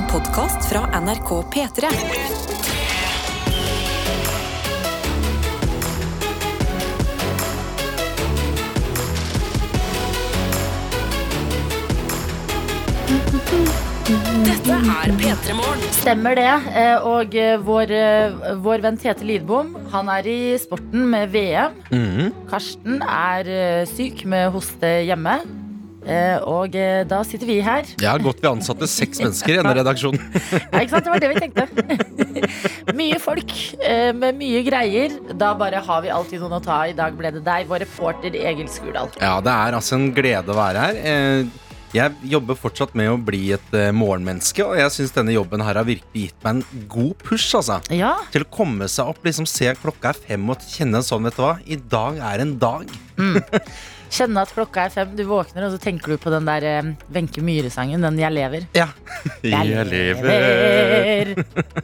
En 0.00 0.06
podkast 0.08 0.68
fra 0.68 1.00
NRK 1.00 1.30
P3. 1.52 1.86
Dette 14.44 14.74
er 14.76 15.12
P3 15.20 15.54
Morgen. 15.56 15.84
Stemmer 15.96 16.36
det. 16.36 16.48
eh, 16.76 16.96
Og 17.06 17.34
eh, 17.38 17.56
vår, 17.64 17.92
eh, 17.94 18.56
vår 18.60 18.82
venn 18.84 18.98
Tete 19.00 19.24
Lidbom 19.24 19.72
Han 19.92 20.08
er 20.12 20.26
i 20.28 20.38
sporten 20.60 21.06
med 21.10 21.30
VM. 21.32 21.76
Mhm. 21.90 22.32
Karsten 22.50 23.00
er 23.02 23.86
syk 23.86 24.24
med 24.26 24.50
hoste 24.52 24.90
hjemme. 25.06 25.40
Eh, 26.10 26.36
Og 26.50 26.74
eh, 26.74 27.04
da 27.08 27.20
sitter 27.26 27.46
vi 27.50 27.60
her. 27.64 27.86
Ja, 28.02 28.16
godt 28.18 28.42
vi 28.42 28.48
ansatte 28.50 28.88
seks 28.90 29.20
mennesker 29.24 29.54
i 29.54 29.58
denne 29.60 29.76
redaksjonen. 29.78 30.20
Ja, 30.72 30.82
ikke 30.82 30.96
sant? 30.96 31.06
Det 31.06 31.12
var 31.14 31.22
det 31.22 31.30
vi 31.30 31.40
tenkte. 31.44 31.66
mye 33.00 33.18
folk 33.22 33.52
eh, 33.86 34.10
med 34.16 34.38
mye 34.40 34.62
greier. 34.66 35.14
Da 35.38 35.52
bare 35.58 35.80
har 35.86 36.02
vi 36.04 36.10
alltid 36.14 36.42
noen 36.42 36.58
å 36.58 36.62
ta. 36.64 36.82
I 36.90 36.96
dag 36.98 37.14
ble 37.18 37.30
det 37.38 37.44
deg, 37.46 37.68
vår 37.70 37.84
reporter 37.86 38.34
Egil 38.40 38.68
Skurdal. 38.72 39.10
Ja, 39.22 39.36
det 39.44 39.54
er 39.54 39.76
altså 39.78 39.98
en 40.00 40.10
glede 40.16 40.50
å 40.54 40.58
være 40.58 40.86
her. 40.88 41.02
Eh, 41.14 41.58
Jeg 41.90 42.14
jobber 42.30 42.54
fortsatt 42.54 42.92
med 42.94 43.08
å 43.10 43.16
bli 43.18 43.48
et 43.56 43.72
eh, 43.74 43.88
morgenmenneske, 43.90 44.62
og 44.62 44.76
jeg 44.78 44.92
syns 44.94 45.10
denne 45.16 45.32
jobben 45.34 45.62
her 45.66 45.74
har 45.80 45.86
virkelig 45.88 46.28
gitt 46.28 46.44
meg 46.46 46.60
en 46.60 46.84
god 46.92 47.16
push, 47.26 47.48
altså. 47.58 47.80
Ja, 47.90 48.12
Til 48.30 48.44
å 48.46 48.50
komme 48.54 48.86
seg 48.86 49.10
opp, 49.10 49.18
liksom 49.26 49.48
se 49.50 49.72
klokka 49.80 50.12
er 50.12 50.20
fem 50.28 50.44
og 50.54 50.62
kjenne 50.70 51.00
sånn, 51.02 51.26
vet 51.26 51.34
du 51.34 51.42
hva. 51.42 51.56
I 51.66 51.80
dag 51.90 52.20
er 52.30 52.44
en 52.46 52.54
dag. 52.62 52.94
Kjenne 54.10 54.42
at 54.42 54.50
klokka 54.50 54.84
er 54.88 54.92
fem, 54.92 55.12
du 55.14 55.22
våkner, 55.28 55.68
og 55.68 55.74
så 55.74 55.78
tenker 55.82 56.10
du 56.10 56.20
på 56.20 56.32
den 56.32 56.46
der 56.48 56.66
eh, 56.66 56.88
Wenche 57.14 57.42
Myhre-sangen. 57.46 58.02
Den 58.02 58.18
'Jeg 58.18 58.34
lever'. 58.34 58.66
Ja. 58.74 58.88
Jeg 59.42 59.86
lever. 59.86 61.34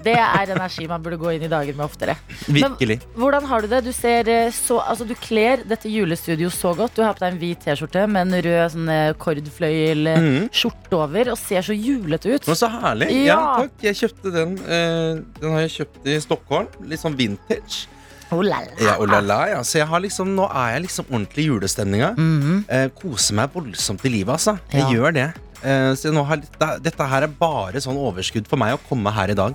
Det 0.02 0.14
er 0.14 0.52
energi 0.56 0.88
man 0.90 1.02
burde 1.04 1.20
gå 1.20 1.36
inn 1.36 1.46
i 1.46 1.50
dagen 1.50 1.76
med 1.78 1.86
oftere. 1.86 2.16
Virkelig. 2.50 2.98
Hvordan 3.14 3.46
har 3.46 3.62
du 3.62 3.70
det? 3.70 3.84
Du 3.86 3.92
ser 3.92 4.28
eh, 4.28 4.50
så 4.50 4.80
Altså, 4.86 5.06
du 5.06 5.14
kler 5.18 5.62
dette 5.66 5.90
julestudioet 5.90 6.54
så 6.54 6.74
godt. 6.74 6.96
Du 6.96 7.02
har 7.02 7.14
på 7.14 7.24
deg 7.24 7.34
en 7.34 7.40
hvit 7.40 7.62
T-skjorte 7.62 8.06
med 8.10 8.26
en 8.26 8.42
rød 8.46 8.74
sånn 8.74 8.92
eh, 8.92 9.14
kordfløyel-skjorte 9.22 10.92
mm. 10.92 11.00
over 11.00 11.32
og 11.32 11.38
ser 11.40 11.66
så 11.66 11.74
julete 11.74 12.36
ut. 12.36 12.46
Men 12.46 12.58
så 12.58 12.70
herlig. 12.70 13.10
Ja. 13.22 13.26
Ja, 13.26 13.42
takk. 13.64 13.76
Jeg 13.86 14.00
kjøpte 14.02 14.32
den. 14.34 14.56
den 14.56 15.52
har 15.54 15.66
jeg 15.66 15.74
kjøpt 15.80 16.08
i 16.10 16.18
Stockholm. 16.22 16.70
Litt 16.90 17.02
sånn 17.02 17.18
vintage. 17.18 17.86
Oh, 18.34 18.42
la, 18.42 18.58
la. 18.64 18.74
Ja, 18.82 18.96
oh 18.98 19.06
la 19.06 19.40
ja. 19.52 19.60
Så 19.62 19.78
jeg 19.78 19.86
har 19.86 20.00
liksom, 20.02 20.32
nå 20.34 20.48
er 20.50 20.74
jeg 20.76 20.86
liksom 20.88 21.06
ordentlig 21.12 21.44
i 21.44 21.48
julestemninga. 21.50 22.12
Mhm. 22.18 22.64
eh, 22.68 22.88
koser 22.98 23.34
meg 23.38 23.52
voldsomt 23.54 24.04
i 24.04 24.08
livet, 24.10 24.34
altså. 24.34 24.58
Jeg 24.72 24.82
Ja. 24.82 24.90
gjør 24.90 25.14
det. 25.14 25.28
Eh, 25.62 25.92
så 25.94 26.12
har, 26.24 26.36
dette, 26.36 26.82
dette 26.82 27.06
her 27.08 27.22
er 27.22 27.28
bare 27.28 27.80
sånn 27.80 27.96
overskudd 27.96 28.46
for 28.48 28.56
meg 28.56 28.74
å 28.74 28.80
komme 28.88 29.12
her 29.12 29.30
i 29.30 29.34
dag. 29.34 29.54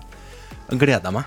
Gleder 0.71 1.11
meg. 1.11 1.25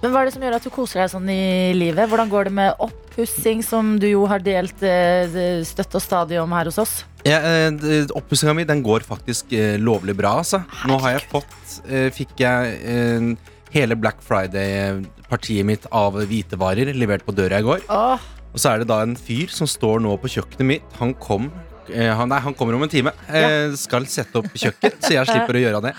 Men 0.00 0.10
hva 0.10 0.22
er 0.22 0.24
det 0.24 0.32
som 0.32 0.42
gjør 0.42 0.54
at 0.56 0.64
du 0.64 0.70
koser 0.72 1.02
deg 1.02 1.10
sånn 1.12 1.28
i 1.28 1.72
livet? 1.76 2.08
Hvordan 2.08 2.30
går 2.32 2.44
det 2.48 2.52
med 2.56 2.74
oppussing, 2.80 3.62
som 3.62 3.98
du 4.00 4.06
jo 4.08 4.24
har 4.26 4.38
delt 4.40 4.80
eh, 4.82 5.60
støtt 5.68 5.94
og 5.98 6.00
stadig 6.00 6.40
om 6.40 6.50
her 6.56 6.64
hos 6.64 6.78
oss? 6.78 7.04
Ja, 7.26 7.40
eh, 7.44 8.06
Oppussinga 8.16 8.54
mi 8.56 8.64
den 8.64 8.82
går 8.82 9.04
faktisk 9.04 9.52
eh, 9.52 9.76
lovlig 9.76 10.16
bra, 10.16 10.38
altså. 10.40 10.62
Nå 10.88 10.96
har 11.02 11.18
jeg 11.18 11.26
fått 11.28 11.76
eh, 11.90 12.08
Fikk 12.14 12.40
jeg 12.40 13.36
hele 13.76 13.96
Black 14.00 14.22
Friday-partiet 14.24 15.66
mitt 15.68 15.86
av 15.94 16.16
hvitevarer 16.28 16.92
levert 16.96 17.24
på 17.26 17.34
døra 17.36 17.60
i 17.62 17.66
går. 17.66 17.84
Åh, 17.92 18.24
Og 18.56 18.60
så 18.62 18.72
er 18.72 18.80
det 18.82 18.88
da 18.88 19.02
en 19.04 19.16
fyr 19.20 19.50
som 19.52 19.68
står 19.68 20.00
nå 20.04 20.14
på 20.22 20.30
kjøkkenet 20.32 20.64
mitt. 20.70 20.94
Han 21.00 21.12
kom 21.20 21.50
eh, 21.92 22.08
han, 22.16 22.30
Nei, 22.32 22.38
han 22.40 22.54
kommer 22.56 22.74
om 22.78 22.86
en 22.86 22.92
time. 22.92 23.12
Eh, 23.28 23.74
skal 23.76 24.06
sette 24.08 24.40
opp 24.40 24.48
kjøkken, 24.56 24.96
så 25.04 25.12
jeg 25.18 25.28
slipper 25.28 25.58
å 25.58 25.64
gjøre 25.66 25.82
det. 25.90 25.94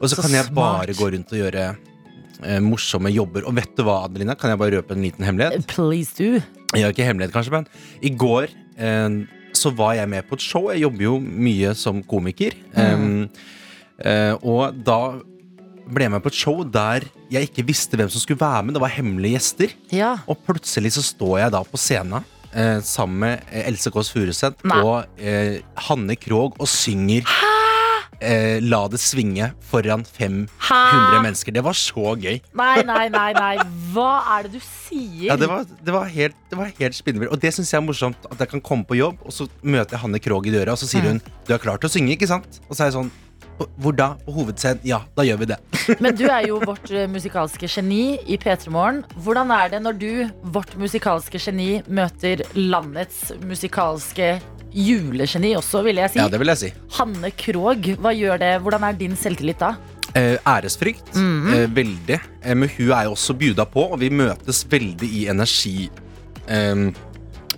Og 0.00 0.08
så, 0.10 0.16
Så 0.18 0.22
kan 0.26 0.34
jeg 0.36 0.48
smart. 0.50 0.84
bare 0.84 0.96
gå 0.98 1.08
rundt 1.14 1.32
og 1.32 1.40
gjøre 1.40 1.64
eh, 2.44 2.60
morsomme 2.60 3.12
jobber. 3.14 3.46
Og 3.48 3.56
vet 3.56 3.72
du 3.78 3.84
hva, 3.86 4.02
Adelina? 4.04 4.36
Kan 4.36 4.52
jeg 4.52 4.60
bare 4.60 4.76
røpe 4.82 4.92
en 4.98 5.06
liten 5.06 5.24
hemmelighet? 5.24 5.64
please 5.70 6.12
do. 6.18 6.42
Har 6.74 6.90
ikke 6.92 7.06
hemmelighet, 7.06 7.32
kanskje, 7.32 7.54
men 7.54 7.68
i 8.04 8.10
går 8.18 8.50
eh, 8.76 9.20
så 9.54 9.70
var 9.78 9.94
jeg 9.96 10.10
med 10.10 10.26
på 10.28 10.34
et 10.36 10.42
show. 10.44 10.68
Jeg 10.74 10.82
jobber 10.84 11.06
jo 11.06 11.16
mye 11.22 11.72
som 11.78 12.02
komiker. 12.10 12.56
Mm. 12.74 13.28
Eh, 14.02 14.10
eh, 14.10 14.34
og 14.42 14.74
da 14.84 14.98
ble 15.86 16.08
med 16.12 16.22
på 16.24 16.30
et 16.32 16.38
show 16.38 16.62
der 16.64 17.04
jeg 17.32 17.48
ikke 17.50 17.66
visste 17.68 17.98
hvem 17.98 18.08
som 18.12 18.22
skulle 18.22 18.40
være 18.40 18.62
med. 18.64 18.76
Det 18.78 18.82
var 18.84 18.94
hemmelige 18.94 19.36
gjester. 19.38 19.74
Ja. 19.92 20.14
Og 20.30 20.38
plutselig 20.46 20.94
så 20.96 21.02
står 21.04 21.38
jeg 21.44 21.52
da 21.56 21.62
på 21.68 21.80
scenen 21.80 22.24
eh, 22.54 22.78
sammen 22.86 23.18
med 23.26 23.42
eh, 23.50 23.68
Else 23.68 23.92
Kåss 23.92 24.12
Furuseth 24.14 24.64
og 24.80 25.04
eh, 25.18 25.60
Hanne 25.88 26.16
Krogh 26.20 26.56
og 26.58 26.70
synger 26.70 27.26
eh, 28.22 28.60
La 28.64 28.84
det 28.88 29.00
svinge 29.02 29.50
foran 29.68 30.04
500 30.06 30.48
Hæ? 30.68 31.20
mennesker. 31.24 31.52
Det 31.52 31.64
var 31.66 31.76
så 31.76 32.14
gøy. 32.20 32.38
Nei, 32.56 32.76
nei, 32.86 33.08
nei, 33.12 33.30
nei. 33.36 33.54
Hva 33.94 34.10
er 34.38 34.46
det 34.48 34.54
du 34.56 34.62
sier? 34.64 35.26
Ja, 35.32 35.36
det 35.40 35.50
var, 35.50 35.66
det 35.66 35.94
var 35.94 36.08
helt, 36.14 36.38
det 36.50 36.60
var 36.60 36.72
helt 36.78 36.96
spinnvilt. 36.96 37.32
Og 37.34 37.42
det 37.42 37.52
syns 37.56 37.72
jeg 37.74 37.80
er 37.82 37.86
morsomt. 37.86 38.30
At 38.30 38.40
jeg 38.40 38.54
kan 38.54 38.64
komme 38.64 38.86
på 38.88 38.96
jobb, 38.98 39.20
og 39.24 39.34
så 39.34 39.48
møter 39.62 39.96
jeg 39.98 40.04
Hanne 40.06 40.22
Krogh 40.22 40.48
i 40.48 40.54
døra, 40.54 40.76
og 40.76 40.80
så 40.80 40.88
sier 40.90 41.04
hun 41.10 41.20
Du 41.44 41.52
er 41.54 41.60
klar 41.62 41.80
til 41.82 41.90
å 41.90 41.94
synge, 41.96 42.14
ikke 42.16 42.30
sant? 42.30 42.60
Og 42.68 42.76
så 42.76 42.84
er 42.86 42.92
jeg 42.92 42.98
sånn 43.00 43.12
Hvor 43.78 43.94
da? 43.94 44.08
På 44.26 44.32
hovedscenen? 44.34 44.80
Ja, 44.86 45.02
da 45.16 45.22
gjør 45.26 45.38
vi 45.44 45.48
det. 45.52 45.58
Men 46.02 46.16
du 46.18 46.24
er 46.26 46.48
jo 46.48 46.58
vårt 46.64 46.90
eh, 46.90 47.06
musikalske 47.10 47.68
geni 47.70 48.16
i 48.26 48.38
P3 48.40 48.72
Morgen. 48.74 49.02
Hvordan 49.22 49.52
er 49.54 49.70
det 49.76 49.82
når 49.84 49.98
du, 50.00 50.10
vårt 50.54 50.74
musikalske 50.80 51.38
geni, 51.38 51.68
møter 51.86 52.42
landets 52.58 53.30
musikalske 53.44 54.34
julegeni 54.74 55.54
også, 55.54 55.84
vil 55.86 56.00
jeg 56.02 56.14
si? 56.14 56.18
Ja, 56.18 56.28
det 56.32 56.40
vil 56.42 56.50
jeg 56.50 56.62
si. 56.64 56.72
Hanne 56.98 57.30
Krogh, 57.38 57.92
hva 58.02 58.14
gjør 58.16 58.40
det? 58.42 58.52
Hvordan 58.64 58.88
er 58.88 58.98
din 58.98 59.14
selvtillit 59.18 59.62
da? 59.62 59.74
Eh, 60.14 60.36
æresfrykt. 60.46 61.14
eh, 61.54 61.66
veldig. 61.74 62.18
Eh, 62.42 62.54
men 62.54 62.68
hun 62.76 62.90
er 62.90 63.06
jo 63.08 63.14
også 63.14 63.34
bjuda 63.38 63.66
på, 63.70 63.86
og 63.94 64.00
vi 64.02 64.10
møtes 64.14 64.64
veldig 64.70 65.08
i 65.22 65.26
energi 65.30 65.88
eh, 66.48 66.88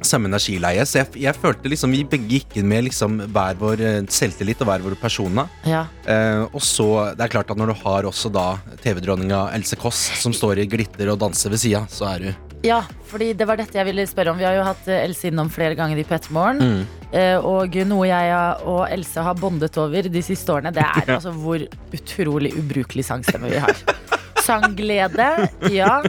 Samme 0.05 0.31
energileie. 0.31 0.85
Så 0.89 1.01
jeg, 1.01 1.13
jeg 1.27 1.39
følte 1.39 1.71
liksom 1.73 1.95
vi 1.95 2.03
begge 2.09 2.29
gikk 2.37 2.59
inn 2.61 2.69
med 2.71 2.87
liksom 2.89 3.21
hver 3.33 3.59
vår 3.61 3.85
eh, 3.85 4.01
selvtillit 4.13 4.61
og 4.65 4.71
hver 4.71 4.85
vår 4.85 4.99
persona. 5.01 5.47
Ja. 5.69 5.87
Eh, 6.05 6.43
og 6.51 6.63
så, 6.65 6.89
det 7.17 7.27
er 7.27 7.35
klart 7.37 7.53
at 7.53 7.61
når 7.61 7.73
du 7.73 7.79
har 7.85 8.09
også 8.09 8.33
da 8.33 8.49
TV-dronninga 8.85 9.47
Else 9.57 9.79
Kåss 9.81 10.09
som 10.21 10.35
står 10.37 10.65
i 10.65 10.69
glitter 10.71 11.13
og 11.13 11.21
danser 11.23 11.55
ved 11.55 11.63
sida, 11.63 11.87
så 11.93 12.11
er 12.15 12.27
du 12.27 12.35
ja, 12.67 12.81
fordi 13.07 13.33
det 13.37 13.47
var 13.47 13.59
dette 13.61 13.79
jeg 13.79 13.87
ville 13.87 14.07
spørre 14.09 14.33
om. 14.33 14.39
Vi 14.41 14.47
har 14.47 14.57
jo 14.57 14.65
hatt 14.67 14.89
eh, 14.91 15.05
Else 15.05 15.29
innom 15.31 15.51
flere 15.53 15.77
ganger 15.79 16.01
i 16.01 16.05
P3 16.07 16.33
Morgen. 16.35 16.87
Eh, 17.13 17.37
og 17.39 17.77
noe 17.87 18.09
jeg 18.09 18.33
og 18.67 18.87
Else 18.91 19.23
har 19.23 19.39
bondet 19.39 19.77
over 19.79 20.09
de 20.11 20.23
siste 20.25 20.53
årene, 20.53 20.73
det 20.75 20.85
er 20.85 21.13
altså 21.19 21.35
hvor 21.37 21.63
utrolig 21.95 22.55
ubrukelig 22.59 23.07
sangstemme 23.07 23.53
vi 23.53 23.63
har. 23.63 23.77
Sangglede, 24.47 25.49
ja. 25.75 26.01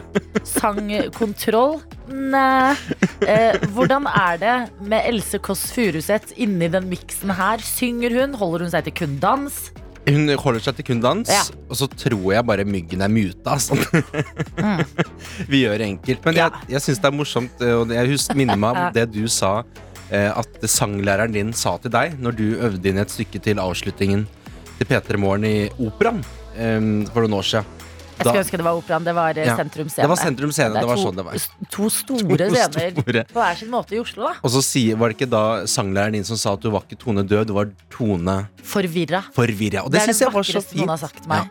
Sangkontroll, 0.46 1.80
nei. 2.12 2.76
Eh, 3.26 3.58
hvordan 3.74 4.06
er 4.08 4.38
det 4.40 4.54
med 4.88 5.04
Else 5.08 5.38
Kåss 5.42 5.66
Furuseth 5.74 6.32
inni 6.40 6.68
den 6.72 6.88
miksen 6.90 7.32
her? 7.34 7.62
Synger 7.64 8.14
hun? 8.20 8.34
Holder 8.38 8.64
hun 8.66 8.72
seg 8.72 8.86
til 8.88 8.94
kun 9.02 9.18
dans? 9.22 9.58
Hun 10.08 10.30
holder 10.40 10.62
seg 10.64 10.78
til 10.78 10.86
kun 10.88 11.02
dans, 11.04 11.28
Ja. 11.28 11.42
og 11.68 11.76
så 11.76 11.88
tror 11.92 12.32
jeg 12.32 12.46
bare 12.48 12.64
myggen 12.64 13.02
er 13.04 13.10
muta. 13.12 13.58
Sånn. 13.60 13.82
Vi 15.52 15.62
gjør 15.64 15.78
det 15.82 15.88
enkelt. 15.92 16.24
Men 16.24 16.38
jeg, 16.40 16.62
jeg 16.72 16.84
syns 16.86 17.02
det 17.02 17.10
er 17.10 17.16
morsomt, 17.18 17.60
eh, 17.64 17.74
og 17.76 17.92
jeg 17.92 18.12
husker, 18.14 18.38
minner 18.38 18.56
meg 18.60 18.78
om 18.78 18.92
det 18.96 19.04
du 19.12 19.22
sa, 19.28 19.58
eh, 20.10 20.30
at 20.32 20.64
sanglæreren 20.64 21.34
din 21.36 21.52
sa 21.52 21.76
til 21.82 21.92
deg 21.94 22.16
når 22.22 22.38
du 22.40 22.46
øvde 22.56 22.88
inn 22.92 23.02
et 23.02 23.12
stykke 23.12 23.42
til 23.44 23.60
avslutningen 23.62 24.24
til 24.78 24.86
P3 24.88 25.18
Morgen 25.20 25.44
i 25.44 25.56
Operaen 25.82 26.22
um, 26.56 27.06
for 27.12 27.24
noen 27.26 27.38
år 27.40 27.46
siden. 27.50 27.74
Jeg 28.18 28.26
skulle 28.26 28.42
ønske 28.42 28.58
det 28.60 28.64
var 28.66 28.78
operaen. 28.80 29.04
Det 29.06 29.14
var 29.14 29.38
eh, 29.38 29.46
Ja, 29.46 29.54
Sentrum 29.56 29.88
Scene. 29.88 30.04
det 30.04 30.10
var 30.10 30.18
Sentrum 30.20 30.52
Scene, 30.52 30.72
det, 30.74 30.80
det 30.82 30.88
var 30.90 30.98
to, 30.98 31.04
sånn 31.06 31.16
det 31.20 31.24
var. 31.28 31.46
To 31.76 31.88
store 31.94 32.48
To 32.48 32.54
scener 32.54 33.24
på 33.30 33.38
hver 33.38 33.58
sin 33.60 33.70
måte 33.72 33.94
i 33.94 34.00
Oslo, 34.02 34.26
da. 34.26 34.34
Og 34.42 34.50
så 34.54 34.62
var 34.98 35.12
det 35.12 35.18
ikke 35.18 35.30
da 35.30 35.42
sanglæreren 35.70 36.18
din 36.18 36.24
som 36.26 36.36
sa 36.40 36.52
at 36.58 36.62
du 36.64 36.70
var 36.74 36.82
ikke 36.88 36.98
Tone 36.98 37.22
død, 37.22 37.46
du 37.50 37.54
var 37.56 37.70
Tone 37.94 38.36
Forvirra. 38.62 39.22
forvirra. 39.36 39.84
Og 39.86 39.92
det, 39.94 40.00
det 40.02 40.08
syns 40.10 40.20
jeg 40.26 40.32
var 40.34 40.42
så 40.42 40.58
vakreste 40.58 40.76
noen 40.82 40.92
har 40.96 41.02
sagt 41.06 41.26
meg. 41.30 41.48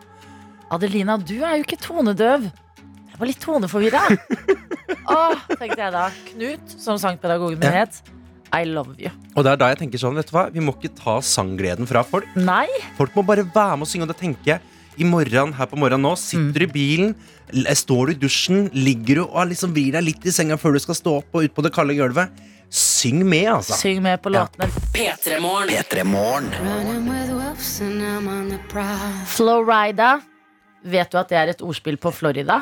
Adelina, 0.70 1.16
du 1.16 1.38
er 1.40 1.56
jo 1.58 1.64
ikke 1.64 1.80
tonedøv. 1.80 2.44
Jeg 3.08 3.18
var 3.22 3.26
litt 3.30 3.40
toneforvirra. 3.42 4.02
Åh, 5.08 5.40
tenkte 5.56 5.80
jeg 5.80 5.92
da. 5.94 6.04
Knut, 6.30 6.74
som 6.78 6.98
sangpedagogen 7.00 7.58
min 7.58 7.72
Ja. 7.72 7.84
het. 7.86 8.02
I 8.54 8.62
love 8.64 8.94
you. 8.96 9.10
Og 9.36 9.44
det 9.44 9.50
er 9.52 9.56
da 9.60 9.66
jeg 9.74 9.78
tenker 9.82 10.00
sånn, 10.00 10.14
vet 10.16 10.30
du 10.30 10.32
hva, 10.32 10.46
vi 10.52 10.60
må 10.64 10.72
ikke 10.72 10.88
ta 10.96 11.18
sanggleden 11.20 11.84
fra 11.88 12.00
folk. 12.06 12.24
Nei, 12.36 12.64
Folk 12.96 13.12
må 13.16 13.24
bare 13.28 13.44
være 13.44 13.76
med 13.76 13.84
og 13.84 13.90
synge, 13.90 14.06
og 14.06 14.12
det 14.14 14.16
tenker 14.22 14.54
jeg 14.54 14.60
i 14.98 15.06
morgen, 15.06 15.52
her 15.56 15.68
på 15.70 15.78
morgenen 15.78 16.04
nå, 16.08 16.12
sitter 16.18 16.64
du 16.64 16.66
i 16.66 16.70
bilen, 16.72 17.14
står 17.78 18.10
du 18.10 18.12
i 18.12 18.20
dusjen, 18.26 18.66
ligger 18.74 19.22
du 19.22 19.24
og 19.28 19.48
liksom 19.52 19.72
vrir 19.76 19.94
deg 19.96 20.04
litt 20.10 20.26
i 20.28 20.34
senga 20.34 20.58
før 20.60 20.76
du 20.76 20.82
skal 20.84 20.98
stå 20.98 21.16
opp 21.22 21.38
og 21.38 21.46
ut 21.46 21.54
på 21.56 21.64
det 21.66 21.72
kalde 21.76 21.96
gulvet. 21.98 22.32
Syng 22.68 23.22
med, 23.24 23.46
altså. 23.48 23.78
syng 23.80 24.02
med 24.04 24.20
på 24.20 24.28
Ja. 24.34 24.42
P3 24.92 25.38
Morgen. 25.40 26.50
Running 26.60 27.06
with 27.08 27.30
wolves 27.32 27.80
and 27.80 28.02
I'm 28.02 28.28
on 28.28 28.50
the 28.50 28.58
prowl. 28.68 29.14
Florida. 29.26 30.18
Vet 30.84 31.10
du 31.10 31.16
at 31.18 31.28
det 31.32 31.38
er 31.38 31.48
et 31.54 31.62
ordspill 31.64 31.96
på 31.96 32.12
Florida? 32.12 32.60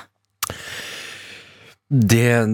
Det, 1.88 2.47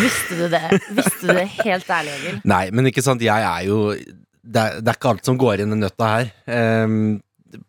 Visste 0.00 0.36
du 0.36 0.48
det? 0.52 0.62
Visste 0.92 1.20
du 1.28 1.32
det 1.32 1.46
helt 1.64 1.88
ærlig, 1.90 2.16
Egil? 2.18 2.40
Nei, 2.54 2.64
men 2.72 2.88
ikke 2.90 3.04
sant, 3.04 3.22
jeg 3.24 3.46
er 3.48 3.62
jo 3.68 3.94
Det 3.94 4.60
er, 4.60 4.80
det 4.84 4.90
er 4.92 4.98
ikke 4.98 5.12
alt 5.14 5.24
som 5.24 5.38
går 5.40 5.62
inn 5.64 5.72
i 5.72 5.78
nøtta 5.80 6.08
her. 6.10 6.32
Ehm, 6.52 6.96
en 7.16 7.22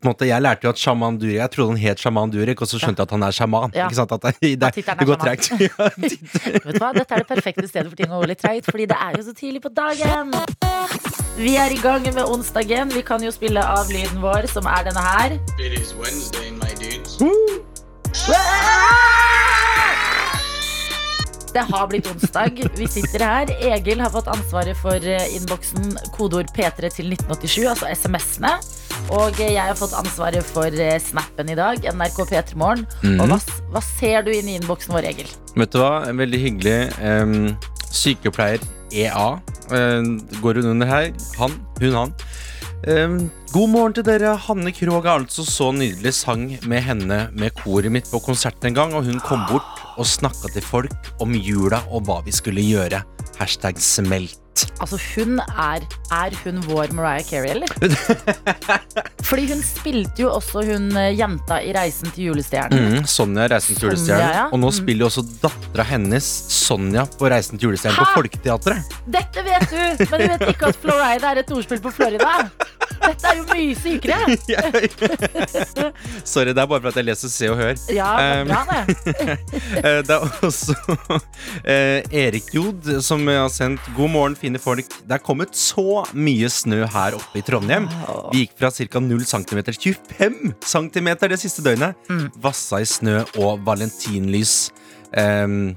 måte, 0.06 0.28
Jeg 0.28 0.42
lærte 0.42 0.66
jo 0.66 0.72
at 0.74 0.80
sjaman 0.82 1.18
Durek 1.22 1.38
Jeg 1.38 1.52
trodde 1.54 1.76
han 1.76 1.82
het 1.82 2.02
sjaman 2.02 2.32
Durek, 2.34 2.62
og 2.62 2.68
så 2.68 2.80
skjønte 2.82 3.02
jeg 3.04 3.08
at 3.10 3.16
han 3.16 3.24
er 3.28 3.36
sjaman. 3.36 3.76
Ja. 3.76 3.86
Ikke 3.88 4.00
sant? 4.00 4.12
At 4.12 4.22
det, 4.26 4.34
det, 4.42 4.64
At 4.64 4.78
er 4.78 5.00
det 5.00 5.08
går 5.08 5.22
tregt. 5.22 5.52
Ja, 5.66 5.90
Vet 6.66 6.76
du 6.76 6.80
hva? 6.82 6.92
Dette 6.96 7.14
er 7.16 7.24
det 7.24 7.28
perfekte 7.30 7.68
stedet 7.68 7.90
for 7.92 8.00
ting 8.00 8.12
å 8.12 8.22
gå 8.22 8.30
litt 8.32 8.42
treigt, 8.42 8.70
fordi 8.70 8.88
det 8.92 8.98
er 9.02 9.18
jo 9.20 9.26
så 9.30 9.34
tidlig 9.38 9.62
på 9.66 9.72
dagen. 9.76 10.34
Vi 11.38 11.56
er 11.60 11.72
i 11.76 11.80
gang 11.82 12.06
med 12.16 12.24
onsdagen. 12.24 12.94
Vi 12.96 13.04
kan 13.06 13.24
jo 13.24 13.32
spille 13.36 13.64
av 13.64 13.92
lyden 13.92 14.22
vår, 14.24 14.48
som 14.52 14.68
er 14.72 14.88
denne 14.90 15.04
her. 15.04 15.40
It 15.60 15.76
is 15.80 15.94
Wednesday, 16.00 16.52
my 16.56 16.72
dudes. 16.80 17.20
Det 21.56 21.64
har 21.70 21.88
blitt 21.88 22.08
onsdag. 22.12 22.58
Vi 22.76 22.88
sitter 22.92 23.24
her. 23.24 23.52
Egil 23.64 24.02
har 24.04 24.12
fått 24.12 24.28
ansvaret 24.28 24.76
for 24.76 25.00
eh, 25.08 25.30
innboksen 25.38 25.94
kodeord 26.12 26.50
P3 26.52 26.90
til 26.92 27.14
1987, 27.16 27.62
altså 27.72 27.88
SMS-ene. 27.96 28.52
Og 29.16 29.40
eh, 29.40 29.54
jeg 29.54 29.64
har 29.64 29.78
fått 29.80 29.96
ansvaret 29.96 30.44
for 30.44 30.68
eh, 30.68 30.98
snappen 31.00 31.54
i 31.54 31.56
dag, 31.56 31.80
NRK 31.96 32.20
P3 32.28 32.60
Morgen. 32.60 32.84
Mm. 33.06 33.22
Og 33.24 33.32
hva, 33.32 33.40
hva 33.72 33.84
ser 33.88 34.28
du 34.28 34.34
inn 34.36 34.52
i 34.52 34.58
innboksen 34.60 34.98
vår, 34.98 35.08
Egil? 35.14 35.32
Vet 35.56 35.72
du 35.72 35.80
hva? 35.80 35.94
En 36.10 36.20
Veldig 36.20 36.42
hyggelig. 36.44 36.78
um, 37.00 37.56
sykepleier 37.96 38.60
EA 38.92 39.28
em, 39.72 40.18
går 40.44 40.60
hun 40.60 40.74
under 40.76 40.90
her. 40.92 41.12
Han, 41.40 41.56
hun, 41.80 41.96
han. 41.96 42.14
Em, 42.92 43.18
god 43.54 43.70
morgen 43.72 43.94
til 43.96 44.06
dere. 44.08 44.36
Hanne 44.48 44.72
Krogh 44.76 45.06
er 45.06 45.20
altså 45.22 45.46
så 45.48 45.70
nydelig. 45.76 46.14
Sang 46.18 46.48
med 46.68 46.84
henne 46.86 47.20
med 47.36 47.54
koret 47.62 47.92
mitt 47.94 48.10
på 48.12 48.22
konserten 48.24 48.72
en 48.72 48.78
gang, 48.78 48.96
og 48.98 49.06
hun 49.08 49.20
kom 49.24 49.46
bort 49.50 49.84
og 49.96 50.08
snakka 50.10 50.52
til 50.56 50.66
folk 50.66 51.14
om 51.24 51.36
jula 51.38 51.84
og 51.92 52.08
hva 52.08 52.22
vi 52.26 52.34
skulle 52.36 52.64
gjøre. 52.66 53.04
Hashtag 53.40 53.80
smelt. 53.84 54.42
Altså, 54.80 54.96
hun 55.18 55.42
er 55.60 55.84
Er 56.16 56.32
hun 56.46 56.62
vår 56.64 56.94
Mariah 56.96 57.26
Carey, 57.28 57.50
eller? 57.52 57.68
Fordi 59.28 59.50
hun 59.50 59.60
spilte 59.66 60.22
jo 60.24 60.30
også 60.32 60.62
hun 60.70 60.86
eh, 60.96 61.10
jenta 61.20 61.58
i 61.60 61.74
Reisen 61.76 62.08
til 62.16 62.30
julestjernen. 62.30 63.02
Mm, 63.02 63.08
Sonja 63.10 63.50
Reisen 63.52 63.76
til 63.76 63.90
julestjernen. 63.90 64.32
ja. 64.38 64.46
Og 64.54 64.62
nå 64.62 64.70
Mm. 64.72 64.78
spiller 64.78 65.04
jo 65.04 65.10
også 65.10 65.26
dattera 65.44 65.84
hennes, 65.90 66.24
Sonja, 66.56 67.04
på 67.20 67.28
Reisen 67.34 67.60
til 67.60 67.68
julestjernen 67.70 68.00
på? 68.00 68.08
Folketeatret. 68.16 68.96
Dette 69.12 69.44
vet 69.44 69.68
du, 69.74 70.06
men 70.14 70.24
du 70.24 70.28
vet 70.38 70.48
ikke 70.56 70.72
at 70.72 70.80
Florida 70.86 71.34
er 71.34 71.44
et 71.44 71.52
ordspill 71.52 71.84
på 71.84 71.92
Florida. 71.98 72.32
Dette 73.06 73.35
er 73.36 73.42
jo 73.42 73.46
mye 73.52 73.76
sykere. 73.78 74.18
Sorry, 76.26 76.52
det 76.56 76.62
er 76.64 76.68
bare 76.70 76.82
for 76.82 76.90
at 76.92 77.00
jeg 77.00 77.08
leser 77.08 77.32
Se 77.32 77.50
og 77.52 77.58
Hør. 77.60 77.76
Ja, 77.94 78.10
det 78.16 78.26
er 78.26 78.42
Um, 78.42 78.48
bra, 78.50 78.62
det. 78.72 78.84
Eh, 79.86 80.02
Det 80.06 80.16
er 80.16 80.20
også 80.46 80.76
eh, 81.72 82.02
Erik 82.26 82.50
Jod 82.56 82.90
som 83.06 83.26
har 83.30 83.50
sendt 83.54 83.82
God 83.98 84.10
morgen, 84.14 84.36
fine 84.40 84.60
folk. 84.62 84.88
Det 85.06 85.18
er 85.18 85.24
kommet 85.24 85.56
så 85.58 86.04
mye 86.16 86.50
snø 86.52 86.84
her 86.92 87.18
oppe 87.18 87.40
i 87.42 87.46
Trondheim. 87.46 87.88
Vi 88.34 88.46
gikk 88.46 88.56
fra 88.60 88.72
ca. 88.76 89.02
0 89.04 89.26
cm 89.30 89.64
25 89.76 90.54
cm 90.66 91.10
det 91.26 91.40
siste 91.42 91.64
døgnet. 91.66 91.96
Mm. 92.10 92.28
Vassa 92.44 92.82
i 92.84 92.88
snø 92.90 93.22
og 93.42 93.64
valentinlys. 93.68 94.70
Um, 95.16 95.74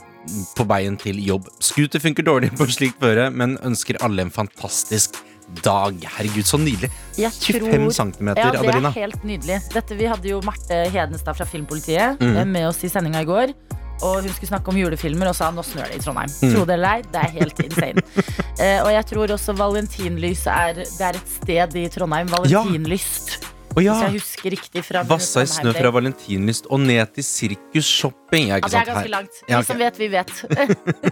på 0.58 0.64
veien 0.68 0.96
til 1.00 1.20
jobb. 1.24 1.46
Scooter 1.64 2.02
funker 2.02 2.26
dårlig 2.26 2.50
på 2.58 2.66
slikt 2.68 2.98
føre, 3.00 3.30
men 3.32 3.54
ønsker 3.64 3.96
alle 4.04 4.26
en 4.26 4.32
fantastisk 4.34 5.16
dag. 5.62 5.96
Herregud, 6.18 6.46
så 6.46 6.58
nydelig. 6.60 6.90
Jeg 7.18 7.32
25 7.32 7.90
cm, 7.92 8.28
ja, 8.36 8.50
det 8.52 8.60
Adelina. 8.60 8.88
er 8.92 9.00
helt 9.00 9.24
nydelig. 9.26 9.60
Dette, 9.74 9.96
vi 9.98 10.04
hadde 10.06 10.28
jo 10.30 10.40
Marte 10.46 10.84
Hedenstad 10.92 11.34
fra 11.36 11.44
Filmpolitiet 11.48 12.20
Mm. 12.20 12.36
eh, 12.36 12.44
med 12.46 12.68
oss 12.68 12.84
i 12.84 12.88
sendinga 12.88 13.20
i 13.22 13.24
går. 13.28 13.54
Og 14.00 14.22
hun 14.22 14.30
skulle 14.30 14.46
snakke 14.52 14.68
om 14.70 14.76
julefilmer 14.78 15.26
og 15.26 15.34
sa 15.34 15.50
nå 15.50 15.62
snør 15.66 15.88
det 15.90 15.96
i 15.98 16.02
Trondheim. 16.04 16.30
Mm. 16.30 16.52
Tro 16.54 16.64
det 16.64 16.74
eller 16.76 16.88
ei, 16.88 17.02
det 17.02 17.18
er 17.24 17.32
helt 17.40 17.58
insane. 17.64 18.02
uh, 18.16 18.80
og 18.86 18.90
jeg 18.94 19.06
tror 19.10 19.32
også 19.34 19.56
valentinlys 19.58 20.44
er, 20.46 20.74
det 20.84 21.00
er 21.02 21.18
et 21.18 21.32
sted 21.42 21.74
i 21.82 21.88
Trondheim. 21.88 22.28
Valentinlyst. 22.30 23.40
Å 23.76 23.82
ja. 23.82 23.94
Hvis 23.94 24.02
jeg 24.02 24.14
husker 24.16 24.54
riktig 24.56 24.82
fra 24.86 25.02
Vassa 25.06 25.44
i 25.44 25.48
snø 25.50 25.72
fra 25.76 25.90
valentinlyst 25.94 26.66
og 26.72 26.80
ned 26.82 27.12
til 27.14 27.24
Sirkus 27.26 27.86
Shopping. 27.86 28.48
Ja, 28.50 28.58
det 28.64 28.80
er 28.80 28.88
ganske 28.88 29.12
langt. 29.12 29.40
Vi 29.44 29.52
Ja, 29.52 29.60
ok. 29.60 29.68
som 29.68 29.78
vet, 29.78 30.00
vi 30.00 30.08
vet. 30.12 30.32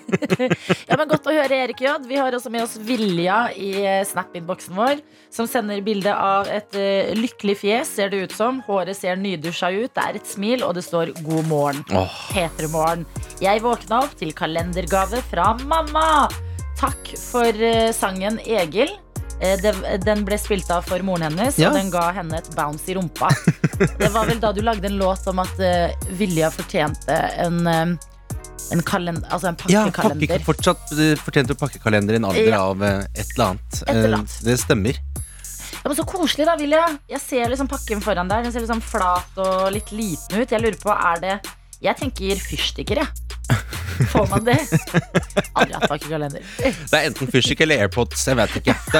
ja, 0.89 0.97
men 0.97 1.07
Godt 1.11 1.29
å 1.31 1.37
høre, 1.37 1.61
Erik 1.67 1.83
J. 1.85 1.95
Vi 2.09 2.19
har 2.19 2.35
også 2.35 2.51
med 2.53 2.65
oss 2.65 2.75
Vilja 2.83 3.39
i 3.55 3.71
eh, 3.83 4.01
Snap-innboksen 4.09 4.75
vår, 4.77 5.05
som 5.33 5.49
sender 5.51 5.85
bilde 5.87 6.11
av 6.11 6.51
et 6.51 6.75
uh, 6.79 7.13
lykkelig 7.17 7.59
fjes, 7.63 7.95
ser 7.99 8.11
det 8.13 8.25
ut 8.27 8.35
som. 8.35 8.61
Håret 8.67 8.99
ser 8.99 9.21
nydusja 9.21 9.71
ut, 9.77 9.93
det 9.95 10.03
er 10.03 10.21
et 10.21 10.29
smil, 10.29 10.65
og 10.67 10.75
det 10.79 10.87
står 10.87 11.15
'God 11.21 11.47
morgen'. 11.53 11.85
Oh. 11.95 12.19
P3morgen. 12.35 13.07
Jeg 13.43 13.63
våkna 13.63 14.03
opp 14.07 14.19
til 14.19 14.35
kalendergave 14.37 15.23
fra 15.31 15.53
mamma. 15.65 16.27
Takk 16.81 17.15
for 17.31 17.53
uh, 17.63 17.93
sangen 17.95 18.41
Egil. 18.43 18.97
Eh, 19.41 19.57
det- 19.61 20.01
den 20.05 20.25
ble 20.25 20.39
spilt 20.41 20.71
av 20.71 20.83
for 20.89 20.99
moren 21.05 21.23
hennes, 21.29 21.59
Ja. 21.59 21.69
og 21.69 21.75
den 21.77 21.91
ga 21.91 22.11
henne 22.13 22.39
et 22.39 22.49
bounce 22.57 22.89
i 22.89 22.95
rumpa. 22.95 23.29
Det 23.99 24.09
var 24.13 24.25
vel 24.27 24.39
da 24.41 24.53
du 24.53 24.63
lagde 24.63 24.87
en 24.89 24.97
låt 24.97 25.27
om 25.29 25.39
at 25.43 25.59
uh, 25.61 25.93
Vilja 26.17 26.49
fortjente 26.51 27.13
en, 27.45 27.67
eh, 27.67 27.97
en, 28.73 28.83
kalend 28.83 29.27
altså 29.29 29.49
en 29.53 29.59
ja, 29.69 29.83
pakke, 29.93 30.39
fortsatt 30.47 30.89
fortjente 30.89 31.21
fortjent 31.21 31.53
å 31.53 31.59
pakkekalender 31.61 32.17
i 32.17 32.17
en 32.17 32.25
alder 32.31 32.49
Ja. 32.49 32.63
av 32.71 32.83
et 32.83 33.27
eller 33.37 33.45
annet. 33.51 33.83
Et 33.83 33.95
eller 33.95 34.17
annet. 34.23 34.39
Det 34.43 34.57
stemmer. 34.59 34.97
Ja, 34.97 35.91
men 35.91 35.97
så 35.99 36.07
koselig, 36.09 36.47
da, 36.49 36.57
Vilja. 36.57 36.87
Jeg 37.09 37.21
ser 37.21 37.53
liksom 37.53 37.69
pakken 37.69 38.01
foran 38.03 38.29
der. 38.33 38.43
Den 38.43 38.53
ser 38.53 38.65
liksom 38.65 38.81
flat 38.83 39.37
og 39.37 39.69
litt 39.75 39.93
liten 39.93 40.41
ut. 40.41 40.49
Jeg 40.51 40.63
lurer 40.65 40.81
på, 40.81 40.91
er 40.97 41.21
det 41.21 41.37
Jeg 41.85 41.95
tenker 42.01 42.41
fyrstikker, 42.41 42.97
jeg. 43.05 43.09
Får 44.13 44.27
man 44.31 44.45
det? 44.47 44.59
Aldri 45.57 45.75
hatt 45.77 45.89
pakkekalender. 45.91 46.45
Det 46.61 46.99
er 46.99 47.09
enten 47.11 47.31
fyrstikk 47.33 47.63
eller 47.67 47.85
AirPods. 47.87 48.27
Jeg 48.29 48.39
vet 48.39 48.57
ikke. 48.61 48.75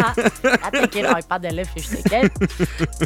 Jeg 0.00 0.72
tenker 0.76 1.10
iPad 1.18 1.46
eller 1.50 1.68
fyrstikker. 1.74 2.28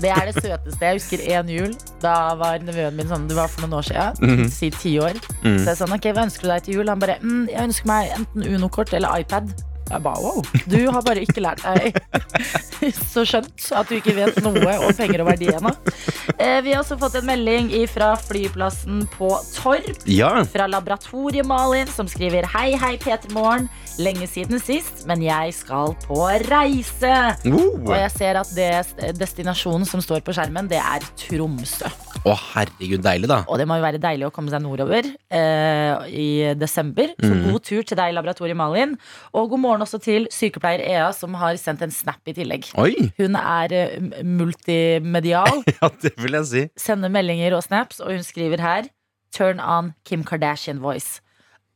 Det 0.01 0.11
er 0.11 0.31
det 0.31 0.35
søteste. 0.39 0.81
Jeg 0.85 0.99
husker 1.01 1.25
én 1.39 1.53
jul. 1.55 1.77
Da 2.05 2.15
var 2.41 2.59
nevøen 2.65 2.97
min 2.99 3.09
sånn, 3.11 3.29
det 3.31 3.37
var 3.39 3.49
for 3.53 3.65
noen 3.65 3.79
år 3.81 3.89
siden, 3.91 4.49
si 4.53 4.71
ti 4.75 4.97
år. 5.03 5.17
Mhm. 5.43 5.61
Så 5.65 5.73
jeg 5.73 5.79
sa 5.81 5.89
ok, 5.89 6.11
hva 6.17 6.27
ønsker 6.29 6.49
du 6.49 6.53
deg 6.55 6.67
til 6.67 6.79
jul? 6.81 6.91
Han 6.93 7.01
bare 7.03 7.19
mm, 7.23 7.47
jeg 7.53 7.71
ønsker 7.71 7.91
meg 7.91 8.13
enten 8.19 8.49
Uno-kort 8.55 8.93
eller 8.97 9.21
iPad. 9.25 9.53
Jeg 9.91 10.01
bare 10.01 10.21
wow, 10.25 10.41
du 10.71 10.79
har 10.89 11.03
bare 11.05 11.23
ikke 11.27 11.43
lært 11.45 11.61
deg 11.65 11.99
så 12.93 13.25
skjønt 13.27 13.67
at 13.77 13.89
du 13.89 13.97
ikke 13.99 14.15
vet 14.17 14.39
noe 14.45 14.75
om 14.77 14.97
penger 14.97 15.23
og 15.23 15.29
verdi 15.31 15.49
ennå. 15.53 15.73
Eh, 16.39 16.59
Vi 16.65 16.73
har 16.73 16.83
også 16.83 16.99
fått 17.01 17.19
en 17.21 17.29
melding 17.29 17.71
fra 17.93 18.15
flyplassen 18.21 19.05
på 19.15 19.31
Torp 19.55 20.05
ja. 20.11 20.33
fra 20.51 20.67
Laboratoriet 20.71 21.47
Malin, 21.49 21.89
som 21.91 22.09
skriver 22.11 22.49
Hei, 22.55 22.73
hei, 22.81 22.97
Peter 23.01 23.31
Morgen. 23.37 23.69
Lenge 23.95 24.27
siden 24.27 24.59
sist, 24.59 25.05
men 25.07 25.21
jeg 25.23 25.53
skal 25.55 25.93
på 26.03 26.17
reise. 26.49 27.13
Og 27.47 27.85
Uh. 27.87 27.93
jeg 27.95 28.11
ser 28.11 28.39
at 28.41 28.49
det, 28.57 29.15
destinasjonen 29.15 29.87
som 29.87 30.01
står 30.03 30.25
på 30.27 30.35
skjermen, 30.35 30.67
det 30.67 30.81
er 30.81 31.05
Tromsø. 31.21 31.87
Å, 32.25 32.35
herregud, 32.57 33.05
deilig, 33.05 33.29
da. 33.31 33.45
Og 33.47 33.61
det 33.61 33.69
må 33.71 33.77
jo 33.79 33.85
være 33.85 34.01
deilig 34.03 34.27
å 34.27 34.33
komme 34.35 34.51
seg 34.51 34.65
nordover 34.65 35.07
eh, 35.07 36.09
i 36.11 36.27
desember. 36.59 37.13
Så 37.21 37.31
mm. 37.31 37.45
god 37.47 37.67
tur 37.69 37.87
til 37.87 38.01
deg, 38.01 38.17
Laboratoriet 38.17 38.59
Malin. 38.59 38.97
Og 39.31 39.53
god 39.53 39.63
morgen 39.63 39.87
også 39.87 40.01
til 40.03 40.27
sykepleier 40.33 40.83
Ea, 40.89 41.07
som 41.15 41.37
har 41.39 41.55
sendt 41.61 41.85
en 41.87 41.95
snap 41.95 42.25
i 42.27 42.35
tillegg. 42.35 42.73
Oi! 42.81 43.13
Hun 43.21 43.39
er 43.39 43.77
eh, 43.79 44.11
multimedial, 44.27 45.63
Ja, 45.79 45.93
det 46.03 46.17
vil 46.19 46.41
jeg 46.41 46.51
si. 46.51 46.67
sender 46.81 47.15
meldinger 47.15 47.55
og 47.61 47.63
snaps, 47.69 48.03
og 48.03 48.17
hun 48.17 48.27
skriver 48.27 48.65
her 48.65 48.91
Turn 49.35 49.63
on 49.63 49.95
Kim 50.03 50.27
Kardashian 50.27 50.83
voice. 50.83 51.21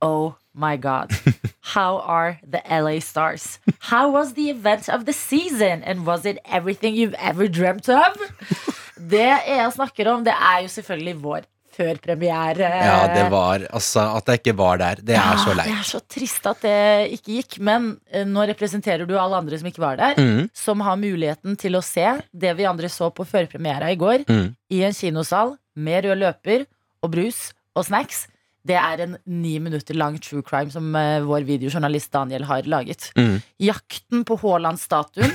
Oh 0.02 0.34
my 0.58 0.76
god. 0.76 1.14
How 1.74 2.00
are 2.00 2.40
the 2.42 2.62
LA 2.68 2.98
stars? 3.00 3.58
How 3.90 4.10
was 4.10 4.34
the 4.34 4.50
event 4.50 4.88
of 4.88 5.04
the 5.06 5.12
season? 5.12 5.82
And 5.84 6.06
was 6.06 6.26
it 6.26 6.38
everything 6.44 6.94
you've 6.94 7.18
ever 7.18 7.48
dreamt 7.48 7.88
of? 7.88 8.16
Det 8.98 9.28
jeg 9.46 9.72
snakker 9.76 10.08
om, 10.10 10.24
det 10.26 10.34
er 10.34 10.64
jo 10.64 10.68
selvfølgelig 10.72 11.12
vår 11.22 11.44
førpremiere. 11.78 12.68
Ja, 12.82 12.96
det 13.12 13.28
var 13.30 13.62
Altså, 13.70 14.02
at 14.18 14.26
jeg 14.26 14.40
ikke 14.40 14.56
var 14.58 14.80
der, 14.80 15.02
det 15.06 15.14
er 15.14 15.38
så 15.38 15.54
leit. 15.54 15.70
Det 15.70 15.76
er 15.76 15.86
så 15.86 16.00
trist 16.10 16.48
at 16.50 16.64
det 16.64 16.78
ikke 17.14 17.36
gikk, 17.36 17.58
men 17.62 17.92
eh, 18.10 18.26
nå 18.26 18.46
representerer 18.50 19.06
du 19.06 19.14
alle 19.14 19.38
andre 19.38 19.60
som 19.60 19.70
ikke 19.70 19.84
var 19.84 20.00
der, 20.00 20.18
Mm, 20.18 20.48
som 20.54 20.80
har 20.82 20.98
muligheten 20.98 21.54
til 21.60 21.78
å 21.78 21.84
se 21.84 22.06
det 22.32 22.56
vi 22.58 22.66
andre 22.66 22.90
så 22.90 23.10
på 23.14 23.26
førpremiera 23.28 23.92
i 23.92 23.98
går, 24.00 24.26
mm. 24.26 24.48
i 24.74 24.82
en 24.88 24.96
kinosal 24.96 25.54
med 25.76 26.08
rød 26.08 26.18
løper 26.24 26.66
og 27.02 27.12
brus 27.14 27.52
og 27.76 27.86
snacks. 27.86 28.26
Det 28.68 28.76
er 28.76 29.00
en 29.04 29.16
ni 29.24 29.54
minutter 29.64 29.96
lang 29.96 30.18
true 30.20 30.44
crime 30.44 30.72
som 30.72 30.90
eh, 30.98 31.24
vår 31.24 31.46
videojournalist 31.48 32.12
Daniel 32.12 32.44
har 32.48 32.68
laget. 32.68 33.08
Mm. 33.16 33.38
Jakten 33.64 34.26
på 34.28 34.36
Haaland-statuen. 34.42 35.32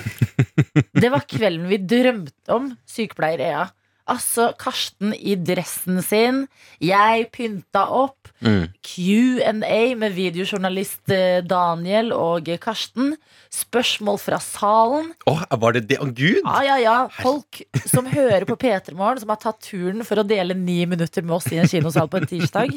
Det 1.04 1.10
var 1.10 1.25
kvelden 1.30 1.66
vi 1.70 1.80
drømte 1.82 2.54
om, 2.54 2.70
sykepleier 2.90 3.42
Ea. 3.44 3.63
Altså 4.10 4.50
Karsten 4.60 5.14
i 5.16 5.36
dressen 5.40 6.02
sin. 6.04 6.44
Jeg 6.84 7.30
pynta 7.32 7.86
opp. 7.88 8.32
Mm. 8.44 8.66
Q&A 8.84 9.80
med 9.96 10.16
videojournalist 10.18 11.14
eh, 11.16 11.40
Daniel 11.48 12.12
og 12.16 12.50
Karsten. 12.64 13.14
Spørsmål 13.54 14.20
fra 14.20 14.42
salen. 14.44 15.14
Oh, 15.30 15.40
var 15.62 15.78
det 15.78 15.86
det? 15.92 16.02
Å, 16.04 16.10
gud! 16.10 16.42
Ja, 16.42 16.60
ja, 16.68 16.80
ja. 16.84 16.98
Folk 17.24 17.62
som 17.88 18.10
hører 18.12 18.48
på 18.50 18.58
P3 18.60 18.96
Morgen, 18.98 19.22
som 19.24 19.32
har 19.32 19.40
tatt 19.40 19.62
turen 19.64 20.04
for 20.08 20.20
å 20.20 20.28
dele 20.28 20.58
ni 20.58 20.82
minutter 20.90 21.24
med 21.24 21.38
oss 21.38 21.48
i 21.54 21.62
en 21.62 21.72
kinosal 21.72 22.12
på 22.12 22.20
en 22.20 22.28
tirsdag. 22.28 22.76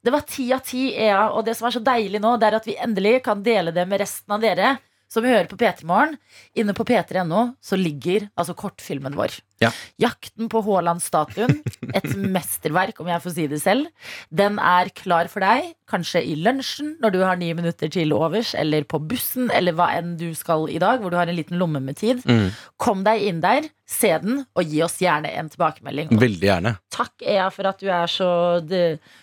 Det 0.00 0.14
var 0.14 0.22
ti 0.28 0.46
av 0.54 0.62
ti, 0.64 0.92
Ea. 0.94 1.26
Og 1.34 1.42
det 1.48 1.56
som 1.58 1.66
er 1.66 1.74
så 1.74 1.82
deilig 1.84 2.22
nå, 2.22 2.36
det 2.38 2.46
er 2.50 2.60
at 2.60 2.70
vi 2.70 2.78
endelig 2.78 3.18
kan 3.26 3.42
dele 3.42 3.74
det 3.74 3.88
med 3.90 4.04
resten 4.04 4.38
av 4.38 4.46
dere 4.46 4.76
som 5.10 5.26
hører 5.26 5.48
på 5.50 5.58
P3 5.58 5.86
Morgen. 5.88 6.16
Inne 6.54 6.74
på 6.76 6.86
p3.no 6.86 7.50
så 7.60 7.78
ligger 7.78 8.30
altså 8.38 8.54
kortfilmen 8.58 9.18
vår. 9.18 9.40
Ja. 9.60 9.70
Jakten 10.00 10.48
på 10.48 10.62
Haaland-statuen, 10.64 11.58
et 11.92 12.08
mesterverk, 12.36 13.00
om 13.02 13.10
jeg 13.12 13.22
får 13.24 13.34
si 13.36 13.46
det 13.50 13.60
selv, 13.60 13.90
den 14.32 14.56
er 14.56 14.88
klar 14.96 15.28
for 15.32 15.44
deg. 15.44 15.74
Kanskje 15.90 16.22
i 16.24 16.36
lunsjen, 16.38 16.94
når 17.02 17.12
du 17.12 17.18
har 17.26 17.36
ni 17.36 17.50
minutter 17.56 17.90
til 17.92 18.14
overs, 18.16 18.54
eller 18.56 18.86
på 18.88 19.02
bussen, 19.10 19.50
eller 19.52 19.76
hva 19.76 19.90
enn 19.98 20.14
du 20.20 20.30
skal 20.38 20.64
i 20.72 20.80
dag, 20.80 21.02
hvor 21.02 21.12
du 21.12 21.18
har 21.20 21.28
en 21.28 21.36
liten 21.36 21.60
lomme 21.60 21.82
med 21.84 22.00
tid. 22.00 22.24
Mm. 22.24 22.48
Kom 22.80 23.04
deg 23.04 23.26
inn 23.28 23.44
der, 23.44 23.68
se 23.90 24.14
den, 24.22 24.44
og 24.56 24.64
gi 24.64 24.80
oss 24.86 24.96
gjerne 25.02 25.32
en 25.36 25.52
tilbakemelding. 25.52 26.14
Veldig 26.16 26.50
gjerne. 26.50 26.76
takk, 26.94 27.14
Ea, 27.20 27.50
for 27.52 27.68
at 27.68 27.82
du 27.82 27.90
er 27.92 28.08
så 28.10 28.30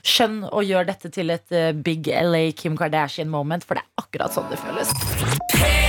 skjønn 0.06 0.41
og 0.51 0.63
gjør 0.67 0.89
dette 0.91 1.13
til 1.13 1.34
et 1.34 1.56
eh, 1.56 1.74
big 1.74 2.12
LA 2.13 2.51
Kim 2.58 2.77
Kardashian 2.77 3.32
moment, 3.32 3.65
for 3.65 3.79
det 3.79 3.86
er 3.86 4.06
akkurat 4.06 4.38
sånn 4.38 4.51
det 4.51 4.62
føles. 4.62 5.87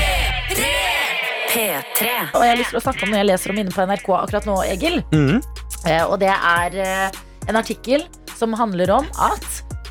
P3. 1.49 2.09
Og 2.35 2.43
jeg 2.45 2.51
har 2.53 2.59
lyst 2.61 2.71
til 2.75 2.81
å 2.81 2.85
snakke 2.85 3.07
om 3.07 3.13
noe 3.13 3.21
jeg 3.23 3.29
leser 3.31 3.53
om 3.55 3.61
inne 3.63 3.73
på 3.75 3.87
NRK 3.89 4.09
akkurat 4.19 4.49
nå, 4.49 4.57
Egil. 4.69 5.01
Mm. 5.15 5.39
Eh, 5.87 6.05
Og 6.05 6.19
det 6.21 6.31
er 6.35 6.77
eh, 6.85 7.19
en 7.49 7.57
artikkel 7.61 8.05
som 8.39 8.53
handler 8.59 8.91
om 8.99 9.07
at 9.25 9.47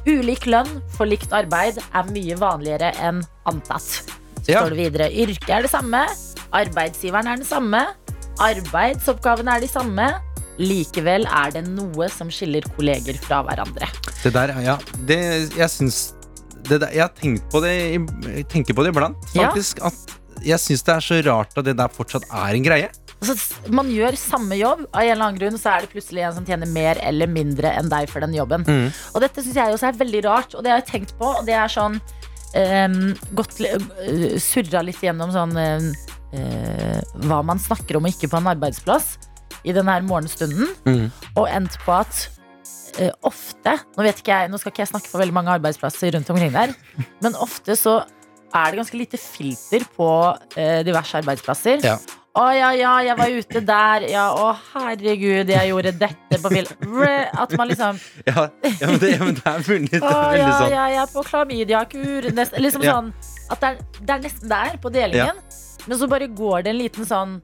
ulik 0.08 0.46
lønn 0.48 0.70
for 0.96 1.10
likt 1.10 1.34
arbeid 1.36 1.80
er 1.82 2.12
mye 2.14 2.38
vanligere 2.40 2.94
enn 3.04 3.24
antatt. 3.50 4.04
Så 4.44 4.54
Ja. 4.54 4.62
står 4.62 4.76
det 4.76 4.78
videre. 4.86 5.10
Yrket 5.12 5.50
er 5.50 5.62
det 5.66 5.72
samme, 5.74 6.06
arbeidsgiveren 6.56 7.28
er 7.28 7.42
den 7.42 7.46
samme, 7.50 7.82
arbeidsoppgavene 8.40 9.58
er 9.58 9.66
de 9.66 9.68
samme. 9.68 10.06
Likevel 10.58 11.28
er 11.30 11.52
det 11.54 11.66
noe 11.68 12.08
som 12.10 12.30
skiller 12.34 12.62
kolleger 12.78 13.18
fra 13.22 13.44
hverandre. 13.46 13.90
Det 14.24 14.32
der, 14.34 14.56
ja 14.64 14.78
det, 15.06 15.20
Jeg 15.56 15.70
syns 15.70 16.14
det 16.68 16.80
der, 16.82 16.90
Jeg 16.90 17.02
har 17.02 17.12
tenkt 17.14 17.44
på 17.52 17.62
det 17.62 17.76
Jeg 17.94 18.48
tenker 18.50 18.74
på 18.74 18.84
det 18.84 18.90
iblant, 18.96 19.18
Ja. 19.36 19.50
faktisk. 19.52 19.84
At 19.86 19.94
jeg 20.46 20.60
syns 20.62 20.86
det 20.86 20.96
er 20.96 21.06
så 21.06 21.20
rart 21.26 21.58
at 21.58 21.68
det 21.68 21.78
der 21.80 21.94
fortsatt 21.94 22.28
er 22.30 22.58
en 22.58 22.66
greie. 22.66 22.90
Altså, 23.18 23.34
man 23.74 23.90
gjør 23.90 24.14
samme 24.20 24.58
jobb, 24.60 24.84
av 24.92 25.02
en 25.02 25.12
eller 25.12 25.26
annen 25.26 25.40
grunn 25.40 25.58
så 25.58 25.72
er 25.74 25.86
det 25.86 25.92
plutselig 25.96 26.22
en 26.28 26.36
som 26.36 26.46
tjener 26.46 26.70
mer 26.70 27.00
eller 27.02 27.30
mindre 27.32 27.72
enn 27.74 27.90
deg 27.90 28.12
for 28.12 28.22
den 28.22 28.36
jobben. 28.38 28.66
Mm. 28.68 28.92
Og 29.16 29.24
dette 29.24 29.42
syns 29.42 29.58
jeg 29.58 29.74
også 29.74 29.90
er 29.90 29.98
veldig 30.04 30.22
rart, 30.28 30.54
og 30.54 30.66
det 30.66 30.74
har 30.74 30.84
jeg 30.84 30.90
tenkt 30.92 31.16
på. 31.18 31.32
Og 31.40 31.48
det 31.48 31.56
er 31.58 31.72
sånn 31.74 31.98
um, 31.98 33.00
Gått 33.38 33.58
uh, 33.66 34.38
Surra 34.44 34.84
litt 34.86 35.02
gjennom 35.02 35.34
sånn 35.34 35.58
uh, 35.58 35.90
eh, 36.38 37.02
hva 37.26 37.42
man 37.46 37.62
snakker 37.62 37.98
om 37.98 38.06
og 38.06 38.14
ikke 38.14 38.30
på 38.32 38.40
en 38.40 38.52
arbeidsplass 38.54 39.16
i 39.68 39.74
den 39.76 39.90
her 39.90 40.04
morgenstunden, 40.06 40.70
Mm. 40.86 41.08
og 41.36 41.48
endt 41.50 41.74
på 41.84 41.92
at 41.96 42.28
uh, 43.02 43.12
ofte 43.26 43.74
nå, 43.96 44.06
vet 44.06 44.22
ikke 44.22 44.36
jeg, 44.36 44.52
nå 44.52 44.60
skal 44.62 44.72
ikke 44.72 44.86
jeg 44.86 44.92
snakke 44.94 45.10
for 45.10 45.24
veldig 45.24 45.36
mange 45.36 45.56
arbeidsplasser 45.58 46.14
rundt 46.16 46.30
omkring 46.32 46.54
der, 46.54 46.76
men 47.26 47.36
ofte 47.36 47.76
så 47.80 47.98
er 48.56 48.72
det 48.72 48.78
ganske 48.80 48.98
lite 49.00 49.18
filter 49.20 49.84
på 49.98 50.08
eh, 50.56 50.80
diverse 50.88 51.18
arbeidsplasser. 51.20 51.84
Ja. 51.84 51.98
Å 52.38 52.44
ja, 52.54 52.68
ja, 52.78 52.92
jeg 53.02 53.18
var 53.18 53.32
ute 53.34 53.62
der. 53.66 54.04
Ja, 54.12 54.28
å 54.38 54.52
herregud, 54.76 55.50
jeg 55.50 55.70
gjorde 55.72 55.92
dette 55.98 56.38
på 56.44 56.52
film. 56.54 57.00
At 57.34 57.56
man 57.58 57.68
liksom 57.72 57.98
Ja, 58.30 58.44
ja, 58.62 58.92
men, 58.92 59.00
det, 59.02 59.10
ja 59.16 59.24
men 59.26 59.34
det 59.40 59.48
er 59.50 59.64
mulig. 59.66 59.90
det 59.96 60.02
Å 60.06 60.12
er 60.30 60.38
ja, 60.38 60.52
sånn 60.60 60.76
ja, 60.76 60.84
jeg 60.94 61.02
er 61.02 61.14
på 61.16 61.24
klamydiakur. 61.32 62.28
Liksom 62.62 62.86
Ja. 62.86 62.94
sånn 63.00 63.10
At 63.50 63.64
det 63.64 63.72
er, 63.72 63.82
det 64.04 64.14
er 64.20 64.22
nesten 64.28 64.54
der 64.54 64.78
på 64.84 64.94
delingen. 64.94 65.42
Men 65.88 65.98
så 65.98 66.10
bare 66.12 66.28
går 66.30 66.68
det 66.68 66.76
en 66.76 66.82
liten 66.84 67.08
sånn 67.10 67.38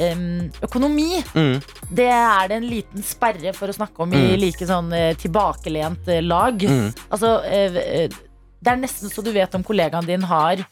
um, 0.00 0.50
økonomi. 0.64 1.20
mm. 1.34 1.60
Det 1.90 2.08
er 2.08 2.48
det 2.48 2.56
en 2.62 2.68
liten 2.70 3.02
sperre 3.04 3.52
for 3.52 3.68
å 3.68 3.76
snakke 3.76 4.04
om 4.06 4.12
i 4.14 4.24
Mm. 4.24 4.40
like 4.40 4.66
sånn 4.72 4.92
eh, 4.94 5.12
tilbakelent 5.20 6.06
lag. 6.24 6.54
Mm. 6.64 6.92
Altså, 7.10 7.36
uh, 7.44 8.20
det 8.60 8.72
er 8.72 8.76
nesten 8.82 9.10
så 9.12 9.22
du 9.24 9.30
vet 9.32 9.54
om 9.56 9.62
kollegaen 9.64 10.06
din 10.06 10.22
har 10.28 10.64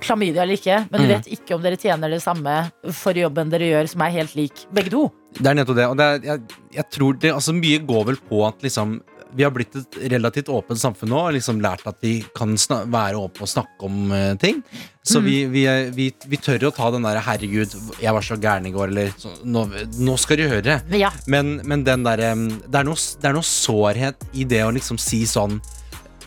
klamydia 0.00 0.42
eller 0.46 0.56
ikke, 0.56 0.76
men 0.90 1.00
du 1.02 1.06
Mm. 1.06 1.12
vet 1.12 1.26
ikke 1.34 1.54
om 1.54 1.62
dere 1.62 1.76
tjener 1.76 2.08
det 2.08 2.22
samme 2.22 2.72
for 2.96 3.12
jobben 3.12 3.50
dere 3.52 3.66
gjør, 3.68 3.88
som 3.90 4.00
er 4.06 4.10
helt 4.14 4.34
lik 4.38 4.62
begge 4.72 4.90
to. 4.90 5.10
Det 5.36 5.46
er 5.46 5.54
nettopp 5.58 5.76
det. 5.76 5.86
Og 5.90 5.96
det 5.98 6.04
er, 6.06 6.20
jeg, 6.24 6.40
jeg 6.78 6.90
tror 6.90 7.18
det, 7.20 7.32
altså 7.34 7.52
Mye 7.54 7.78
går 7.84 8.06
vel 8.06 8.16
på 8.16 8.46
at 8.48 8.62
liksom 8.62 9.00
vi 9.32 9.44
har 9.44 9.52
blitt 9.54 9.76
et 9.78 9.98
relativt 10.10 10.48
åpent 10.50 10.80
samfunn 10.80 11.08
nå 11.12 11.18
og 11.28 11.34
liksom 11.36 11.60
lært 11.62 11.84
at 11.86 12.00
vi 12.02 12.24
kan 12.34 12.56
være 12.90 13.14
åpne 13.14 13.44
og 13.46 13.48
snakke 13.52 13.84
om 13.86 14.10
uh, 14.10 14.34
ting. 14.42 14.62
Så 15.06 15.20
vi, 15.22 15.44
vi, 15.46 15.66
er- 15.70 15.92
vi, 15.94 16.08
vi 16.26 16.36
tør 16.36 16.64
å 16.66 16.72
ta 16.74 16.90
den 16.90 17.02
derre 17.06 17.22
'herregud, 17.22 17.76
jeg 18.02 18.12
var 18.12 18.22
så 18.26 18.34
gæren 18.42 18.66
i 18.66 18.72
går', 18.74 18.88
eller 18.90 19.12
så, 19.16 19.30
nå, 19.44 19.68
'nå 20.00 20.16
skal 20.18 20.36
du 20.36 20.48
høre'. 20.48 20.80
Ja, 20.98 21.10
Men, 21.28 21.60
men 21.64 21.84
den 21.84 22.02
der, 22.02 22.32
um, 22.32 22.48
det, 22.48 22.74
er 22.74 22.82
noe, 22.84 22.96
det 22.96 23.24
er 23.30 23.32
noe 23.38 23.46
sårhet 23.46 24.16
i 24.34 24.42
det 24.44 24.64
å 24.66 24.72
liksom 24.74 24.98
si 24.98 25.22
sånn 25.26 25.60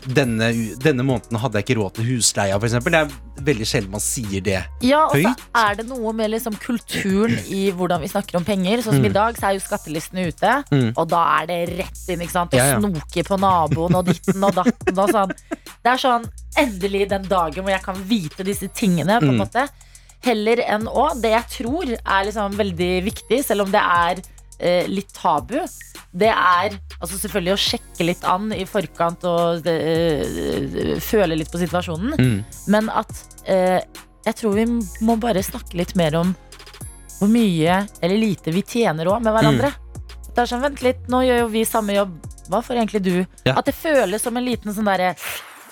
denne, 0.06 0.48
denne 0.82 1.04
måneden 1.06 1.38
hadde 1.40 1.60
jeg 1.60 1.64
ikke 1.68 1.76
råd 1.80 1.94
til 1.96 2.04
husleia, 2.10 2.58
eksempel. 2.58 2.92
Det 2.92 3.00
er 3.00 3.44
veldig 3.48 3.66
sjelden 3.68 3.90
man 3.94 4.02
sier 4.04 4.42
det. 4.44 4.58
Ja, 4.84 5.04
og 5.06 5.16
så 5.16 5.32
er 5.54 5.78
det 5.78 5.86
noe 5.88 6.12
med 6.12 6.30
liksom 6.30 6.56
kulturen 6.60 7.38
i 7.48 7.70
hvordan 7.74 8.00
vi 8.04 8.10
snakker 8.12 8.36
om 8.36 8.44
penger. 8.44 8.82
Sånn 8.84 8.98
som 9.00 9.04
i 9.08 9.12
dag, 9.14 9.38
så 9.38 9.48
er 9.48 9.56
jo 9.58 9.64
skattelistene 9.64 10.26
ute, 10.28 10.52
Mm. 10.70 10.92
og 10.96 11.08
da 11.08 11.22
er 11.42 11.46
det 11.46 11.78
rett 11.78 12.04
inn. 12.08 12.20
ikke 12.20 12.32
sant? 12.32 12.52
Og 12.54 12.58
Ja, 12.58 12.66
ja. 12.74 12.78
snoke 12.80 13.24
på 13.24 13.38
naboen 13.40 13.94
og 13.94 14.04
ditten 14.06 14.44
og 14.44 14.54
datten 14.54 14.98
og 14.98 15.10
sånn. 15.10 15.32
Det 15.84 15.90
er 15.92 15.96
sånn 15.98 16.24
endelig 16.56 17.08
den 17.08 17.22
dagen 17.28 17.62
hvor 17.64 17.70
jeg 17.70 17.82
kan 17.82 17.96
vite 18.08 18.44
disse 18.44 18.68
tingene, 18.68 19.18
på 19.20 19.28
en 19.28 19.38
Mm. 19.38 19.42
måte. 19.46 19.68
Heller 20.24 20.56
enn 20.56 20.86
å 20.88 21.20
Det 21.20 21.30
jeg 21.30 21.44
tror 21.66 21.84
er 21.92 22.24
liksom 22.24 22.52
veldig 22.56 23.04
viktig, 23.04 23.44
selv 23.44 23.62
om 23.62 23.70
det 23.70 23.80
er 23.82 24.22
eh, 24.58 24.88
litt 24.90 25.12
tabu, 25.16 25.58
det 26.14 26.30
er 26.30 26.76
altså 27.00 27.18
selvfølgelig 27.18 27.54
å 27.54 27.60
sjekke 27.60 28.06
litt 28.06 28.24
an 28.28 28.52
i 28.54 28.64
forkant 28.68 29.24
og 29.28 29.66
eh, 29.70 30.96
føle 31.02 31.38
litt 31.38 31.50
på 31.52 31.60
situasjonen. 31.62 32.14
Mm. 32.18 32.36
Men 32.70 32.90
at 32.94 33.14
eh, 33.50 33.80
jeg 34.24 34.38
tror 34.40 34.56
vi 34.56 34.66
må 35.04 35.16
bare 35.20 35.42
snakke 35.44 35.78
litt 35.80 35.96
mer 35.98 36.16
om 36.20 36.34
hvor 37.18 37.30
mye 37.30 37.84
eller 38.02 38.20
lite 38.20 38.54
vi 38.54 38.64
tjener 38.66 39.10
òg 39.10 39.24
med 39.24 39.34
hverandre. 39.34 39.72
Det 40.34 40.42
er 40.42 40.50
sånn, 40.50 40.62
Vent 40.64 40.82
litt, 40.82 41.04
nå 41.10 41.22
gjør 41.22 41.44
jo 41.44 41.50
vi 41.52 41.64
samme 41.68 41.94
jobb. 41.94 42.14
Hva 42.50 42.60
får 42.64 42.80
egentlig 42.80 43.02
du? 43.04 43.14
Ja. 43.46 43.54
At 43.56 43.68
det 43.68 43.76
føles 43.78 44.22
som 44.24 44.36
en 44.36 44.44
liten 44.46 44.74
sånn 44.74 44.88
derre 44.88 45.14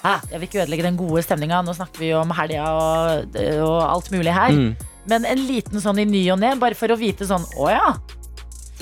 «Hæ, 0.02 0.16
Jeg 0.32 0.38
vil 0.38 0.48
ikke 0.48 0.60
ødelegge 0.64 0.86
den 0.86 0.96
gode 0.98 1.22
stemninga. 1.22 1.60
Nå 1.62 1.74
snakker 1.78 2.02
vi 2.02 2.08
om 2.18 2.32
helga 2.34 2.64
og, 2.74 3.36
og 3.62 3.76
alt 3.86 4.08
mulig 4.10 4.32
her. 4.34 4.50
Mm. 4.50 4.72
Men 5.10 5.26
en 5.26 5.44
liten 5.46 5.82
sånn 5.82 6.00
i 6.02 6.06
ny 6.06 6.22
og 6.34 6.40
ne, 6.42 6.56
bare 6.58 6.78
for 6.78 6.90
å 6.90 6.98
vite 6.98 7.26
sånn 7.26 7.44
Å 7.58 7.68
ja. 7.70 7.86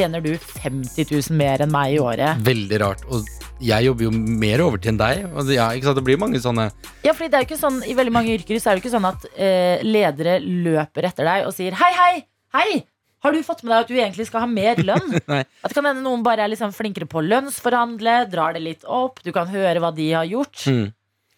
Tjener 0.01 0.23
du 0.25 0.31
50 0.41 1.11
000 1.11 1.37
mer 1.37 1.61
enn 1.61 1.69
meg 1.69 1.93
i 1.93 1.99
året? 2.01 2.39
Veldig 2.41 2.77
rart. 2.81 3.03
Og 3.13 3.27
jeg 3.61 3.85
jobber 3.85 4.07
jo 4.07 4.13
mer 4.17 4.63
overtid 4.65 4.95
enn 4.95 5.01
deg. 5.01 5.27
Og 5.35 5.51
ja, 5.53 5.67
ikke 5.77 5.91
sant? 5.91 5.99
det 5.99 6.05
blir 6.07 6.21
mange 6.21 6.41
sånne 6.41 6.71
Ja, 7.05 7.13
fordi 7.13 7.29
det 7.29 7.37
er 7.37 7.45
jo 7.45 7.49
ikke 7.51 7.59
sånn 7.61 7.83
I 7.85 7.97
veldig 7.99 8.15
mange 8.15 8.33
yrker 8.33 8.57
så 8.57 8.71
er 8.71 8.79
det 8.79 8.81
ikke 8.81 8.95
sånn 8.95 9.09
at 9.11 9.27
eh, 9.35 9.83
ledere 9.85 10.39
løper 10.41 11.11
etter 11.11 11.29
deg 11.29 11.45
og 11.45 11.53
sier 11.53 11.77
hei, 11.77 11.91
hei, 11.99 12.15
hei! 12.57 12.81
Har 13.21 13.37
du 13.37 13.43
fått 13.45 13.61
med 13.61 13.75
deg 13.75 13.83
at 13.83 13.91
du 13.93 13.99
egentlig 13.99 14.25
skal 14.31 14.47
ha 14.47 14.49
mer 14.49 14.81
lønn? 14.81 15.19
At 15.37 15.69
det 15.69 15.77
kan 15.77 15.91
hende 15.91 16.01
noen 16.07 16.25
bare 16.25 16.47
er 16.47 16.55
liksom 16.55 16.73
flinkere 16.73 17.05
på 17.05 17.21
å 17.21 17.27
lønnsforhandle, 17.27 18.15
drar 18.33 18.57
det 18.57 18.65
litt 18.65 18.89
opp, 18.89 19.21
du 19.21 19.29
kan 19.37 19.51
høre 19.53 19.83
hva 19.85 19.93
de 19.93 20.07
har 20.15 20.25
gjort. 20.31 20.65
mm. 20.65 20.87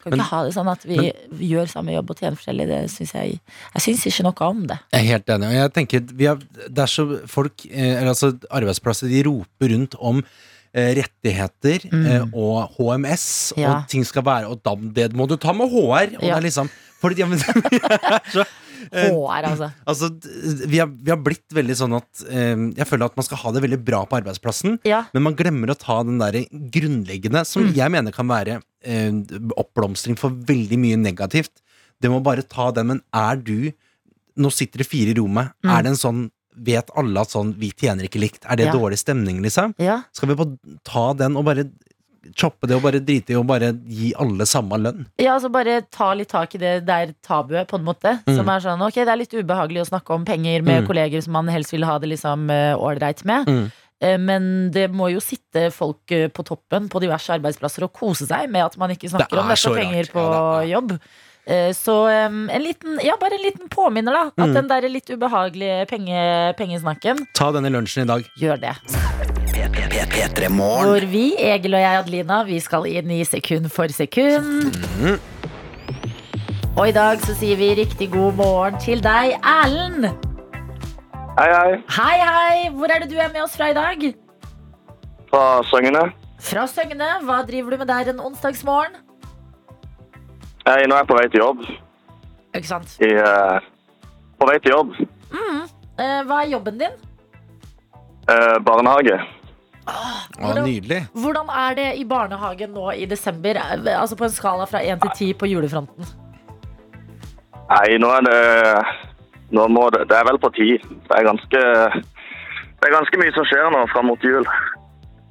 Kan 0.02 0.10
Men- 0.10 0.20
ikke 0.20 0.34
ha 0.34 0.44
det 0.44 0.54
sånn 0.56 0.70
at 0.72 0.84
vi 0.84 1.12
gjør 1.46 1.68
samme 1.70 1.92
jobb 1.94 2.10
og 2.10 2.18
tjener 2.18 2.38
forskjellig? 2.38 2.66
Det 2.66 2.90
synes 2.90 3.12
jeg 3.14 3.40
Jeg 3.74 3.82
syns 3.86 4.06
ikke 4.10 4.24
noe 4.26 4.48
om 4.48 4.66
det. 4.66 4.78
Jeg 4.92 5.00
er 5.00 5.10
helt 5.12 5.26
enig. 5.26 5.46
Og 5.46 5.54
jeg 5.54 5.72
tenker 5.72 6.00
vi 6.12 6.26
har, 6.26 6.36
Det 6.36 6.78
er 6.78 6.90
så 6.90 7.26
folk 7.28 7.66
eh, 7.70 8.00
eller 8.00 8.08
altså 8.14 8.32
Arbeidsplasser 8.50 9.08
de 9.08 9.22
roper 9.28 9.70
rundt 9.70 9.94
om 10.00 10.24
eh, 10.74 10.94
rettigheter 10.98 11.86
mm. 11.92 12.32
og 12.34 12.72
HMS. 12.76 13.52
Ja. 13.56 13.76
og 13.76 13.88
ting 13.88 14.04
skal 14.04 14.24
være 14.24 14.48
Og 14.50 14.62
da, 14.62 14.74
det 14.74 15.12
må 15.14 15.28
du 15.28 15.36
ta 15.36 15.52
med 15.52 15.70
HR! 15.70 16.18
Og 16.18 16.26
det 16.26 16.34
er 16.34 16.40
liksom 16.50 16.70
for, 17.02 17.10
ja, 17.18 17.26
men, 17.26 17.38
så, 18.90 18.98
eh, 19.02 19.12
HR, 19.12 19.46
altså. 19.50 19.68
Altså, 19.92 20.08
vi 20.68 20.78
har, 20.82 20.88
vi 20.90 21.10
har 21.12 21.20
blitt 21.22 21.48
veldig 21.54 21.76
sånn 21.78 21.94
at 21.98 22.24
eh, 22.28 22.56
Jeg 22.78 22.88
føler 22.90 23.06
at 23.06 23.16
man 23.16 23.24
skal 23.28 23.38
ha 23.44 23.52
det 23.52 23.62
veldig 23.62 23.80
bra 23.84 24.02
på 24.08 24.18
arbeidsplassen, 24.20 24.78
Ja. 24.88 25.04
men 25.14 25.22
man 25.28 25.36
glemmer 25.38 25.70
å 25.72 25.78
ta 25.78 26.02
den 26.02 26.18
der 26.18 26.40
grunnleggende, 26.52 27.44
som 27.46 27.62
Mm. 27.68 27.74
jeg 27.76 27.90
mener 27.94 28.12
kan 28.12 28.26
være 28.28 28.60
eh, 28.84 29.12
oppblomstring 29.56 30.16
for 30.18 30.30
veldig 30.30 30.78
mye 30.78 30.96
negativt. 30.98 31.60
Det 32.02 32.10
må 32.10 32.18
bare 32.24 32.42
ta 32.42 32.70
den, 32.74 32.86
men 32.88 33.02
er 33.14 33.36
du 33.36 33.72
Nå 34.34 34.48
sitter 34.50 34.78
det 34.80 34.86
fire 34.88 35.10
i 35.12 35.14
rommet. 35.18 35.50
Mm. 35.62 35.70
Er 35.76 35.82
det 35.82 35.90
en 35.92 36.00
sånn 36.00 36.22
Vet 36.56 36.88
alle 36.96 37.20
at 37.20 37.28
sånn 37.32 37.50
Vi 37.60 37.70
tjener 37.76 38.04
ikke 38.08 38.20
likt. 38.20 38.44
Er 38.48 38.56
det 38.56 38.66
Ja. 38.66 38.72
dårlig 38.72 38.98
stemning, 38.98 39.42
liksom? 39.44 39.74
Ja. 39.78 40.02
Skal 40.12 40.28
vi 40.28 40.34
bare 40.34 40.56
ta 40.84 41.12
den 41.12 41.36
og 41.36 41.44
bare 41.44 41.64
choppe 42.38 42.68
det 42.70 42.76
og 42.76 42.82
bare 42.82 43.00
drite 43.02 43.30
i 43.32 43.36
og 43.36 43.46
bare 43.46 43.72
gi 43.88 44.12
alle 44.18 44.46
samme 44.46 44.78
lønn? 44.78 45.06
Ja, 45.18 45.34
altså 45.36 45.50
bare 45.52 45.80
ta 45.90 46.12
litt 46.14 46.28
tak 46.30 46.54
i 46.54 46.58
det 46.58 46.86
der 46.86 47.14
tabuet, 47.22 47.66
på 47.68 47.76
en 47.80 47.84
måte. 47.84 48.18
Mm. 48.26 48.36
Som 48.36 48.48
er 48.48 48.60
sånn, 48.60 48.82
ok, 48.86 48.94
det 49.02 49.08
er 49.08 49.16
litt 49.20 49.34
ubehagelig 49.34 49.82
å 49.82 49.88
snakke 49.90 50.14
om 50.14 50.24
penger 50.24 50.62
med 50.62 50.82
Mm. 50.84 50.86
kolleger 50.88 51.22
som 51.22 51.32
man 51.32 51.48
helst 51.48 51.72
vil 51.72 51.84
ha 51.84 51.98
det 51.98 52.08
liksom 52.08 52.48
eh, 52.50 52.74
ålreit 52.78 53.24
med. 53.24 53.46
Mm. 53.46 53.72
Eh, 54.02 54.16
Men 54.18 54.70
det 54.72 54.90
må 54.90 55.10
jo 55.12 55.20
sitte 55.20 55.70
folk 55.72 56.10
eh, 56.10 56.28
på 56.28 56.42
toppen 56.44 56.88
på 56.88 57.00
diverse 57.00 57.30
arbeidsplasser 57.32 57.84
og 57.84 57.92
kose 57.92 58.26
seg 58.26 58.48
med 58.50 58.64
at 58.64 58.76
man 58.78 58.90
ikke 58.90 59.10
snakker 59.10 59.38
om 59.38 59.50
er 59.50 59.54
dette 59.54 59.74
penger 59.76 60.10
på 60.12 60.20
Ja, 60.22 60.60
det 60.60 60.70
jobb. 60.70 60.98
Så 61.74 61.94
um, 62.28 62.48
en 62.54 62.62
liten, 62.62 63.00
ja, 63.02 63.16
bare 63.18 63.34
en 63.34 63.42
liten 63.42 63.68
påminner, 63.68 64.12
da. 64.14 64.22
At 64.44 64.48
Mm. 64.50 64.54
den 64.54 64.68
der 64.68 64.88
litt 64.88 65.10
ubehagelige 65.10 65.88
penge, 65.90 66.54
pengesnakken, 66.56 67.26
Ta 67.34 67.50
den 67.50 67.66
i 67.66 67.68
lunsjen 67.70 68.04
i 68.04 68.06
dag. 68.06 68.24
gjør 68.38 68.60
det. 68.60 69.31
Hvor 69.92 71.04
vi, 71.04 71.34
Egil 71.36 71.74
og 71.76 71.80
jeg, 71.82 71.98
Adelina, 72.00 72.38
vi 72.48 72.56
skal 72.64 72.86
inn 72.88 73.10
i 73.12 73.18
sekund 73.28 73.68
for 73.68 73.92
sekund. 73.92 74.72
Mhm. 74.72 75.18
Og 76.78 76.88
i 76.88 76.94
dag 76.96 77.20
så 77.20 77.34
sier 77.36 77.58
vi 77.60 77.74
riktig 77.76 78.08
god 78.14 78.32
morgen 78.38 78.78
til 78.80 79.02
deg, 79.04 79.34
Erlend. 79.44 80.06
Hei, 81.36 81.48
hei. 81.52 81.74
Hei, 81.96 82.14
hei! 82.24 82.70
Hvor 82.72 82.88
er 82.88 83.04
det 83.04 83.10
du 83.10 83.18
er 83.20 83.28
med 83.34 83.42
oss 83.42 83.56
fra 83.56 83.68
i 83.68 83.74
dag? 83.76 84.06
Fra 85.28 85.42
Søgne. 85.68 86.06
Fra 86.40 86.64
Søgne. 86.66 87.10
Hva 87.28 87.42
driver 87.44 87.76
du 87.76 87.82
med 87.84 87.92
der 87.92 88.14
en 88.14 88.24
onsdagsmorgen? 88.30 88.96
Hei, 90.64 90.86
nå 90.86 90.96
er 90.96 91.04
jeg 91.04 91.10
på 91.12 91.20
vei 91.20 91.28
til 91.28 91.44
jobb. 91.44 91.68
Ikke 92.56 92.68
sant? 92.70 92.96
I, 93.04 93.12
uh, 93.12 93.60
på 94.40 94.48
vei 94.48 94.56
til 94.64 94.72
jobb. 94.72 94.96
Eh, 96.00 96.18
hva 96.24 96.40
er 96.40 96.50
jobben 96.56 96.80
din? 96.80 96.98
Uh, 98.24 98.56
barnehage. 98.64 99.20
Å, 99.82 100.52
nydelig. 100.62 101.00
Hvordan 101.18 101.48
er 101.50 101.76
det 101.78 101.86
i 101.98 102.04
barnehagen 102.06 102.70
nå 102.74 102.92
i 102.94 103.06
desember? 103.10 103.58
Altså 103.58 104.18
på 104.18 104.26
en 104.28 104.34
skala 104.34 104.66
fra 104.70 104.82
1 104.82 105.02
til 105.02 105.32
10 105.34 105.38
på 105.40 105.48
julefronten. 105.50 106.06
Nei, 107.72 107.96
nå 108.02 108.10
er 108.18 108.26
det 108.26 108.38
Nå 109.52 109.66
må 109.68 109.86
det 109.92 110.06
Det 110.10 110.16
er 110.16 110.26
vel 110.28 110.38
på 110.42 110.50
ti. 110.56 110.68
Det 110.80 111.16
er 111.16 111.26
ganske 111.28 111.60
Det 111.62 112.88
er 112.88 112.94
ganske 112.94 113.20
mye 113.20 113.34
som 113.36 113.46
skjer 113.48 113.70
nå 113.72 113.82
fram 113.92 114.10
mot 114.10 114.24
jul. 114.26 114.46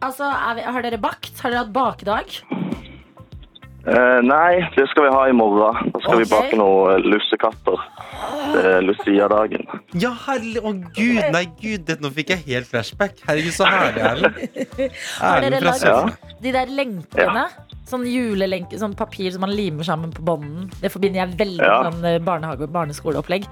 Altså, 0.01 0.25
er 0.25 0.58
vi, 0.58 0.65
Har 0.65 0.86
dere 0.86 1.01
bakt? 1.01 1.34
Har 1.41 1.53
dere 1.53 1.63
hatt 1.65 1.75
bakedag? 1.75 2.39
Eh, 3.82 4.20
nei, 4.22 4.62
det 4.76 4.84
skal 4.92 5.08
vi 5.08 5.12
ha 5.16 5.22
i 5.30 5.34
morgen. 5.34 5.90
Da 5.94 6.00
skal 6.04 6.20
vi 6.22 6.28
bake 6.30 6.58
noen 6.60 7.02
lussekatter 7.02 7.80
til 8.54 8.86
Lucia-dagen. 8.86 9.64
Ja, 9.98 10.12
herlig. 10.28 10.62
Å, 10.62 10.74
gud. 10.94 11.22
Nei, 11.34 11.46
gud. 11.62 11.88
Det, 11.88 11.96
nå 12.04 12.12
fikk 12.14 12.36
jeg 12.36 12.44
helt 12.46 12.70
flashback. 12.70 13.18
Herregud, 13.26 13.56
så 13.56 13.66
herlig, 13.66 14.04
Erlend. 14.12 14.38
Har 15.24 15.42
dere 15.42 15.62
lagd 15.66 15.88
ja. 15.88 15.98
de 16.46 16.54
der 16.54 16.74
lenkene? 16.78 17.48
Sånn 17.90 18.06
julelenke, 18.08 18.78
sånn 18.80 18.94
papir 18.96 19.34
som 19.34 19.42
man 19.44 19.52
limer 19.58 19.84
sammen 19.88 20.14
på 20.16 20.24
bånden. 20.30 20.70
Det 20.80 20.94
forbinder 20.94 21.24
jeg 21.26 21.40
veldig 21.42 21.66
Ja. 21.66 21.82
med 21.82 21.90
sånn 21.98 22.06
eh, 22.14 22.20
barnehage- 22.24 22.70
og 22.70 22.76
barneskoleopplegg. 22.78 23.50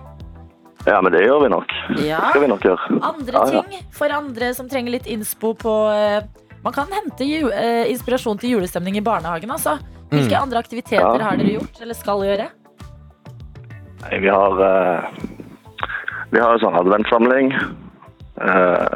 Ja, 0.86 1.02
men 1.04 1.12
det 1.12 1.26
gjør 1.26 1.42
vi 1.44 1.50
nok. 1.52 1.74
Ja. 2.06 2.22
Det 2.22 2.36
skal 2.36 2.46
vi 2.46 2.52
nok 2.54 2.64
gjøre. 2.70 3.00
Andre 3.04 3.34
Ja, 3.34 3.48
ja. 3.58 3.64
ting 3.66 3.90
for 3.92 4.14
andre 4.16 4.54
som 4.56 4.70
trenger 4.72 4.94
litt 4.94 5.10
innspo 5.12 5.56
på 5.58 5.74
eh, 5.92 6.22
Man 6.64 6.74
kan 6.76 6.88
hente 6.92 7.24
ju, 7.24 7.50
eh, 7.56 7.88
inspirasjon 7.92 8.38
til 8.40 8.58
julestemning 8.58 8.98
i 9.00 9.02
barnehagen, 9.04 9.50
altså. 9.56 9.78
Hvilke 10.10 10.36
Mm. 10.36 10.42
andre 10.42 10.60
aktiviteter 10.60 11.20
Ja. 11.20 11.24
har 11.30 11.38
dere 11.38 11.54
gjort, 11.60 11.82
eller 11.82 11.94
skal 11.94 12.24
gjøre? 12.26 12.48
Nei, 14.02 14.20
vi 14.20 14.28
har 14.30 14.52
uh, 14.62 15.04
Vi 16.32 16.40
har 16.40 16.54
en 16.54 16.60
sånn 16.62 16.78
adventssamling 16.78 17.54
uh, 18.42 18.88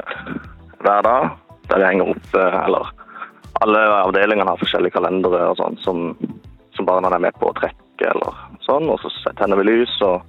hver 0.84 1.02
dag. 1.04 1.32
Der 1.70 1.78
vi 1.80 1.86
henger 1.86 2.10
opp 2.14 2.36
uh, 2.36 2.66
Eller 2.66 2.92
alle 3.62 3.80
avdelingene 4.04 4.50
har 4.50 4.58
forskjellige 4.58 4.94
kalendere 4.98 5.50
og 5.50 5.58
sånn 5.58 5.78
som, 5.84 6.18
som 6.76 6.86
barna 6.86 7.10
er 7.14 7.20
med 7.20 7.34
på 7.40 7.50
å 7.50 7.56
trekke 7.58 8.10
eller 8.10 8.34
sånn. 8.66 8.90
Og 8.90 9.00
så 9.00 9.10
tenner 9.38 9.58
vi 9.62 9.64
lys 9.70 9.94
og 10.02 10.22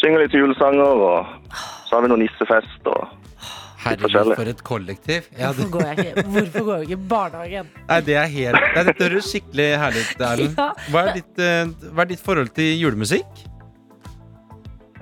synger 0.00 0.22
litt 0.24 0.34
julesanger, 0.36 1.02
og 1.08 1.26
så 1.88 1.96
har 1.96 2.02
vi 2.02 2.08
noen 2.12 2.22
nissefest 2.24 2.86
og 2.86 3.08
Herregud, 3.84 4.30
for 4.38 4.48
et 4.50 4.62
kollektiv. 4.64 5.26
Ja, 5.38 5.50
det, 5.52 5.66
Hvorfor 5.66 5.70
går 5.74 5.86
jeg 5.90 5.98
ikke, 6.04 6.22
hvorfor 6.34 6.64
går 6.68 6.74
jeg 6.78 6.88
ikke 6.88 6.96
i 6.98 7.08
barnehagen? 7.14 7.66
nei, 7.88 7.98
det 8.06 8.14
er 8.16 8.30
helt 8.32 8.60
nei, 8.76 8.84
Dette 8.88 9.08
høres 9.08 9.28
skikkelig 9.32 9.66
herlig 9.82 10.04
ut, 10.06 10.22
Erlend. 10.28 10.58
Ja. 10.58 10.68
Hva, 10.94 11.02
er 11.10 11.18
ditt, 11.18 11.42
eh, 11.44 11.90
hva 11.92 12.04
er 12.06 12.10
ditt 12.14 12.22
forhold 12.24 12.52
til 12.56 12.70
julemusikk? 12.80 13.42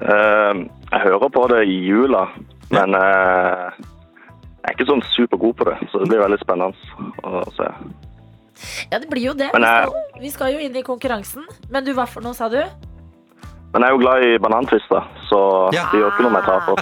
Uh, 0.03 0.67
Jeg 0.91 1.01
hører 1.07 1.29
på 1.31 1.45
det 1.53 1.61
i 1.71 1.77
jula, 1.87 2.25
men 2.75 2.95
uh, 2.99 3.71
jeg 3.79 4.71
er 4.71 4.75
ikke 4.75 4.89
sånn 4.89 5.03
supergod 5.13 5.55
på 5.61 5.67
det, 5.69 5.77
så 5.93 6.03
det 6.03 6.09
blir 6.11 6.23
veldig 6.25 6.41
spennende 6.43 6.75
å 7.23 7.43
se. 7.55 7.69
Ja, 8.93 8.99
det 9.03 9.09
blir 9.11 9.25
jo 9.31 9.35
det. 9.39 9.49
Vi 9.55 9.59
Men 9.59 9.65
vi, 9.65 9.71
skal, 9.71 10.21
vi 10.25 10.31
skal 10.35 10.53
jo 10.57 10.63
inn 10.63 10.77
i 10.79 10.83
konkurransen. 10.87 11.47
Men 11.71 11.87
du, 11.87 11.93
hva 11.97 12.05
for 12.11 12.23
noe, 12.23 12.35
sa 12.37 12.49
du? 12.53 12.61
Men 13.73 13.83
jeg 13.83 13.89
er 13.89 13.95
jo 13.95 14.03
glad 14.03 14.27
i 14.27 14.35
banantvister, 14.43 15.07
så 15.31 15.41
Ja. 15.75 15.87
det 15.93 16.03
gjør 16.03 16.11
ikke 16.13 16.27
noe 16.27 16.33
om 16.35 16.39
jeg 16.39 16.47
taper. 16.51 16.77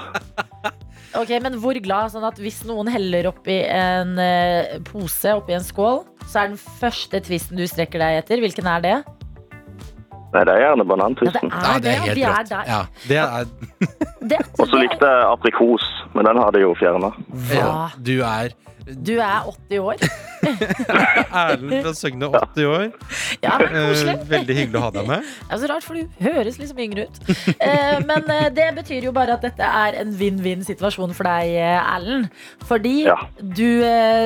Ok, 1.18 1.30
men 1.42 1.56
hvor 1.58 1.74
glad? 1.82 2.12
Sånn 2.12 2.24
at 2.28 2.38
hvis 2.38 2.60
noen 2.68 2.86
heller 2.92 3.26
oppi 3.32 3.56
en 3.66 4.12
eh, 4.22 4.76
pose, 4.86 5.32
oppi 5.34 5.56
en 5.56 5.64
skål, 5.66 6.04
så 6.30 6.44
er 6.44 6.52
den 6.52 6.60
første 6.60 7.18
twisten 7.26 7.58
du 7.58 7.64
strekker 7.66 7.98
deg 8.02 8.20
etter. 8.20 8.42
Hvilken 8.44 8.68
er 8.70 8.84
det? 8.84 8.94
Nei, 10.30 10.44
det 10.46 10.52
er 10.54 10.60
gjerne 10.62 10.84
Ja, 10.84 10.84
det 10.84 10.90
banantvisten. 10.92 11.50
er 11.50 11.80
det, 11.82 11.94
og 11.98 12.14
det 12.14 12.22
er 12.22 12.36
rått. 12.36 12.50
der. 12.52 12.68
Ja, 12.70 12.82
det 13.08 13.18
er, 13.18 13.48
Det, 14.30 14.38
Og 14.60 14.68
så 14.70 14.78
likte 14.78 15.08
jeg 15.10 15.24
aprikos, 15.32 15.86
men 16.14 16.24
den 16.30 16.36
har 16.42 16.50
de 16.52 16.60
jo 16.64 16.74
fjerna. 16.78 17.12
ja, 17.52 17.66
Hva? 17.66 17.90
du 17.98 18.16
er 18.26 18.52
Du 18.90 19.12
er 19.20 19.44
80 19.46 19.78
år. 19.84 20.00
Erlend 21.30 21.82
fra 21.84 21.92
Søgne, 21.94 22.26
80 22.32 22.66
år. 22.66 22.86
Ja, 23.44 23.58
men 23.60 23.74
koselig. 23.74 24.14
Eh, 24.16 24.22
veldig 24.30 24.56
hyggelig 24.56 24.78
å 24.80 24.82
ha 24.86 24.90
deg 24.94 25.06
med. 25.10 25.26
Det 25.44 25.54
er 25.56 25.60
så 25.62 25.68
rart, 25.70 25.84
for 25.86 25.98
du 26.00 26.24
høres 26.24 26.56
liksom 26.58 26.80
yngre 26.82 27.04
ut. 27.06 27.20
Eh, 27.54 27.98
men 28.08 28.26
eh, 28.34 28.48
det 28.56 28.66
betyr 28.80 29.06
jo 29.06 29.12
bare 29.14 29.36
at 29.36 29.44
dette 29.46 29.68
er 29.82 29.98
en 30.00 30.10
vinn-vinn-situasjon 30.18 31.12
for 31.14 31.28
deg, 31.28 31.52
Erlend. 31.80 32.30
Fordi 32.68 32.94
Ja. 33.06 33.18
du 33.38 33.82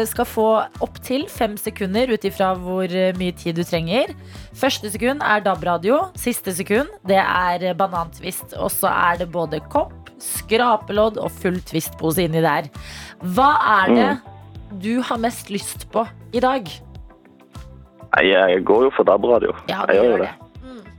skal 0.08 0.28
få 0.28 0.46
opptil 0.86 1.26
fem 1.30 1.56
sekunder 1.60 2.10
ut 2.14 2.24
ifra 2.30 2.52
hvor 2.58 2.88
mye 3.18 3.34
tid 3.36 3.58
du 3.60 3.64
trenger. 3.66 4.14
Første 4.54 4.90
sekund 4.94 5.22
er 5.26 5.42
DAB-radio. 5.44 6.00
Siste 6.16 6.54
sekund 6.56 6.88
det 7.10 7.20
er 7.20 7.74
banantvist. 7.78 8.54
Og 8.56 8.70
så 8.72 8.88
er 8.94 9.20
det 9.24 9.30
både 9.34 9.60
kopp, 9.72 9.92
skrapelodd 10.24 11.16
og 11.22 11.30
full 11.42 11.58
twist-pose 11.68 12.20
inni 12.26 12.42
der. 12.44 12.64
Hva 13.36 13.50
er 13.82 13.86
det 13.94 14.10
du 14.82 14.94
har 15.06 15.18
mest 15.22 15.46
lyst 15.54 15.80
på 15.94 16.00
i 16.34 16.40
dag? 16.42 16.62
Nei, 18.14 18.24
jeg 18.30 18.62
går 18.66 18.80
jo 18.88 18.90
for 18.94 19.04
DAB-radio. 19.08 19.52
Ja, 19.70 19.80
jeg 19.90 19.96
gjør 20.00 20.10
jo 20.14 20.18
det. 20.22 20.30
det. 20.30 20.34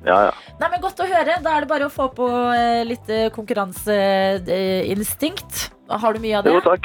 Ja, 0.06 0.18
ja. 0.28 0.34
Nei, 0.60 0.68
men 0.72 0.82
Godt 0.84 1.00
å 1.02 1.06
høre. 1.10 1.34
Da 1.44 1.50
er 1.58 1.62
det 1.66 1.70
bare 1.72 1.86
å 1.88 1.94
få 1.94 2.06
på 2.14 2.28
eh, 2.54 2.84
litt 2.88 3.08
eh, 3.10 3.30
konkurranseinstinkt. 3.34 5.54
Har 5.90 6.14
du 6.14 6.20
mye 6.24 6.38
av 6.40 6.44
det? 6.46 6.52
Jo, 6.54 6.60
takk. 6.66 6.84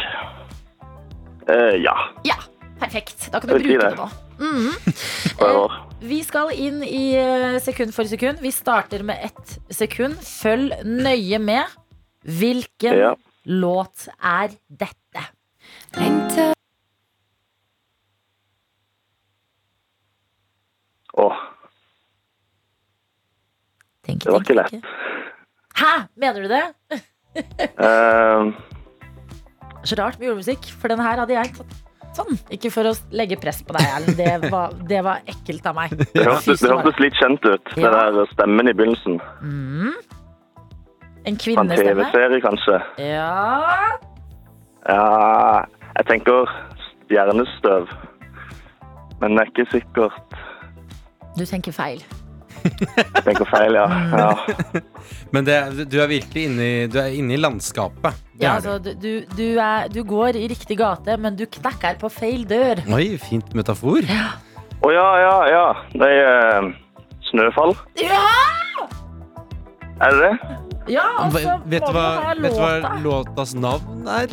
Eh, 1.51 1.75
ja, 1.85 1.97
Ja, 2.27 2.37
perfekt. 2.81 3.19
Da 3.33 3.41
kan 3.41 3.49
du 3.51 3.55
bruke 3.59 3.79
det. 3.83 3.95
nå. 3.99 4.07
Mm 4.41 4.73
prøver. 5.41 5.71
Vi 6.01 6.23
skal 6.25 6.49
inn 6.57 6.81
i 6.87 7.13
eh, 7.21 7.59
sekund 7.61 7.93
for 7.93 8.05
sekund. 8.09 8.39
Vi 8.41 8.51
starter 8.55 9.03
med 9.05 9.19
ett 9.29 9.59
sekund. 9.77 10.17
Følg 10.25 10.73
nøye 10.87 11.39
med. 11.43 11.65
Hvilken 12.25 12.99
Ja. 12.99 13.15
låt 13.45 14.09
er 14.23 14.51
dette? 14.69 15.23
Åh, 21.13 21.37
Tenk, 24.07 24.25
det 24.25 24.33
var 24.33 24.41
ikke 24.45 24.57
lett. 24.57 24.87
Hæ? 25.81 25.93
Mener 26.17 26.45
du 26.47 26.49
det? 26.51 26.65
Eh, 27.79 28.49
Så 29.87 29.95
rart 29.97 30.17
med 30.19 30.27
julemusikk, 30.27 30.65
for 30.81 30.91
den 30.91 30.99
her 31.01 31.21
hadde 31.23 31.33
jeg 31.37 31.53
tatt 31.55 31.77
sånn. 32.19 32.35
Ikke 32.53 32.73
for 32.75 32.89
å 32.91 32.95
legge 33.15 33.37
press 33.41 33.61
på 33.65 33.73
deg, 33.77 33.87
Erlend. 33.87 34.17
Det, 34.19 34.51
var- 34.51 34.75
det 34.91 34.99
var 35.07 35.21
ekkelt 35.31 35.69
av 35.71 35.77
meg. 35.79 35.95
det 35.95 36.25
hørtes 36.27 36.99
litt 37.01 37.15
kjent 37.21 37.47
ut, 37.47 37.71
Ja. 37.79 37.93
den 37.95 38.19
der 38.19 38.27
stemmen 38.35 38.69
i 38.69 38.75
begynnelsen. 38.75 39.21
Mm. 39.47 39.95
En 41.29 41.37
kvinnestemme? 41.37 41.91
en. 41.91 41.97
TV-serie, 41.97 42.41
kanskje. 42.41 42.79
Ja. 42.99 43.33
Ja, 44.89 45.65
jeg 45.99 46.07
tenker 46.09 46.49
stjernestøv. 46.87 47.91
Men 49.21 49.37
det 49.37 49.45
er 49.45 49.53
ikke 49.53 49.69
sikkert. 49.75 50.41
Du 51.37 51.45
tenker 51.45 51.77
feil. 51.77 52.03
Jeg 52.65 53.23
tenker 53.25 53.47
feil, 53.49 53.77
ja. 53.77 53.87
ja. 54.17 54.31
Men 55.35 55.47
det, 55.47 55.57
du 55.93 55.99
er 56.03 56.11
virkelig 56.11 56.45
inne 56.49 56.67
i, 56.67 56.87
du 56.91 56.99
er 57.01 57.13
inne 57.17 57.37
i 57.37 57.41
landskapet. 57.41 58.17
Det 58.35 58.45
Ja, 58.45 58.57
du. 58.57 58.71
altså, 58.71 58.79
du, 58.85 58.91
du, 59.01 59.37
du, 59.37 59.47
er, 59.61 59.89
du 59.93 60.03
går 60.05 60.41
i 60.41 60.47
riktig 60.51 60.79
gate, 60.81 61.17
men 61.21 61.37
du 61.37 61.45
knekker 61.45 62.01
på 62.01 62.09
feil 62.13 62.47
dør. 62.49 62.81
Oi, 62.97 63.19
fint 63.21 63.53
metafor. 63.57 64.09
Å 64.81 64.93
ja, 64.93 65.09
ja, 65.21 65.37
ja. 65.53 65.67
Det 65.93 66.09
er 66.09 66.65
uh, 66.65 66.71
Snøfall. 67.29 67.77
Ja! 68.01 68.25
Er 70.01 70.17
det 70.17 70.21
det? 70.25 70.70
Ja, 70.89 71.05
altså, 71.19 71.59
Vet, 71.67 71.85
du 71.85 71.93
hva, 71.93 72.35
vet 72.41 72.55
du 72.55 72.61
hva 72.61 72.95
låtas 73.05 73.55
navn 73.55 74.09
er? 74.09 74.33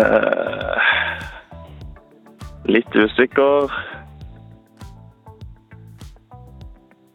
Uh, 0.00 0.78
litt 2.70 2.94
usikker. 2.94 3.74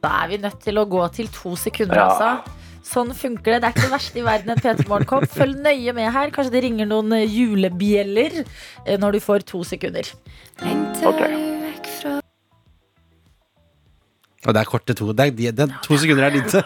Da 0.05 0.11
er 0.21 0.29
vi 0.29 0.41
nødt 0.43 0.59
til 0.61 0.77
å 0.77 0.85
gå 0.85 1.01
til 1.15 1.31
to 1.33 1.55
sekunder, 1.57 1.97
Ja. 1.97 2.09
altså. 2.11 2.61
Sånn 2.85 3.15
funker 3.17 3.55
det. 3.55 3.61
Det 3.63 3.65
er 3.65 3.73
ikke 3.73 3.87
det 3.87 3.95
verste 3.95 4.19
i 4.21 4.25
verden 4.27 4.51
en 4.53 4.59
P3 4.61 4.85
Morgenkopp. 4.91 5.25
Følg 5.33 5.57
nøye 5.65 5.93
med 5.97 6.11
her. 6.13 6.29
Kanskje 6.29 6.53
det 6.53 6.63
ringer 6.67 6.85
noen 6.85 7.15
julebjeller 7.25 8.43
eh, 8.85 8.99
når 9.01 9.17
du 9.17 9.19
får 9.25 9.47
to 9.49 9.63
sekunder. 9.65 10.05
Ok. 11.01 11.23
Og 14.45 14.53
det 14.53 14.61
er 14.61 14.69
korte 14.69 14.93
to. 14.93 15.07
Det 15.13 15.25
er, 15.27 15.31
de- 15.33 15.51
det 15.57 15.63
er, 15.65 15.77
to 15.83 15.97
sekunder 15.97 16.27
er 16.27 16.35
lite. 16.35 16.61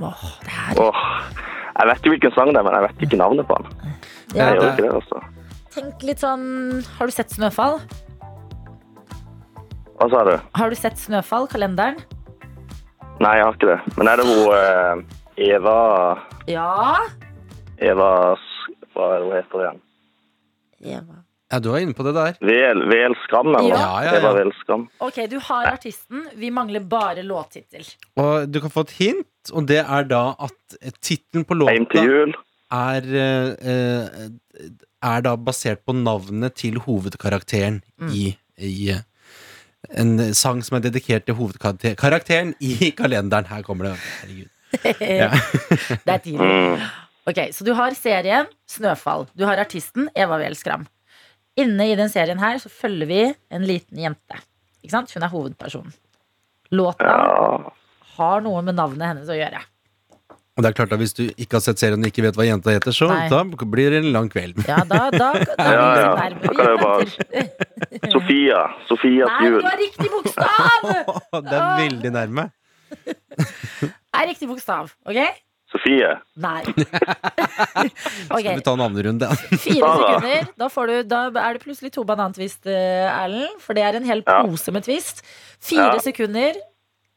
Åh, 0.00 0.24
det 0.46 0.54
er 0.54 0.80
Åh, 0.82 1.00
jeg 1.80 1.88
vet 1.90 2.06
jo 2.06 2.12
hvilken 2.14 2.34
sang 2.36 2.52
det 2.54 2.60
er, 2.60 2.66
men 2.68 2.76
jeg 2.78 2.84
vet 2.88 3.02
ikke 3.06 3.18
navnet 3.18 3.46
på 3.48 3.56
den. 3.58 3.66
ja, 4.34 4.44
Jeg 4.50 4.60
gjør 4.60 4.70
ikke 4.70 4.84
det, 4.86 4.92
altså. 5.00 5.22
Tenk 5.70 6.02
litt 6.02 6.18
sånn 6.22 6.46
Har 6.98 7.06
du 7.06 7.12
sett 7.14 7.30
Snøfall? 7.30 7.76
Hva 10.00 10.08
sa 10.10 10.22
du? 10.26 10.32
Har 10.56 10.70
du 10.72 10.76
sett 10.78 10.98
Snøfall, 10.98 11.46
kalenderen? 11.52 11.98
Nei, 13.20 13.34
jeg 13.36 13.44
har 13.44 13.56
ikke 13.58 13.68
det. 13.68 13.96
Men 13.98 14.08
er 14.08 14.16
det 14.22 14.26
hun 14.26 14.54
eh, 14.56 15.02
Eva 15.50 15.76
Ja. 16.48 16.68
Eva 17.80 18.08
Hva 18.94 19.10
er 19.10 19.18
det 19.18 19.26
hun 19.26 19.36
heter 19.36 19.64
igjen? 19.66 19.82
Eva. 20.96 21.19
Ja, 21.50 21.58
du 21.58 21.72
er 21.74 21.82
inne 21.82 21.94
på 21.98 22.04
det 22.06 22.12
der. 22.14 22.36
VL, 22.46 22.84
Vel 22.90 23.14
Skram, 23.24 23.48
eller? 23.58 23.74
Ja, 23.74 24.02
ja, 24.06 24.12
ja. 24.22 24.32
Vel 24.36 24.52
Skram. 24.60 24.84
Ok, 25.02 25.16
du 25.32 25.38
har 25.48 25.66
artisten. 25.72 26.28
Vi 26.38 26.50
mangler 26.54 26.84
bare 26.86 27.24
låttittel. 27.26 27.88
Og 28.22 28.46
du 28.52 28.60
kan 28.62 28.70
få 28.70 28.84
et 28.86 28.92
hint, 29.00 29.26
og 29.52 29.66
det 29.66 29.80
er 29.82 30.06
da 30.10 30.20
at 30.46 30.76
tittelen 31.02 31.44
på 31.48 31.56
Heim 31.66 31.86
til 31.90 32.04
låta 32.04 32.06
jul. 32.06 32.34
er, 32.70 33.08
eh, 33.24 33.72
eh, 33.72 34.30
er 35.02 35.20
da 35.26 35.34
basert 35.36 35.82
på 35.84 35.92
navnet 35.96 36.54
til 36.54 36.78
hovedkarakteren 36.86 37.80
Mm. 38.00 38.12
i, 38.14 38.36
i 38.58 38.90
eh, 38.94 39.02
en 39.98 40.14
sang 40.34 40.62
som 40.62 40.76
er 40.78 40.80
dedikert 40.86 41.26
til 41.26 41.34
hovedkarakteren 41.34 42.54
i 42.60 42.90
kalenderen. 43.00 43.46
Her 43.50 43.62
kommer 43.66 43.90
det. 43.90 43.96
Herregud. 44.22 44.48
Ja. 45.02 45.30
Det 46.06 46.12
er 46.14 46.18
tidlig. 46.22 46.46
Mm. 46.46 46.78
Ok, 47.26 47.38
Så 47.52 47.64
du 47.66 47.72
har 47.74 47.90
serien 47.98 48.46
Snøfall. 48.70 49.26
Du 49.36 49.44
har 49.44 49.58
artisten 49.58 50.08
Eva 50.14 50.38
Wehl 50.38 50.54
Skram. 50.54 50.86
Inne 51.60 51.86
i 51.90 51.96
den 51.98 52.08
serien 52.12 52.38
her 52.42 52.58
så 52.62 52.70
følger 52.72 53.06
vi 53.10 53.20
en 53.52 53.66
liten 53.68 53.98
jente. 54.00 54.38
Ikke 54.84 54.94
sant? 54.94 55.12
Hun 55.16 55.26
er 55.26 55.32
hovedpersonen. 55.32 55.92
Låta 56.72 57.04
Ja. 57.10 57.72
har 58.16 58.40
noe 58.44 58.62
med 58.62 58.76
navnet 58.78 59.08
hennes 59.10 59.28
å 59.28 59.36
gjøre. 59.36 59.60
Og 60.58 60.64
det 60.64 60.68
er 60.70 60.74
klart 60.76 60.92
at 60.92 60.98
Hvis 61.00 61.14
du 61.16 61.22
ikke 61.40 61.56
har 61.56 61.60
sett 61.64 61.78
serien 61.80 62.02
og 62.02 62.08
ikke 62.10 62.22
vet 62.26 62.36
hva 62.36 62.44
jenta 62.44 62.70
heter, 62.74 62.92
så 62.92 63.08
Nei. 63.08 63.28
da 63.32 63.42
blir 63.44 63.90
det 63.94 64.00
en 64.04 64.12
lang 64.12 64.28
kveld. 64.28 64.58
Ja, 64.68 64.82
da, 64.84 65.08
da, 65.10 65.32
da, 65.32 65.44
da 65.58 65.72
Ja, 65.72 65.86
ja. 65.96 66.28
Da 66.30 66.52
kan 66.52 66.66
jeg 66.66 66.80
bare- 66.84 68.10
Sofia, 68.14 68.60
Sofia. 68.88 69.26
Sofias 69.26 69.28
Nei, 69.30 69.46
jul. 69.48 69.60
du 69.60 69.66
har 69.66 69.78
riktig 69.80 70.10
bokstav! 70.10 70.88
det 71.48 71.58
er 71.60 71.68
veldig 71.80 72.12
nærme. 72.12 72.50
Er 74.12 74.26
riktig 74.28 74.48
bokstav, 74.50 74.92
ok? 75.06 75.20
Sofie. 75.70 76.08
Nei. 76.42 76.62
Skal 78.26 78.56
vi 78.56 78.62
ta 78.64 78.72
en 78.72 78.80
annen 78.80 78.82
navnerunde? 78.82 79.28
Fire 79.52 79.92
sekunder. 79.94 80.48
Da, 80.58 80.68
får 80.72 80.90
du, 80.90 80.96
da 81.10 81.20
er 81.30 81.58
det 81.58 81.62
plutselig 81.64 81.92
to 81.94 82.04
banantvist, 82.08 82.66
eh, 82.66 83.06
Erlend. 83.10 83.60
For 83.62 83.78
det 83.78 83.84
er 83.86 84.00
en 84.00 84.08
hel 84.08 84.24
Ja. 84.26 84.40
pose 84.46 84.74
med 84.74 84.84
twist. 84.88 85.22
Fire 85.60 85.94
Ja. 85.94 86.02
sekunder. 86.02 86.58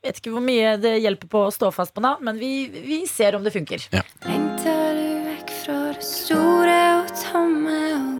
Vet 0.03 0.19
ikke 0.19 0.33
hvor 0.35 0.43
mye 0.43 0.75
det 0.83 0.97
hjelper 1.01 1.29
på 1.31 1.45
å 1.47 1.51
stå 1.53 1.71
fast 1.71 1.93
på 1.95 2.01
navn, 2.03 2.23
men 2.27 2.37
vi, 2.37 2.67
vi 2.67 3.05
ser 3.07 3.37
om 3.37 3.43
det 3.45 3.53
funker. 3.55 3.85
Lengter 4.27 4.97
du 4.99 5.07
vekk 5.29 5.53
fra 5.63 5.77
det 5.95 6.03
store 6.03 6.79
og 6.99 7.13
tomme 7.23 7.79
og 7.95 8.19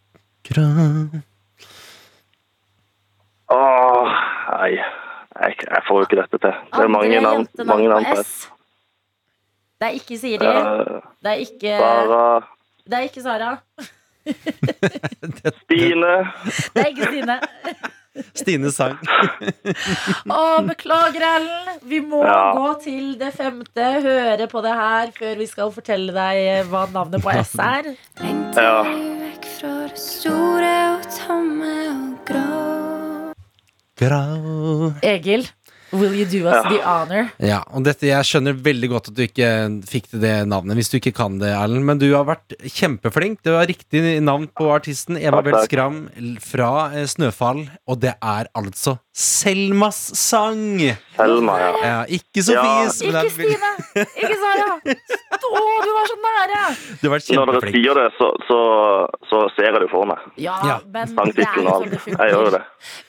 Åh, 3.54 4.14
nei. 4.54 4.72
Jeg, 5.34 5.56
jeg 5.66 5.82
får 5.88 5.98
jo 6.00 6.06
ikke 6.08 6.20
dette 6.22 6.40
til. 6.40 6.58
Det 6.72 6.84
er 6.86 6.92
mange 6.94 7.20
navn, 7.22 7.48
mange 7.66 7.90
navn 7.90 8.06
på 8.06 8.22
S. 8.22 8.34
Det 9.84 9.90
er 9.90 9.96
ikke 10.00 10.16
Siri. 10.16 10.52
Det 11.20 11.32
er 11.34 11.40
ikke, 11.44 11.74
Sara. 11.76 12.22
det 12.88 12.96
er 13.02 13.08
ikke 13.10 13.24
Sara. 13.26 13.50
Stine. 15.64 16.14
Det 16.72 16.86
er 16.86 16.88
ikke 16.94 17.10
Stine. 17.12 17.36
Stine 18.38 18.70
sang. 18.72 18.96
Å, 20.30 20.40
beklager, 20.68 21.24
Ellen. 21.34 21.80
Vi 21.90 22.00
må 22.06 22.22
Ja. 22.24 22.54
gå 22.56 22.70
til 22.84 23.16
det 23.20 23.32
femte. 23.36 23.88
Høre 24.06 24.48
på 24.52 24.62
det 24.64 24.74
her 24.78 25.12
før 25.18 25.36
vi 25.42 25.48
skal 25.50 25.72
fortelle 25.74 26.14
deg 26.14 26.42
eh, 26.44 26.64
hva 26.70 26.86
navnet 26.94 27.24
på 27.26 27.34
S 27.42 27.56
er. 27.60 27.90
Ja. 28.22 28.84
vekk 28.86 29.50
fra 29.58 29.74
det 29.90 29.98
store 30.00 30.74
og 30.94 31.08
tomme 31.18 31.74
og 31.90 32.06
grå 32.30 33.34
Grau. 33.98 34.94
Egil, 35.06 35.44
will 35.94 36.14
you 36.18 36.26
do 36.26 36.42
us 36.48 36.58
Ja. 36.66 36.70
the 36.70 36.80
honor? 36.84 37.32
Ja, 37.40 37.60
og 37.72 37.84
dette, 37.86 38.08
Jeg 38.10 38.26
skjønner 38.28 38.54
veldig 38.66 38.90
godt 38.90 39.08
at 39.12 39.16
du 39.16 39.22
ikke 39.24 39.50
fikk 39.88 40.10
til 40.12 40.20
det 40.24 40.34
navnet, 40.48 40.76
hvis 40.76 40.90
du 40.92 40.98
ikke 41.00 41.14
kan 41.16 41.38
det, 41.40 41.52
Erlend. 41.54 41.86
Men 41.86 41.98
du 42.02 42.08
har 42.16 42.26
vært 42.26 42.56
kjempeflink. 42.66 43.40
Det 43.46 43.54
var 43.56 43.66
riktig 43.70 44.22
navn 44.22 44.48
på 44.58 44.70
artisten. 44.74 45.18
Eva 45.22 45.42
Belt 45.42 45.56
Bell. 45.56 45.68
Skram 45.70 46.00
fra 46.42 46.72
eh, 46.94 47.06
Snøfall. 47.06 47.70
Og 47.88 48.00
det 48.04 48.16
er 48.22 48.50
altså 48.56 48.98
Selmas 49.14 49.98
sang! 50.18 50.80
Selma, 51.16 51.54
ja. 51.62 51.68
Ja, 51.86 51.98
ikke 52.10 52.42
Sofies. 52.42 52.96
Ja. 53.06 53.22
Ikke 53.22 53.30
Stine! 53.36 53.70
Ikke 54.02 54.38
Sara! 54.42 54.72
Å, 55.44 55.62
du 55.86 55.92
var 55.94 56.08
så 56.10 56.16
nære! 56.24 56.62
Du 56.98 57.06
har 57.06 57.14
vært 57.14 57.30
Når 57.38 57.52
dere 57.52 57.74
sier 57.76 58.00
det, 58.00 58.06
så, 58.18 58.30
så, 58.48 58.58
så 59.30 59.44
ser 59.54 59.70
jeg 59.70 59.84
det 59.86 59.92
for 59.94 60.10
meg. 60.10 60.26
Ja, 60.42 60.56
Ja. 60.66 60.80
men 60.96 61.14
Sangtittelen 61.14 61.70
og 61.70 61.86
alt. 61.86 62.10
Jeg 62.10 62.34
gjør 62.34 62.48
jo 62.50 62.54
det. 62.58 62.64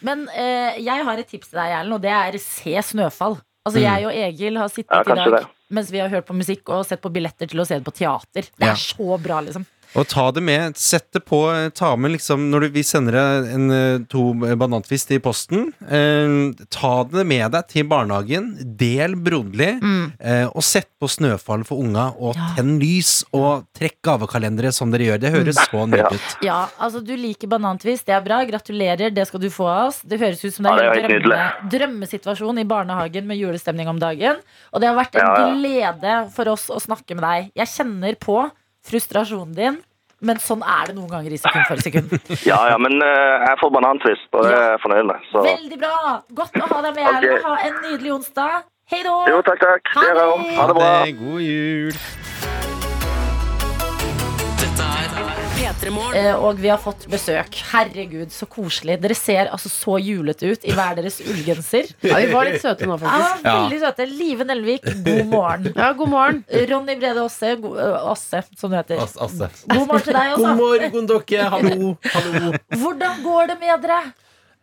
Men 0.04 0.26
eh, 0.36 0.76
jeg 0.84 1.08
har 1.08 1.24
et 1.24 1.30
tips 1.32 1.54
til 1.54 1.62
deg, 1.62 1.72
Erlend, 1.80 1.96
og 1.96 2.04
det 2.04 2.12
er 2.18 2.38
se 2.42 2.76
Snøfall. 2.92 3.38
Altså, 3.64 3.80
Jeg 3.80 4.04
og 4.04 4.12
Egil 4.12 4.58
har 4.60 4.68
sittet 4.68 4.92
Ja, 4.92 5.00
i 5.08 5.16
dag 5.24 5.38
det. 5.38 5.46
mens 5.72 5.88
vi 5.88 6.02
har 6.04 6.10
hørt 6.12 6.26
på 6.28 6.36
musikk 6.36 6.68
og 6.68 6.84
sett 6.84 7.00
på 7.00 7.08
billetter 7.14 7.48
til 7.48 7.62
å 7.62 7.64
se 7.64 7.78
det 7.80 7.86
på 7.86 7.94
teater. 7.96 8.44
Det 8.52 8.66
Ja. 8.68 8.74
er 8.74 8.82
så 8.82 9.16
bra, 9.24 9.40
liksom. 9.40 9.64
Og 9.94 10.08
ta 10.10 10.30
det 10.34 10.42
med. 10.42 10.76
Sett 10.76 11.12
det 11.14 11.20
på. 11.24 11.38
eh, 11.54 11.68
Ta 11.70 11.94
med 11.96 12.10
liksom 12.16 12.50
Når 12.50 12.60
du, 12.64 12.68
vi 12.74 12.82
sender 12.82 13.12
deg 13.14 13.52
en, 13.54 13.70
eh, 13.70 13.98
to 14.10 14.32
banantvist 14.34 15.10
i 15.14 15.18
posten, 15.22 15.68
eh, 15.86 16.64
ta 16.70 17.04
det 17.04 17.24
med 17.26 17.52
deg 17.52 17.68
til 17.68 17.84
barnehagen. 17.84 18.48
Del 18.76 19.14
broderlig. 19.14 19.78
Eh, 20.20 20.46
og 20.50 20.62
sett 20.66 20.88
på 21.00 21.06
Snøfall 21.08 21.64
for 21.64 21.78
unga, 21.78 22.08
og 22.18 22.34
Ja. 22.34 22.48
tenn 22.56 22.78
lys. 22.80 23.24
Og 23.32 23.66
trekk 23.74 24.00
gavekalendere 24.02 24.72
som 24.72 24.90
dere 24.90 25.06
gjør. 25.06 25.20
Det 25.20 25.32
høres 25.32 25.56
så 25.68 25.86
nydelig 25.86 26.18
ut. 26.18 26.36
Ja, 26.42 26.66
altså 26.80 27.04
Du 27.04 27.14
liker 27.16 27.46
banantvist, 27.48 28.04
det 28.06 28.14
er 28.14 28.20
bra. 28.20 28.44
Gratulerer, 28.44 29.14
det 29.14 29.26
skal 29.28 29.40
du 29.40 29.48
få 29.50 29.66
av 29.68 29.88
oss. 29.88 30.00
Det 30.02 30.18
høres 30.18 30.42
ut 30.44 30.54
som 30.54 30.64
det 30.64 30.72
er 30.72 31.04
en 31.04 31.20
drømme, 31.22 31.70
drømmesituasjon 31.70 32.58
i 32.58 32.64
barnehagen 32.64 33.26
med 33.26 33.38
julestemning 33.38 33.86
om 33.88 33.98
dagen. 34.00 34.36
Og 34.72 34.80
det 34.80 34.88
har 34.88 34.96
vært 34.98 35.14
en 35.14 35.26
Ja, 35.26 35.46
ja. 35.46 35.54
glede 35.54 36.32
for 36.32 36.48
oss 36.48 36.68
å 36.68 36.80
snakke 36.80 37.14
med 37.14 37.22
deg. 37.22 37.50
Jeg 37.54 37.66
kjenner 37.68 38.14
på 38.18 38.50
frustrasjonen 38.84 39.54
din, 39.56 39.78
men 40.24 40.40
sånn 40.40 40.62
er 40.64 40.90
det 40.90 40.94
noen 40.96 41.10
ganger 41.10 41.34
i 41.36 41.40
sekund 41.40 41.66
for 41.68 41.82
sekund. 41.84 42.14
Ja, 42.50 42.60
ja, 42.70 42.76
men 42.80 42.96
uh, 43.02 43.44
jeg 43.44 43.58
får 43.60 43.72
banantvist, 43.76 44.28
og 44.32 44.46
det 44.48 44.54
er 44.56 44.68
jeg 44.74 44.82
fornøyd 44.84 45.08
med. 45.10 45.26
Så 45.32 45.44
Veldig 45.48 45.80
bra! 45.80 45.96
Godt 46.42 46.60
å 46.60 46.70
ha 46.74 46.84
deg 46.88 47.00
med, 47.00 47.10
Okay. 47.14 47.40
Ha 47.44 47.56
en 47.68 47.80
nydelig 47.88 48.14
onsdag. 48.18 48.68
Hei 48.92 49.00
da. 49.04 49.16
jo, 49.32 49.40
takk, 49.46 49.62
takk. 49.64 49.94
Ha 49.96 50.04
det. 50.12 50.28
Ha 50.58 50.68
det 50.68 50.76
bra. 50.76 50.92
Det, 51.04 51.16
god 51.20 51.40
jul. 51.40 52.63
Eh, 55.84 56.32
Og 56.40 56.56
vi 56.62 56.68
har 56.72 56.78
fått 56.80 57.04
besøk. 57.12 57.58
Herregud, 57.72 58.30
så 58.32 58.46
koselig. 58.48 58.96
Dere 59.02 59.14
ser 59.18 59.50
altså 59.52 59.68
så 59.68 59.98
julete 60.00 60.48
ut 60.48 60.64
i 60.64 60.72
hver 60.72 60.96
deres 60.96 61.18
ullgenser. 61.20 61.90
Ja, 62.08 62.16
vi 62.22 62.30
var 62.32 62.48
litt 62.48 62.62
søte 62.62 62.86
nå, 62.88 62.96
faktisk. 63.00 63.44
Ja, 63.44 63.54
veldig 63.66 63.80
søte. 63.82 64.06
Live 64.08 64.46
Nelvik, 64.48 64.88
god 65.04 65.26
morgen. 65.34 65.70
Ja, 65.76 65.90
god 65.98 66.08
morgen. 66.12 66.42
Ronny 66.70 66.96
Brede 67.00 67.20
Aase, 67.24 67.54
Asse, 68.00 68.42
som 68.56 68.72
du 68.72 68.78
heter. 68.78 69.02
As 69.04 69.16
Asse. 69.20 69.50
God 69.68 69.86
morgen 69.90 70.06
til 70.08 70.16
deg 70.16 70.34
God 70.36 70.44
også. 70.48 70.56
morgen, 70.62 71.08
dere. 71.12 71.48
Hallo. 71.52 71.94
Hallo. 72.16 72.52
Hvordan 72.80 73.22
går 73.28 73.50
det 73.52 73.58
med 73.60 73.84
dere? 73.88 74.00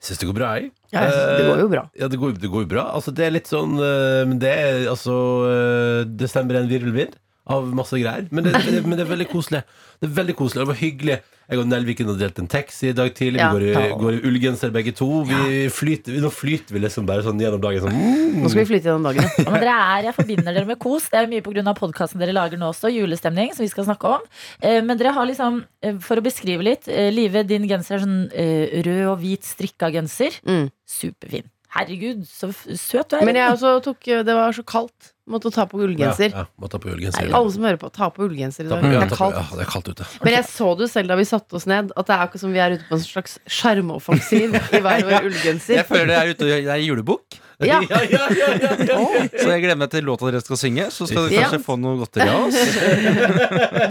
Syns 0.02 0.18
det 0.18 0.26
går 0.32 0.34
bra, 0.40 0.54
jeg. 0.58 0.72
Ja, 0.96 1.06
det 1.38 1.44
går 1.46 1.60
jo 1.62 1.68
bra. 1.70 1.84
Ja, 2.02 2.08
det 2.10 2.18
går, 2.18 2.32
det 2.42 2.50
går 2.50 2.64
jo 2.66 2.70
bra. 2.72 2.88
Altså, 2.98 3.14
det 3.14 3.28
er 3.28 3.36
litt 3.36 3.46
sånn 3.52 3.76
eh, 3.78 4.24
Men 4.26 4.40
det 4.42 4.50
er 4.50 4.88
altså 4.90 5.14
eh, 5.46 6.00
Desember 6.18 6.58
er 6.58 6.66
en 6.66 6.72
virvelvind 6.72 7.14
av 7.50 7.68
masse 7.76 7.98
greier. 7.98 8.28
Men 8.32 8.46
det, 8.46 8.54
det, 8.68 8.82
men 8.86 8.98
det 9.00 9.06
er 9.06 9.10
veldig 9.16 9.30
koselig. 9.32 9.64
Det 10.02 10.10
er 10.10 10.18
veldig 10.18 10.36
koselig, 10.38 10.62
Det 10.62 10.70
var 10.70 10.78
hyggelig. 10.82 11.16
Jeg 11.52 11.60
og 11.60 11.68
Nelviken 11.68 12.08
har 12.08 12.16
delt 12.16 12.38
en 12.40 12.48
taxi 12.48 12.88
i 12.92 12.96
dag 12.96 13.10
tidlig. 13.18 13.42
Ja. 13.42 13.50
Vi 13.52 13.60
går 13.60 13.82
i, 13.84 13.88
går 14.00 14.14
i 14.16 14.22
ullgenser 14.30 14.72
begge 14.72 14.94
to. 14.96 15.08
Vi 15.28 15.66
flyter, 15.74 16.16
nå 16.24 16.30
flyter 16.32 16.78
vi 16.78 16.80
liksom 16.86 17.08
bare 17.10 17.26
sånn 17.26 17.42
gjennom 17.44 17.60
dagen. 17.64 17.84
Sånn. 17.84 17.98
mm. 17.98 18.38
Nå 18.40 18.52
skal 18.54 18.62
vi 18.62 18.68
flyte 18.70 18.88
gjennom 18.88 19.10
dagen. 19.10 19.28
Ja, 19.42 19.50
men 19.50 19.60
dere 19.66 19.76
er, 19.76 20.08
Jeg 20.08 20.16
forbinder 20.16 20.56
dere 20.56 20.70
med 20.70 20.80
kos. 20.80 21.10
Det 21.12 21.20
er 21.20 21.28
mye 21.34 21.44
pga. 21.44 21.74
podkasten 21.76 22.24
dere 22.24 22.38
lager 22.38 22.62
nå 22.62 22.72
også. 22.72 22.94
Julestemning, 22.96 23.52
som 23.58 23.66
vi 23.66 23.72
skal 23.74 23.90
snakke 23.90 24.14
om. 24.16 24.28
Eh, 24.62 24.80
Men 24.86 25.02
dere 25.02 25.12
har 25.18 25.28
liksom, 25.28 25.64
eh, 25.84 25.98
for 26.00 26.22
å 26.22 26.24
beskrive 26.24 26.64
litt 26.64 26.88
eh, 26.88 27.10
Live, 27.12 27.44
din 27.50 27.68
genser 27.68 27.98
er 28.00 28.06
sånn 28.06 28.20
rød 28.88 29.08
og 29.12 29.18
hvit 29.26 29.44
strikka 29.44 29.92
genser. 29.92 30.38
Mm. 30.48 30.70
Superfin. 30.88 31.50
Herregud, 31.72 32.24
så 32.28 32.50
søt 32.56 33.12
du 33.12 33.18
er. 33.18 33.26
Men 33.28 33.38
jeg 33.40 33.54
også 33.58 33.78
tok 33.84 34.08
Det 34.28 34.34
var 34.36 34.56
så 34.56 34.64
kaldt. 34.68 35.14
Måtte 35.32 35.52
ta 35.56 35.66
på 35.72 35.80
ullgenser. 35.86 36.34
Ja, 36.36 36.46
ja, 36.46 36.68
ta 36.72 36.78
på 36.84 36.92
ullgenser. 36.94 37.32
Alle 37.34 37.52
som 37.56 37.64
hører 37.68 37.80
på, 37.82 37.92
ta 37.96 38.10
på 38.14 38.26
ullgenser 38.28 38.68
i 38.68 38.72
dag. 38.72 38.84
ja, 38.84 39.00
Det 39.06 39.12
er 39.12 39.16
kaldt. 39.18 39.38
ja, 39.40 39.46
det 39.58 39.66
er 39.66 39.72
kaldt 39.72 39.92
ute. 39.94 40.08
Men 40.26 40.34
jeg 40.38 40.46
så 40.52 40.72
det 40.80 40.90
selv 40.92 41.08
da 41.14 41.16
vi 41.22 41.28
satte 41.30 41.56
oss 41.60 41.66
ned, 41.72 41.94
at 41.96 42.10
det 42.12 42.18
er 42.18 42.26
akkurat 42.28 42.44
som 42.46 42.52
vi 42.56 42.60
er 42.64 42.76
ute 42.78 42.90
på 42.90 42.98
en 43.00 43.06
slags 43.06 43.38
sjarmoffensiv 43.48 44.58
i 44.60 44.82
hver 44.84 45.08
vår 45.08 45.30
ullgenser. 45.32 45.80
Jeg 45.82 45.88
føler 45.90 46.12
dere 46.14 46.26
er 46.28 46.36
ute 46.36 46.52
det 46.52 46.60
er 46.68 46.84
julebukk. 46.86 47.40
Ja. 47.62 47.76
ja, 47.86 47.98
ja, 48.10 48.24
ja, 48.34 48.46
ja, 48.58 48.70
ja. 48.90 48.96
Så 49.38 49.44
jeg 49.52 49.62
gleder 49.62 49.78
meg 49.78 49.92
til 49.94 50.02
låta 50.08 50.26
dere 50.32 50.40
skal 50.42 50.58
synge. 50.58 50.88
Så 50.90 51.06
skal 51.06 51.28
dere 51.28 51.36
Ja. 51.36 51.42
kanskje 51.46 51.60
få 51.62 51.76
noe 51.78 52.00
godteri 52.00 52.26
av 52.26 52.48
oss. 52.48 52.58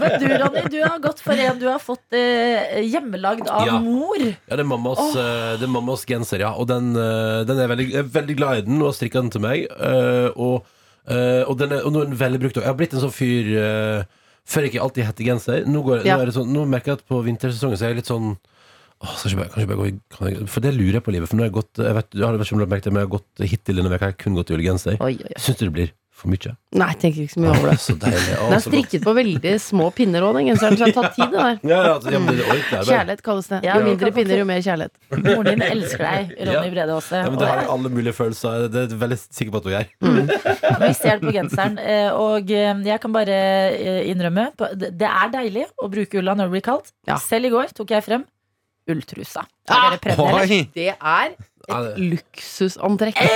Men 0.01 0.15
du, 0.19 0.25
Ronny, 0.41 0.63
du 0.73 0.75
har 0.83 0.97
gått 0.99 1.21
for 1.23 1.39
en 1.39 1.55
du 1.61 1.63
har 1.69 1.79
fått 1.79 2.17
eh, 2.19 2.81
hjemmelagd 2.83 3.47
av 3.47 3.63
Ja. 3.69 3.77
mor. 3.79 4.19
Ja, 4.19 4.57
det 4.57 4.65
er 4.65 4.67
mammas, 4.67 4.99
oh. 4.99 5.15
det 5.55 5.63
er 5.69 5.71
mammas 5.71 6.03
genser, 6.09 6.43
ja. 6.43 6.51
Og 6.59 6.67
den, 6.67 6.91
eh, 6.99 7.45
den 7.47 7.63
er 7.63 7.71
veldig, 7.71 7.87
jeg 7.93 8.03
er 8.03 8.11
veldig 8.19 8.37
glad 8.41 8.59
i 8.59 8.67
den, 8.67 8.81
og 8.83 8.91
har 8.91 8.97
strikka 8.99 9.23
den 9.23 9.31
til 9.37 9.45
meg. 9.47 9.63
eh, 9.71 10.29
og, 10.35 10.67
eh, 11.07 11.43
og, 11.47 11.57
den 11.59 11.71
er, 11.71 11.85
og 11.85 11.93
nå 11.93 12.01
er 12.03 12.09
den 12.11 12.19
veldig 12.19 12.39
brukt. 12.43 12.57
Og 12.57 12.63
jeg 12.65 12.69
har 12.71 12.77
blitt 12.79 12.93
en 12.93 13.03
sånn 13.05 13.15
fyr 13.15 13.51
eh, 13.57 14.03
før 14.45 14.65
jeg 14.65 14.73
ikke 14.73 14.83
alltid 14.85 15.07
hettegenser. 15.09 15.65
Nå, 15.69 15.83
går, 15.85 16.05
Ja. 16.05 16.17
nå, 16.17 16.21
er 16.25 16.31
det 16.31 16.35
sånn, 16.37 16.51
nå 16.53 16.65
merker 16.69 16.93
jeg 16.93 17.01
at 17.01 17.07
på 17.09 17.21
vintersesongen 17.25 17.77
så 17.79 17.87
er 17.87 17.93
jeg 17.95 18.01
litt 18.03 18.11
sånn 18.11 18.35
Åh, 19.01 19.13
skal 19.17 19.31
ikke 19.33 19.45
bare, 19.55 19.65
bare 19.65 19.77
gå 19.79 19.85
i, 19.89 19.93
kan 20.13 20.27
jeg, 20.29 20.43
For 20.53 20.61
det 20.61 20.75
lurer 20.75 20.99
jeg 20.99 21.03
på, 21.07 21.13
livet. 21.15 21.29
For 21.29 21.33
nå 21.39 21.41
har 21.41 21.49
jeg 21.49 21.55
gått 21.55 21.79
Jeg 21.81 21.95
vet, 21.97 22.11
jeg 22.13 22.21
har 22.27 22.35
ikke 22.37 22.53
om 22.53 22.59
du 22.59 22.65
har 22.67 22.69
merket 22.69 22.85
det, 22.85 22.91
men 22.93 23.01
jeg 23.01 23.07
har 23.09 23.15
gått 23.15 23.41
hittil 23.49 23.79
denne 23.81 23.89
veka, 23.89 24.09
jeg 24.11 24.17
kun 24.21 24.35
gått 24.37 24.51
i 24.51 24.53
ullgenser. 24.59 24.99
Oi, 25.01 25.15
oi, 25.17 25.31
oi. 25.31 25.39
Syns 25.41 25.57
du 25.57 25.63
det 25.65 25.73
blir 25.73 25.89
for 26.21 26.29
mye? 26.31 26.51
Nei, 26.77 26.87
jeg 26.93 26.99
tenker 27.01 27.23
ikke 27.25 27.33
så 27.33 27.41
mye 27.43 27.51
over 27.55 27.71
det. 27.71 27.79
Så 27.85 27.95
deilig. 27.99 28.35
Den 28.37 28.53
er 28.55 28.61
strikket 28.63 29.03
på 29.03 29.13
veldig 29.17 29.53
små 29.59 29.87
pinner 29.97 30.23
òg, 30.27 30.37
den 30.37 30.47
genseren. 30.51 30.77
Så 30.79 30.85
det 30.85 30.93
har 30.93 31.03
tatt 31.03 31.15
tid, 31.17 31.33
det 31.33 31.41
der. 31.41 31.57
Ja, 31.67 31.79
ja, 31.87 31.93
altså, 31.97 32.13
ja, 32.15 32.19
men 32.23 32.37
det 32.37 32.45
er 32.45 32.51
ordentlig. 32.53 32.81
Kjærlighet 32.91 33.23
kalles 33.25 33.49
det. 33.51 33.59
Jo 33.67 33.75
mindre 33.89 34.11
pinner, 34.15 34.41
jo 34.41 34.47
mer 34.51 34.61
kjærlighet. 34.67 34.93
Moren 35.25 35.49
din 35.51 35.65
elsker 35.67 36.05
deg, 36.07 36.33
Ronny 36.51 36.69
Ja. 36.69 36.73
Brede 36.77 36.95
Aase. 36.99 37.21
Ja, 37.25 37.29
men 37.33 37.39
det 37.41 37.49
har 37.51 37.61
jeg 37.63 37.69
alle 37.75 37.93
mulige 37.97 38.15
følelser. 38.21 38.67
Det 38.71 38.83
er 38.83 38.87
jeg 38.93 39.01
veldig 39.03 39.19
sikker 39.25 39.51
på 39.57 39.61
at 39.61 39.69
hun 39.69 39.75
gjør. 39.75 39.87
Vi 40.85 40.91
ser 41.01 41.17
det 41.17 41.25
på 41.27 41.33
genseren. 41.35 41.79
eh, 41.81 42.11
Og 42.15 42.51
eh, 42.53 42.83
jeg 42.91 42.99
kan 43.03 43.15
bare 43.17 43.39
eh, 43.73 44.03
innrømme 44.13 44.49
på- 44.57 44.71
det 44.77 44.93
det 45.01 45.09
er 45.09 45.31
deilig 45.33 45.65
å 45.81 45.89
bruke 45.91 46.19
ulla 46.21 46.37
når 46.37 46.47
det 46.51 46.55
blir 46.59 46.67
kaldt. 46.69 46.93
Ja. 47.09 47.17
Selv 47.17 47.49
i 47.49 47.51
går 47.53 47.73
tok 47.75 47.91
jeg 47.97 48.05
frem 48.05 48.23
ulltrusa. 48.91 49.43
Ah! 49.69 49.91
dere 49.95 50.15
det? 50.15 50.19
eller? 50.19 50.41
Oi! 50.41 50.61
Det 50.75 50.87
er 50.95 51.35
et 51.69 51.99
luksusantrekk. 52.15 53.21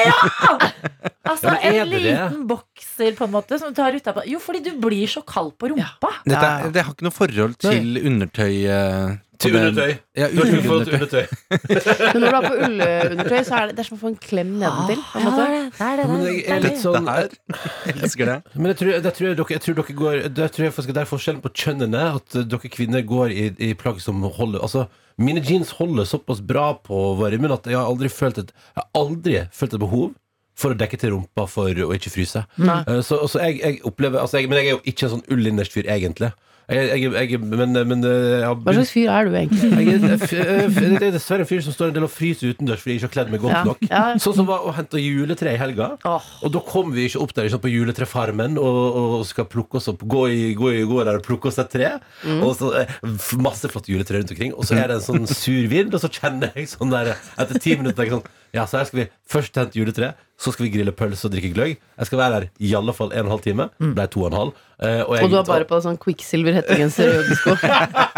Altså, 1.25 1.49
Ja, 1.49 1.71
er 1.71 1.79
en 1.81 1.89
liten 1.89 2.43
bokser 2.45 3.15
på 3.17 3.25
en 3.25 3.31
måte 3.33 3.57
som 3.57 3.71
du 3.73 3.79
tar 3.79 3.95
utapå. 3.97 4.21
Jo, 4.29 4.37
fordi 4.37 4.59
du 4.67 4.75
blir 4.77 5.09
så 5.09 5.23
kald 5.25 5.55
på 5.57 5.71
rumpa. 5.71 6.11
Dette, 6.21 6.51
det 6.75 6.83
har 6.85 6.93
ikke 6.93 7.07
noe 7.07 7.15
forhold 7.15 7.55
til 7.65 7.97
undertøy 7.97 8.59
eh, 8.69 9.15
Til 9.41 9.55
undertøy. 9.59 9.91
Ja, 10.15 10.27
Du 10.31 10.37
har 10.39 10.47
ikke 10.49 10.63
fått 10.65 10.89
ullundertøy. 10.91 11.25
undertøy. 11.25 12.11
Men 12.13 12.21
når 12.21 12.27
du 12.27 12.35
har 12.35 12.45
på 12.45 12.55
ullundertøy, 12.67 13.39
så 13.47 13.55
er 13.59 13.67
det, 13.67 13.75
det 13.75 13.83
er 13.83 13.87
som 13.89 13.97
å 13.97 14.01
få 14.01 14.09
en 14.11 14.17
klem 14.25 14.51
nedentil. 14.61 15.01
på 15.11 15.19
en 15.19 15.25
Ja, 15.25 15.29
måte. 15.29 15.45
det 15.45 15.87
er 15.89 15.97
det. 16.01 16.07
Men 16.11 16.23
det 16.25 16.33
jeg 16.35 16.45
er 16.55 16.65
litt 16.65 16.81
sånn 16.83 17.09
Jeg 17.85 17.95
elsker 18.01 18.31
det. 18.31 18.37
Men 18.55 18.71
jeg 18.71 18.77
tror, 18.81 18.91
jeg, 18.95 19.03
tror 19.19 19.33
dere, 19.39 19.47
jeg 19.55 19.63
tror 19.65 19.79
dere 19.81 19.97
går 20.01 20.19
Det 20.39 20.49
tror 20.55 20.67
jeg 20.67 20.75
faktisk 20.77 20.95
det 20.97 21.03
er 21.05 21.11
forskjellen 21.11 21.41
på 21.45 21.53
kjønnene. 21.63 22.03
At 22.21 22.37
dere 22.55 22.71
kvinner 22.77 23.05
går 23.05 23.33
i, 23.35 23.47
i 23.69 23.73
plagg 23.79 23.99
som 24.03 24.21
holder 24.25 24.61
Altså, 24.65 24.87
mine 25.17 25.39
jeans 25.45 25.71
holder 25.77 26.07
såpass 26.09 26.41
bra 26.43 26.73
på 26.83 27.01
varmen 27.19 27.51
at 27.55 27.65
jeg 27.71 27.77
har 27.79 27.87
aldri 27.87 28.09
følt 28.11 28.37
et 28.43 28.49
Jeg 28.55 28.81
har 28.83 28.87
aldri 28.99 29.41
følt 29.55 29.73
et 29.77 29.83
behov 29.83 30.13
for 30.55 30.71
å 30.71 30.77
dekke 30.79 30.95
til 30.95 31.11
rumpa 31.11 31.43
for 31.51 31.67
å 31.83 31.89
ikke 31.91 32.07
fryse. 32.13 32.45
Nei. 32.63 32.77
Eh, 32.87 33.01
Så, 33.03 33.17
så 33.27 33.41
jeg, 33.43 33.57
jeg 33.59 33.79
opplever 33.83 34.21
altså 34.21 34.39
jeg, 34.39 34.47
Men 34.47 34.61
jeg 34.61 34.69
er 34.69 34.77
jo 34.77 34.83
ikke 34.87 35.03
en 35.09 35.11
sånn 35.17 35.25
ullinnerst 35.35 35.73
fyr, 35.75 35.83
egentlig. 35.91 36.29
Jeg, 36.65 36.97
jeg, 37.03 37.11
jeg, 37.29 37.39
men, 37.45 37.75
men 37.85 37.99
eh, 38.09 38.39
jeg 38.39 38.45
har 38.47 38.55
Hva 38.65 38.73
slags 38.73 38.91
fyr 38.95 39.09
er 39.13 39.27
du 39.29 39.35
egentlig? 39.37 39.67
jeg 39.85 39.99
er, 40.01 40.15
f- 40.17 40.79
det 40.81 41.07
er 41.09 41.13
dessverre 41.13 41.43
en 41.45 41.49
fyr 41.49 41.59
som 41.61 41.75
står 41.75 41.91
en 41.91 41.97
del 41.99 42.05
og 42.07 42.09
fryser 42.09 42.55
utendørs 42.55 42.81
fordi 42.81 42.95
jeg 42.95 43.01
ikke 43.03 43.09
har 43.09 43.13
kledd 43.13 43.33
meg 43.35 43.43
godt 43.43 43.53
Ja. 43.53 43.61
nok. 43.67 43.83
Ja. 43.91 44.01
Sånn 44.23 44.37
som 44.39 44.47
var 44.49 44.65
å 44.65 44.73
hente 44.73 44.97
juletre 45.03 45.53
i 45.53 45.59
helga. 45.61 45.91
Oh. 46.09 46.25
Og 46.41 46.55
da 46.55 46.61
kom 46.65 46.89
vi 46.95 47.05
ikke 47.05 47.21
opp 47.21 47.35
der 47.37 47.51
ikke 47.51 47.61
på 47.67 47.71
juletrefarmen 47.75 48.57
og, 48.57 48.79
og 49.03 49.13
skal 49.29 49.45
plukke 49.51 49.77
oss 49.77 49.91
opp 49.93 50.01
Gå, 50.15 50.23
i, 50.33 50.41
gå, 50.57 50.71
i, 50.73 50.81
gå 50.89 51.03
der 51.05 51.19
og 51.21 51.25
plukke 51.27 51.51
oss 51.51 51.61
et 51.61 51.69
tre. 51.75 51.91
Og 52.39 52.55
så 52.57 52.71
eh, 52.81 52.95
Masse 53.45 53.69
flotte 53.69 53.93
juletre 53.93 54.17
rundt 54.23 54.33
omkring. 54.33 54.55
Og 54.57 54.65
så 54.65 54.79
er 54.81 54.89
det 54.89 54.97
en 54.99 55.05
sånn 55.05 55.29
sur 55.29 55.69
vind, 55.69 55.93
og 55.93 56.01
så 56.01 56.09
kjenner 56.13 56.49
jeg 56.57 56.71
sånn 56.73 56.89
der 56.93 57.13
Etter 57.37 57.61
ti 57.61 57.77
minutter 57.77 58.05
jeg 58.09 58.15
sånn 58.17 58.25
Ja, 58.55 58.63
så 58.69 58.79
her 58.79 58.87
skal 58.87 59.01
vi 59.01 59.05
først 59.29 59.57
hente 59.59 59.75
juletre, 59.79 60.13
så 60.39 60.53
skal 60.55 60.67
vi 60.67 60.71
grille 60.77 60.93
pølse 60.95 61.27
og 61.27 61.33
drikke 61.33 61.51
gløgg. 61.55 61.73
Jeg 61.75 62.07
skal 62.09 62.21
være 62.21 62.37
her 62.37 62.45
i 62.63 62.69
alle 62.79 62.93
fall 62.95 63.11
en 63.11 63.25
og 63.25 63.25
en 63.25 63.33
halv 63.35 63.43
time. 63.43 63.67
Ble 63.97 64.05
to 64.11 64.23
og 64.23 64.29
en 64.31 64.37
halv. 64.39 64.61
Eh, 64.79 65.01
og, 65.03 65.15
jeg, 65.17 65.25
Og 65.25 65.33
du 65.33 65.35
har 65.35 65.49
bare 65.49 65.67
på 65.67 65.75
deg 65.77 65.87
sånn 65.87 65.99
Quicksilver 66.01 66.55
hettegenser 66.59 67.11
og 67.11 67.19
joggesko. 67.19 67.57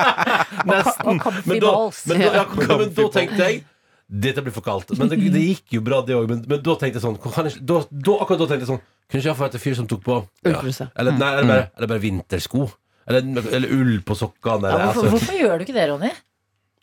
Nesten. 0.72 1.24
Men 1.48 1.64
da, 1.64 1.74
men, 2.12 2.24
da, 2.24 2.30
ja, 2.38 2.46
men 2.54 2.94
da 2.98 3.10
tenkte 3.18 3.42
jeg 3.42 3.64
dette 4.08 4.42
blir 4.44 4.56
for 4.56 4.64
kaldt. 4.64 4.94
Men 4.96 5.10
det, 5.12 5.20
det 5.34 5.44
gikk 5.44 5.78
jo 5.78 5.84
bra, 5.84 6.00
det 6.08 6.16
òg. 6.16 6.30
Men, 6.32 6.44
men 6.48 6.62
da 6.64 6.78
tenkte 6.80 7.02
jeg 7.02 7.04
sånn 7.04 7.18
kan 7.20 7.50
jeg, 7.50 7.60
da, 7.68 7.82
da, 7.92 8.20
Akkurat 8.24 8.40
da 8.40 8.50
tenkte 8.54 8.64
jeg 8.64 8.70
sånn 8.70 8.84
Kunne 9.08 9.20
ikke 9.24 9.30
jeg 9.30 9.40
få 9.40 9.48
et 9.50 9.58
fyr 9.64 9.76
som 9.76 9.88
tok 9.88 10.04
på 10.06 10.16
ja. 10.48 10.62
Eller, 10.62 11.16
nei, 11.16 11.32
eller, 11.34 11.48
bare, 11.48 11.66
eller 11.80 11.92
bare 11.92 12.04
vintersko. 12.04 12.68
Eller, 13.08 13.28
eller 13.56 13.72
ull 13.72 14.00
på 14.04 14.16
sokkene. 14.20 14.72
Ja, 14.72 14.88
hvorfor, 14.90 15.08
altså. 15.08 15.12
hvorfor 15.16 15.38
gjør 15.40 15.60
du 15.60 15.64
ikke 15.68 15.76
det, 15.78 15.86
Ronny? 15.92 16.10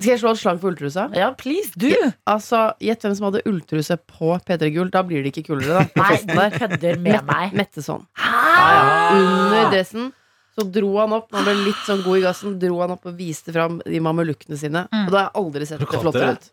Skal 0.05 0.13
jeg 0.15 0.21
slå 0.23 0.33
et 0.37 0.41
slag 0.43 0.59
for 0.63 0.71
ulltrusa? 0.71 1.07
Ja, 1.17 1.31
please, 1.41 1.73
du! 1.81 1.91
Altså, 2.31 2.67
Gjett 2.85 3.07
hvem 3.07 3.15
som 3.17 3.29
hadde 3.31 3.41
ulltruse 3.49 3.97
på 4.05 4.35
P3 4.45 4.69
Gull. 4.75 4.91
Da 4.93 5.01
blir 5.07 5.25
det 5.25 5.33
ikke 5.33 5.47
kulere, 5.53 5.81
da. 5.81 5.87
Nei, 6.03 6.19
du 6.29 6.59
kødder 6.59 7.01
med 7.01 7.17
Mette, 7.17 7.25
meg. 7.31 7.57
Mette 7.65 7.85
sånn. 7.85 8.05
Ja, 8.21 8.67
ja. 8.69 8.85
Under 9.17 9.73
dressen. 9.73 10.13
Så 10.55 10.63
dro 10.71 10.93
han 11.01 11.11
opp, 11.17 11.33
han 11.35 11.43
ble 11.49 11.55
litt 11.65 11.81
sånn 11.83 12.05
god 12.05 12.21
i 12.21 12.27
gassen, 12.29 12.53
dro 12.63 12.77
han 12.85 12.93
opp 12.95 13.09
og 13.11 13.17
viste 13.19 13.51
fram 13.55 13.81
de 13.83 13.99
mamelukkene 14.05 14.55
sine. 14.61 14.85
Og 14.87 15.09
da 15.11 15.25
har 15.25 15.25
jeg 15.33 15.41
aldri 15.41 15.67
sett 15.67 15.83
det 15.83 15.89
flottere 16.05 16.37
ut. 16.37 16.47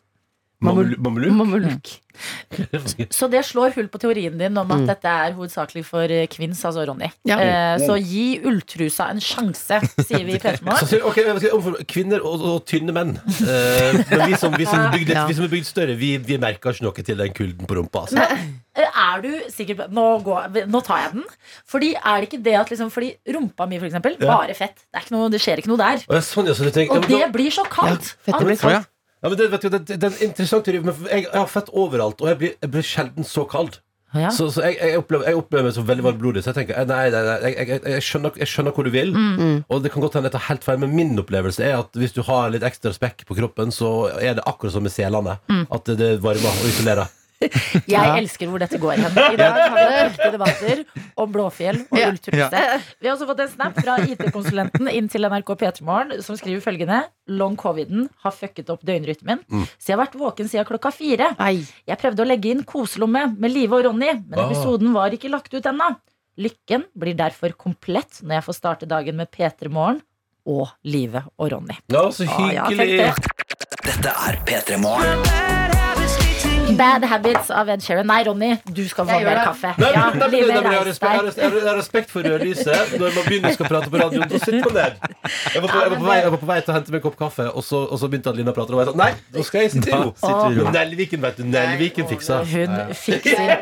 Mamelu- 0.61 0.97
Mameluk? 1.01 1.33
Mameluk. 1.33 1.87
Så 3.09 3.27
det 3.31 3.39
slår 3.47 3.73
hull 3.73 3.87
på 3.89 3.97
teorien 4.01 4.35
din 4.37 4.57
om 4.59 4.71
at 4.75 4.83
dette 4.89 5.09
er 5.09 5.33
hovedsakelig 5.33 5.81
for 5.87 6.11
eh, 6.11 6.27
kvinns, 6.29 6.59
altså 6.67 6.83
Ronny. 6.85 7.07
Ja. 7.25 7.37
Eh, 7.41 7.81
så 7.81 7.95
gi 7.97 8.39
ulltrusa 8.45 9.07
en 9.13 9.21
sjanse, 9.23 9.79
sier 10.05 10.25
vi 10.27 10.35
i 10.35 10.39
Så 10.41 10.51
P3morgen. 10.51 11.01
ok, 11.09 11.17
jeg 11.23 11.39
skal 11.41 11.55
omfor- 11.57 11.79
Kvinner 11.89 12.21
og, 12.27 12.43
og 12.51 12.59
tynne 12.69 12.93
menn. 12.93 13.15
Eh, 13.41 14.01
men 14.11 14.25
vi 14.29 14.37
som, 14.37 14.53
vi, 14.53 14.67
som 14.69 14.85
bygd, 14.93 15.13
Ja. 15.15 15.25
vi 15.31 15.37
som 15.39 15.47
er 15.47 15.53
bygd 15.55 15.69
større, 15.71 15.95
vi, 15.97 16.11
vi 16.21 16.37
merker 16.41 16.75
ikke 16.75 16.85
noe 16.85 17.07
til 17.09 17.17
den 17.23 17.33
kulden 17.33 17.65
på 17.71 17.79
rumpa. 17.79 18.05
Altså. 18.05 18.21
Eh, 18.77 18.85
Er 19.01 19.21
du 19.25 19.31
sikker 19.51 19.75
på 19.81 19.89
nå, 19.91 20.05
går, 20.23 20.61
nå 20.69 20.83
tar 20.85 21.01
jeg 21.07 21.15
den. 21.17 21.25
Fordi 21.67 21.93
er 21.97 22.21
det 22.21 22.29
ikke 22.29 22.43
det 22.45 22.53
at 22.61 22.69
liksom, 22.71 22.91
Fordi 22.93 23.15
rumpa 23.33 23.65
mi, 23.67 23.79
for 23.81 23.89
eksempel, 23.89 24.15
Ja. 24.21 24.29
bare 24.37 24.53
fett. 24.55 24.77
Det, 24.85 24.93
er 25.01 25.07
ikke 25.07 25.17
noe, 25.17 25.29
det 25.33 25.41
skjer 25.41 25.57
ikke 25.63 25.73
noe 25.73 25.81
der. 25.81 26.05
Og, 26.07 26.21
sånn, 26.23 26.53
så 26.53 26.69
tenker, 26.71 27.01
Og 27.01 27.07
det 27.09 27.31
blir 27.33 27.49
så 27.51 27.65
kaldt. 27.67 28.13
Ja, 28.13 28.29
fett, 28.29 28.35
at- 28.37 28.45
blir 28.45 28.61
Å, 28.61 28.85
ja. 29.21 29.29
Men 29.29 29.37
det, 29.37 29.47
vet 29.53 29.63
du, 29.63 29.69
det, 29.69 29.85
det 29.91 30.01
er 30.01 30.11
en 30.11 30.27
interessant 30.27 30.65
teori, 30.65 30.81
men 30.83 31.07
jeg, 31.07 31.27
jeg 31.27 31.37
har 31.37 31.49
fett 31.49 31.71
overalt, 31.77 32.21
og 32.21 32.31
jeg 32.31 32.41
blir, 32.41 32.53
jeg 32.57 32.73
blir 32.73 32.85
sjelden 32.85 33.27
så 33.27 33.45
kald. 33.49 33.77
Ja. 34.11 34.27
Så, 34.35 34.49
så 34.51 34.65
jeg, 34.65 34.75
jeg, 34.81 34.99
opplever, 34.99 35.29
jeg 35.29 35.37
opplever 35.39 35.69
meg 35.69 35.75
som 35.77 35.85
veldig 35.87 36.03
varmblodig. 36.03 36.41
Så 36.43 36.51
jeg 36.51 36.57
tenker 36.57 36.81
eh, 36.81 36.87
nei, 36.89 37.05
nei, 37.13 37.21
nei 37.29 37.51
jeg, 37.53 37.67
jeg, 37.69 37.83
jeg, 37.93 38.03
skjønner, 38.03 38.41
jeg 38.41 38.51
skjønner 38.51 38.75
hvor 38.75 38.87
du 38.87 38.91
vil. 38.91 39.13
Og 39.71 39.85
det 39.85 39.93
kan 39.93 40.03
godt 40.03 40.17
hende 40.19 40.27
jeg 40.27 40.35
tar 40.35 40.47
helt 40.49 40.67
feil, 40.67 40.81
men 40.83 40.91
min 40.97 41.21
opplevelse 41.21 41.63
er 41.63 41.77
at 41.79 41.95
hvis 42.01 42.17
du 42.17 42.19
har 42.27 42.51
litt 42.51 42.65
ekstra 42.67 42.91
spekk 42.95 43.23
på 43.29 43.37
kroppen, 43.39 43.71
så 43.71 44.11
er 44.17 44.35
det 44.35 44.45
akkurat 44.49 44.75
som 44.75 44.83
med 44.83 44.91
selene. 44.93 45.37
At 45.71 45.87
det, 45.87 45.95
det 46.01 46.11
varmer 46.25 46.51
og 46.51 46.71
isolerer. 46.73 47.13
Jeg 47.89 47.89
Ja. 47.89 48.15
elsker 48.19 48.47
hvor 48.51 48.59
dette 48.61 48.77
går 48.81 48.99
hen. 49.01 49.15
I 49.33 49.35
dag 49.39 49.55
har 49.57 49.73
vi 49.75 49.85
ekte 50.05 50.29
debatter 50.35 50.83
om 51.17 51.31
Blåfjell 51.33 51.79
og 51.89 51.97
Ja. 51.97 52.09
ulltruse. 52.11 52.61
Vi 53.01 53.07
har 53.09 53.15
også 53.15 53.27
fått 53.31 53.39
en 53.45 53.49
snap 53.49 53.79
fra 53.81 53.95
IT-konsulenten 54.05 54.89
inn 54.93 55.07
til 55.09 55.25
NRK 55.25 55.55
P3morgen, 55.57 56.21
som 56.23 56.37
skriver 56.37 56.61
følgende 56.61 57.01
Long 57.31 57.55
coviden 57.57 58.09
har 58.23 58.31
fucket 58.35 58.69
opp 58.69 58.81
døgnrytmen, 58.85 59.41
så 59.49 59.87
jeg 59.91 59.97
har 59.97 60.05
vært 60.05 60.17
våken 60.19 60.49
siden 60.51 60.65
klokka 60.69 60.91
fire. 60.93 61.31
Jeg 61.87 61.97
prøvde 62.01 62.23
å 62.23 62.27
legge 62.27 62.51
inn 62.51 62.63
koselomme 62.63 63.37
med 63.39 63.51
Live 63.53 63.73
og 63.79 63.85
Ronny, 63.85 64.11
men 64.27 64.39
episoden 64.45 64.93
var 64.93 65.09
ikke 65.15 65.29
lagt 65.31 65.53
ut 65.53 65.63
ennå. 65.65 65.95
Lykken 66.41 66.85
blir 66.97 67.15
derfor 67.15 67.53
komplett 67.59 68.21
når 68.23 68.37
jeg 68.39 68.43
får 68.49 68.55
starte 68.57 68.87
dagen 68.87 69.15
med 69.19 69.31
P3 69.31 69.69
Morgen 69.69 70.01
og 70.47 70.69
Live 70.83 71.23
og 71.37 71.51
Ronny. 71.51 71.75
Ja, 71.91 72.07
så 72.09 72.25
Ah, 72.27 72.51
ja, 72.51 72.65
hyggelig. 72.69 73.13
Dette 73.83 74.09
er 74.27 74.39
P3 74.45 74.77
Morgen. 74.81 75.60
Bad 76.81 77.03
Habits 77.11 77.51
av 77.53 77.69
Ed 77.69 77.83
Sheeran. 77.85 78.07
Nei, 78.09 78.21
Ronny, 78.25 78.51
du 78.73 78.81
skal 78.89 79.05
få 79.09 79.17
mer 79.21 79.41
kaffe. 79.45 79.73
Nei, 79.77 79.91
Ja, 79.93 80.05
nei, 80.09 80.19
nei, 80.19 80.41
nei, 80.41 80.47
jeg 80.47 80.63
har 80.63 80.85
respekt- 80.87 81.11
jeg 81.11 81.19
har 81.19 81.25
respekt- 81.77 81.93
jeg 81.93 82.01
har 82.01 82.07
for 82.13 82.21
rødlyset 82.29 82.95
når 82.99 83.15
man 83.17 83.23
begynner 83.29 83.51
å 83.65 83.67
prate 83.69 83.89
på 83.93 83.97
radioen. 84.01 84.29
så 84.31 84.39
sitter 84.39 84.65
man 84.65 84.73
ned. 84.73 84.93
Jeg 85.53 85.61
var, 85.61 85.69
på, 85.69 85.79
jeg, 85.81 85.89
var 85.91 85.97
på 86.01 86.07
vei, 86.09 86.17
jeg 86.21 86.31
var 86.31 86.41
på 86.41 86.49
vei 86.51 86.59
til 86.61 86.71
å 86.73 86.75
hente 86.77 86.91
meg 86.91 86.99
en 86.99 87.05
kopp 87.05 87.17
kaffe, 87.19 87.45
og 87.53 87.63
så, 87.63 87.83
og 87.91 87.99
så 88.01 88.09
begynte 88.09 88.29
Adelina 88.33 88.51
å 88.51 88.57
prate. 88.57 88.73
Og 88.73 88.81
jeg 88.81 88.89
sa 88.91 88.97
nei, 89.03 89.11
nå 89.35 89.45
skal 89.45 89.61
jeg 89.61 89.71
sitte 89.75 89.89
i 89.91 90.57
ro. 90.57 90.71
Nelviken, 90.71 91.21
vet 91.21 91.37
du. 91.37 91.43
Nelviken 91.43 92.07
fiksa. 92.09 92.41
Hun 92.49 92.75
fikser 92.97 93.61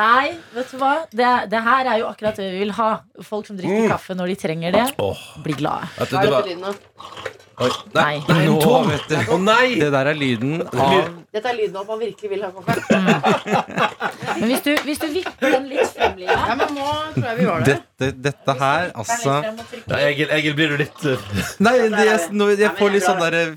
Nei, 0.00 0.30
vet 0.54 0.70
du 0.70 0.76
hva? 0.80 0.92
Det, 1.12 1.30
det 1.52 1.60
her 1.66 1.88
er 1.92 1.98
jo 2.00 2.06
akkurat 2.08 2.36
det 2.38 2.46
vi 2.54 2.58
vil 2.64 2.70
ha. 2.78 2.90
Folk 3.22 3.46
som 3.46 3.56
drikker 3.58 3.84
Mm. 3.84 3.90
kaffe 3.90 4.14
når 4.16 4.26
de 4.32 4.36
trenger 4.36 4.72
det. 4.72 4.86
oh. 4.98 5.18
Blir 5.44 5.56
glade. 5.58 5.88
det, 5.98 6.08
Hva 6.08 6.22
det 6.22 6.28
er 6.28 6.32
var, 6.32 6.42
oi, 7.60 7.70
nei, 7.94 7.94
Nei. 7.94 8.22
nei, 8.28 8.46
vet 8.88 9.08
du. 9.08 9.16
Å 9.34 9.38
nei! 9.38 9.74
Det 9.80 9.90
der 9.92 10.06
er 10.06 10.14
lyden 10.16 10.62
av 10.72 11.19
Dette 11.30 11.46
er 11.46 11.54
lyden 11.60 11.76
av 11.78 11.82
at 11.84 11.90
man 11.92 12.00
virkelig 12.02 12.28
vil 12.32 12.42
ha 12.42 12.50
kaffe. 12.50 12.72
Men 14.40 14.48
hvis 14.50 14.62
du, 14.64 14.70
hvis 14.86 14.98
du 14.98 15.06
vipper 15.14 15.52
den 15.54 15.68
litt 15.70 15.92
frem, 15.94 16.16
Live 16.18 16.34
Ja, 16.34 16.56
men 16.58 16.72
nå 16.74 16.86
tror 17.14 17.26
jeg 17.28 17.36
vi 17.38 17.44
gjør 17.46 17.62
det. 17.68 17.76
dette, 18.00 18.08
dette 18.24 18.54
her, 18.58 18.88
altså. 18.98 19.36
Ja, 19.92 20.00
Egil, 20.08 20.30
Egil, 20.34 20.56
blir 20.58 20.72
du 20.74 20.76
litt 20.80 21.04
uh, 21.06 21.22
Nei, 21.62 21.76
det, 21.92 22.02
jeg, 22.08 22.18
nå, 22.34 22.48
jeg 22.58 22.72
får 22.80 22.94
litt 22.96 23.06
sånn 23.06 23.22
der 23.22 23.36
eh, 23.38 23.52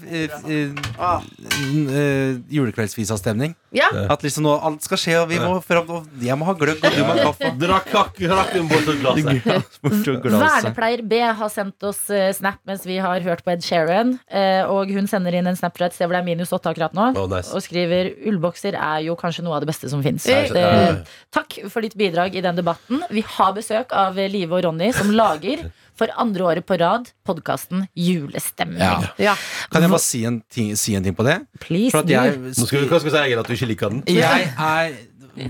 eh, 0.54 2.38
julekveldsvisa-stemning. 2.54 3.56
Ja. 3.74 3.88
At 4.14 4.22
liksom 4.26 4.46
nå 4.46 4.54
alt 4.70 4.84
skal 4.86 5.00
skje, 5.02 5.16
og 5.24 5.32
vi 5.32 5.40
må 5.42 5.56
fram 5.66 5.90
og 5.90 6.10
Jeg 6.22 6.38
må 6.38 6.46
ha 6.46 6.54
gløgg, 6.58 6.78
og 6.84 6.94
du 6.94 7.02
må 7.08 7.16
ha 7.18 7.26
kaffe. 7.32 7.52
Drakk 7.64 7.90
kakken 7.94 8.70
bort 8.70 8.90
og 8.94 9.02
glasset. 9.02 9.74
Bort 9.84 10.12
og 10.14 10.22
glasset. 10.28 10.46
Vernepleier 10.46 11.02
B 11.10 11.22
har 11.26 11.50
sendt 11.54 11.88
oss 11.90 12.04
eh, 12.14 12.30
snap 12.38 12.60
mens 12.70 12.86
vi 12.88 13.00
har 13.02 13.24
hørt 13.26 13.42
på 13.46 13.54
Ed 13.56 13.66
Sheeran. 13.66 14.18
eh, 14.30 14.62
Og 14.70 14.92
hun 14.94 15.08
sender 15.10 15.34
inn 15.40 15.50
en 15.50 15.58
snap 15.58 15.74
fra 15.78 15.90
et 15.90 15.98
sted 15.98 16.06
hvor 16.08 16.18
det 16.20 16.22
er 16.24 16.28
minus 16.30 16.54
åtte 16.54 16.70
akkurat 16.74 16.94
nå. 16.98 17.10
Oh, 17.18 17.26
nice. 17.32 17.50
Og 17.56 17.63
skriver 17.64 18.12
ullbokser 18.30 18.76
er 18.78 19.06
jo 19.08 19.16
kanskje 19.20 19.46
noe 19.46 19.58
av 19.58 19.64
det 19.64 19.72
beste 19.72 19.90
som 19.92 20.04
fins. 20.06 20.28
Ja. 20.30 21.00
Takk 21.34 21.62
for 21.72 21.86
ditt 21.86 21.96
bidrag 22.00 22.36
i 22.36 22.44
den 22.46 22.60
debatten. 22.60 23.02
Vi 23.14 23.24
har 23.38 23.56
besøk 23.56 23.96
av 23.96 24.20
Live 24.20 24.54
og 24.60 24.68
Ronny, 24.68 24.92
som 24.96 25.12
lager 25.16 25.66
for 25.98 26.10
andre 26.18 26.46
året 26.50 26.66
på 26.66 26.78
rad 26.82 27.12
podkasten 27.28 27.84
Julestemning. 27.94 28.82
Ja. 28.82 29.12
Ja. 29.22 29.36
Kan 29.72 29.86
jeg 29.86 29.92
bare 29.94 30.02
si 30.02 30.24
en 30.26 30.40
ting, 30.52 30.72
si 30.80 30.96
en 30.98 31.06
ting 31.06 31.14
på 31.18 31.26
det? 31.28 31.40
Please 31.62 31.94
For 31.94 32.02
at 32.02 32.10
do. 32.10 32.16
jeg, 32.16 32.40
Nå 32.58 32.66
skal 32.68 32.82
vi, 32.82 32.88
hva 32.90 33.00
skal 33.02 33.12
vi 33.12 33.16
si, 33.16 33.22
Egil? 33.28 33.42
At 33.44 33.50
du 33.52 33.54
ikke 33.58 33.70
liker 33.70 33.94
den? 33.94 34.04
jeg 34.10 34.48
er 34.58 34.96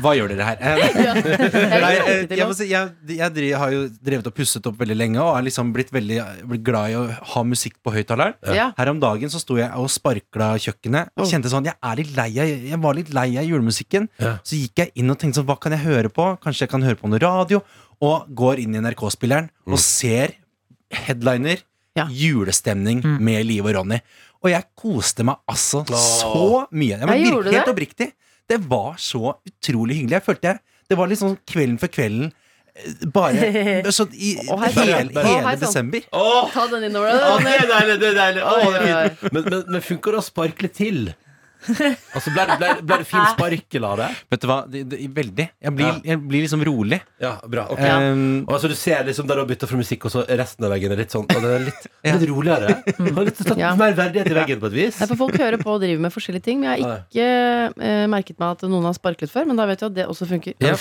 Hva 0.04 0.14
gjør 0.16 0.32
dere 0.32 0.46
her? 0.48 0.62
Jeg 0.64 1.82
Nei, 1.84 1.92
jeg, 2.32 2.46
må 2.48 2.56
si, 2.56 2.70
jeg, 2.72 3.18
jeg 3.18 3.58
har 3.60 3.74
jo 3.74 3.82
drevet 4.04 4.30
og 4.30 4.36
pusset 4.38 4.68
opp 4.70 4.78
veldig 4.80 4.96
lenge 4.96 5.20
og 5.20 5.34
har 5.36 5.44
liksom 5.46 5.74
blitt 5.76 5.92
veldig 5.94 6.20
blitt 6.50 6.64
glad 6.66 6.94
i 6.94 6.96
å 7.00 7.04
ha 7.34 7.44
musikk 7.48 7.76
på 7.84 7.92
høyttaleren. 7.96 8.38
Ja. 8.56 8.70
Her 8.78 8.94
om 8.94 9.02
dagen 9.04 9.32
så 9.34 9.42
sto 9.42 9.58
jeg 9.60 9.68
og 9.80 9.90
sparkla 9.92 10.54
kjøkkenet. 10.64 11.12
Og 11.20 11.28
Kjente 11.30 11.52
sånn, 11.52 11.68
Jeg 11.68 11.76
er 11.80 12.00
litt 12.00 12.14
lei 12.16 12.30
av 12.40 12.54
Jeg 12.72 12.80
var 12.86 12.98
litt 13.00 13.12
lei 13.16 13.28
av 13.42 13.48
julemusikken. 13.50 14.08
Ja. 14.24 14.38
Så 14.48 14.60
gikk 14.60 14.86
jeg 14.86 14.94
inn 15.00 15.12
og 15.12 15.20
tenkte 15.20 15.42
sånn, 15.42 15.50
hva 15.50 15.60
kan 15.60 15.76
jeg 15.76 15.84
høre 15.84 16.14
på? 16.14 16.30
Kanskje 16.44 16.68
jeg 16.68 16.74
kan 16.74 16.86
høre 16.88 17.00
på 17.00 17.12
noe 17.12 17.22
radio? 17.24 17.62
Og 18.04 18.30
går 18.36 18.64
inn 18.64 18.76
i 18.78 18.84
NRK-spilleren 18.84 19.52
og 19.68 19.80
ser 19.82 20.38
headliner. 21.04 21.64
Ja. 21.98 22.08
Julestemning 22.10 23.04
med 23.22 23.44
Liv 23.46 23.68
og 23.68 23.76
Ronny. 23.78 24.00
Og 24.44 24.52
jeg 24.52 24.68
koste 24.76 25.24
meg 25.28 25.40
altså 25.48 25.84
så 25.88 26.66
mye. 26.72 26.98
Jeg, 26.98 27.08
men, 27.08 27.20
jeg 27.22 27.32
helt 27.32 27.52
det? 27.52 27.72
oppriktig. 27.72 28.10
Det 28.50 28.60
var 28.70 28.96
så 29.00 29.36
utrolig 29.48 29.96
hyggelig. 30.02 30.18
Jeg 30.20 30.26
følte 30.26 30.48
jeg 30.52 30.60
Det 30.90 30.98
var 31.00 31.08
litt 31.12 31.22
sånn 31.22 31.38
kvelden 31.48 31.78
for 31.82 31.88
kvelden. 31.94 32.32
eh, 32.76 33.06
Bare 33.16 33.92
så 33.98 34.06
i 34.14 34.34
oh, 34.50 34.60
hei, 34.62 34.72
hele, 34.76 35.24
hele 35.24 35.42
sann. 35.54 35.60
desember. 35.64 36.02
Oh, 36.12 36.50
Ta 36.54 36.68
den 36.68 36.84
innover 36.90 37.14
deg. 37.14 37.46
det 37.48 37.54
er 37.56 37.68
deilig, 37.72 38.00
det 38.04 38.10
er 38.12 38.18
deilig. 38.20 38.44
Er. 38.44 39.18
Men, 39.32 39.44
men, 39.48 39.64
men 39.78 39.82
funker 39.86 40.12
det 40.18 40.20
å 40.24 40.26
sparkle 40.28 40.70
til? 40.76 41.04
Altså, 42.16 42.32
ble, 42.36 42.44
det- 42.50 42.58
ble, 42.62 42.70
ble 42.86 42.98
det 43.02 43.08
fin 43.10 43.26
sparkel 43.34 43.86
av 43.88 43.98
det? 44.02 44.08
Vet 44.34 44.42
du 44.44 44.48
hva, 44.50 44.58
det, 44.70 44.82
det, 44.92 45.00
veldig. 45.16 45.46
Jeg 45.64 45.74
blir, 45.78 46.00
jeg 46.06 46.20
blir 46.28 46.44
liksom 46.46 46.64
rolig. 46.68 47.00
Ja, 47.24 47.36
bra. 47.50 47.68
ok 47.74 47.82
Um, 47.84 48.44
Og 48.48 48.56
altså, 48.58 48.70
du 48.72 48.76
ser 48.76 49.04
liksom 49.08 49.28
der 49.30 49.38
du 49.38 49.42
har 49.44 49.48
bytta 49.50 49.68
fra 49.70 49.78
musikk, 49.80 50.06
og 50.08 50.12
så 50.14 50.24
resten 50.28 50.66
av 50.66 50.72
veggen 50.74 50.92
er 50.96 51.00
litt 51.04 51.14
sånn 51.14 51.26
Og 51.30 51.42
det 51.44 51.52
er 51.56 51.64
litt, 51.68 51.86
litt 52.08 52.26
roligere. 52.30 52.76
Har 52.98 53.28
litt 53.28 53.38
tatt 53.40 53.58
Ja. 53.60 53.74
mer 53.80 53.94
verdighet 53.98 54.30
i 54.32 54.36
veggen 54.38 54.60
på 54.62 54.70
et 54.72 54.76
vis. 54.78 55.00
Nei, 55.02 55.08
for 55.12 55.20
Folk 55.24 55.38
hører 55.40 55.60
på 55.62 55.72
og 55.76 55.82
driver 55.84 56.02
med 56.08 56.14
forskjellige 56.16 56.44
ting, 56.48 56.60
men 56.64 56.74
jeg 56.74 56.84
har 56.84 57.04
ikke 57.08 57.28
eh, 57.88 58.06
merket 58.12 58.40
meg 58.42 58.58
at 58.58 58.66
noen 58.68 58.88
har 58.90 58.96
sparklet 58.98 59.32
før. 59.32 59.48
Men 59.50 59.60
da 59.62 59.66
vet 59.70 59.84
jeg 59.84 59.92
at 59.94 59.98
det 60.02 60.08
også 60.10 60.28
funker. 60.30 60.58
Ja, 60.60 60.74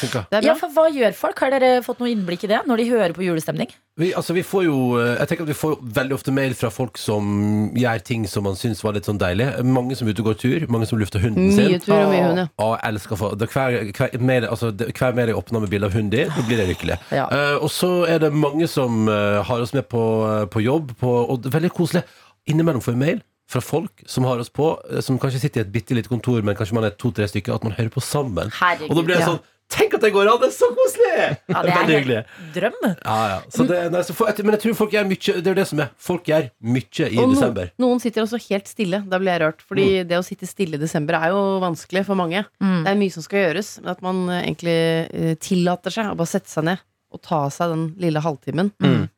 Ja, 0.42 0.54
for 0.58 0.72
Hva 0.74 0.88
gjør 0.92 1.14
folk? 1.16 1.38
Har 1.44 1.52
dere 1.54 1.82
fått 1.86 2.00
noe 2.02 2.10
innblikk 2.12 2.44
i 2.48 2.50
det 2.52 2.62
når 2.68 2.82
de 2.82 2.88
hører 2.90 3.14
på 3.16 3.24
julestemning? 3.26 3.70
Vi, 4.00 4.08
altså, 4.16 4.32
vi 4.32 4.40
får 4.46 4.64
jo 4.64 4.76
eh, 4.98 5.18
Jeg 5.20 5.28
tenker 5.28 5.44
at 5.44 5.50
vi 5.52 5.58
får 5.58 5.74
veldig 6.00 6.14
ofte 6.16 6.32
mail 6.34 6.54
fra 6.56 6.70
folk 6.72 6.96
som 7.00 7.70
gjør 7.76 8.02
ting 8.08 8.26
som 8.30 8.46
man 8.48 8.56
syns 8.58 8.80
var 8.84 8.96
litt 8.96 9.06
sånn 9.08 9.20
deilig. 9.20 9.50
Mange 9.68 9.96
som 9.98 10.08
er 10.08 10.14
ute 10.16 10.24
og 10.24 10.30
går 10.32 10.38
tur, 10.40 10.66
mange 10.72 10.88
som 10.88 11.00
lufter 11.00 11.22
hunden 11.22 11.50
sin. 11.54 11.72
Mye 11.72 11.80
tur 11.82 11.94
og 11.96 12.10
mye 12.10 12.22
hund, 12.26 12.40
ja. 12.42 12.46
Og 12.64 12.72
jeg 12.74 12.92
elsker 12.92 13.20
for, 13.20 13.36
det, 13.38 13.48
hver, 13.52 13.76
hver, 13.96 14.16
mail, 14.20 14.46
altså, 14.48 14.70
det, 14.74 14.90
hver 14.98 15.20
jeg 15.20 15.38
åpner 15.38 15.64
med 15.64 15.72
bilde 15.72 15.90
av 15.90 15.96
hunden 15.96 16.12
din, 16.14 16.32
da 16.32 16.46
blir 16.48 16.62
jeg 16.62 16.72
lykkelig. 16.72 16.98
Ja. 17.14 17.26
Uh, 17.28 17.64
og 17.64 17.70
så 17.72 17.92
er 18.10 18.22
det 18.24 18.32
mange 18.34 18.68
som 18.70 19.04
uh, 19.10 19.42
har 19.46 19.64
oss 19.64 19.74
med 19.76 19.86
på, 19.92 20.02
eh, 20.28 20.46
på 20.50 20.64
jobb, 20.64 20.96
på, 21.00 21.12
og 21.22 21.42
det 21.42 21.52
er 21.52 21.58
veldig 21.58 21.72
koselig. 21.76 22.02
Innimellom 22.50 22.82
får 22.84 22.96
vi 22.96 23.02
mail 23.04 23.22
fra 23.52 23.60
folk 23.62 24.04
som 24.08 24.24
har 24.24 24.40
oss 24.40 24.50
på, 24.50 24.72
som 25.04 25.18
kanskje 25.20 25.42
sitter 25.42 25.60
i 25.60 25.66
et 25.66 25.72
bitte 25.72 25.96
lite 25.96 26.10
kontor, 26.10 26.40
men 26.42 26.56
kanskje 26.56 26.78
man 26.78 26.86
er 26.88 26.94
to-tre 26.96 27.28
stykker, 27.28 27.54
at 27.54 27.66
man 27.66 27.74
hører 27.76 27.92
på 27.92 28.00
sammen. 28.00 28.52
Herregud. 28.56 28.88
Og 28.90 28.96
da 28.96 29.04
blir 29.04 29.18
det 29.18 29.24
ja. 29.26 29.32
sånn 29.34 29.42
Tenk 29.72 29.94
at 29.96 30.02
det 30.04 30.10
går 30.12 30.28
an! 30.28 30.40
Det 30.42 30.48
er 30.50 30.54
så 30.56 30.66
koselig! 30.76 31.12
Ja, 31.48 31.62
det 31.64 31.72
veldig 31.72 31.94
er 31.94 32.00
hyggelig. 32.02 32.16
helt 32.22 32.56
drøm. 32.56 32.74
Ja, 33.06 33.14
ja. 33.30 33.36
Så 33.54 33.64
det, 33.68 33.78
nei, 33.94 34.02
så 34.04 34.12
for, 34.16 34.28
men 34.44 34.52
jeg 34.58 34.60
tror 34.66 34.74
folk 34.82 34.92
gjør 34.92 35.06
mye 35.08 35.34
Det 35.38 35.46
er 35.46 35.54
jo 35.54 35.58
det 35.62 35.64
som 35.70 35.80
er. 35.80 35.88
Folk 35.96 36.28
gjør 36.28 36.48
mye 36.74 37.06
i 37.08 37.16
Og 37.22 37.28
no, 37.30 37.32
desember. 37.36 37.70
noen 37.80 38.02
sitter 38.04 38.22
også 38.26 38.40
helt 38.50 38.68
stille. 38.68 39.00
Da 39.08 39.20
blir 39.22 39.32
jeg 39.32 39.40
rørt. 39.46 39.64
Fordi 39.64 39.86
Mm. 40.02 40.08
det 40.10 40.18
å 40.18 40.24
sitte 40.26 40.46
stille 40.50 40.76
i 40.76 40.82
desember 40.82 41.16
er 41.16 41.32
jo 41.32 41.40
vanskelig 41.64 42.04
for 42.04 42.14
mange. 42.20 42.44
Mm. 42.60 42.84
Det 42.84 42.92
er 42.92 43.00
mye 43.00 43.12
som 43.16 43.22
skal 43.24 43.46
gjøres, 43.46 43.72
men 43.80 43.90
at 43.94 44.02
man 44.04 44.20
eh, 44.28 44.42
egentlig 44.50 44.76
eh, 45.08 45.34
tillater 45.40 45.90
seg 45.96 46.12
å 46.12 46.16
bare 46.20 46.32
sette 46.34 46.52
seg 46.52 46.64
ned 46.68 46.78
og 47.12 47.20
ta 47.24 47.40
seg 47.52 47.72
den 47.72 47.86
lille 48.00 48.20
halvtimen. 48.24 48.72
Mm. 48.82 49.08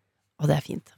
Og 0.43 0.49
det 0.51 0.57
er 0.57 0.65
fint. 0.67 0.95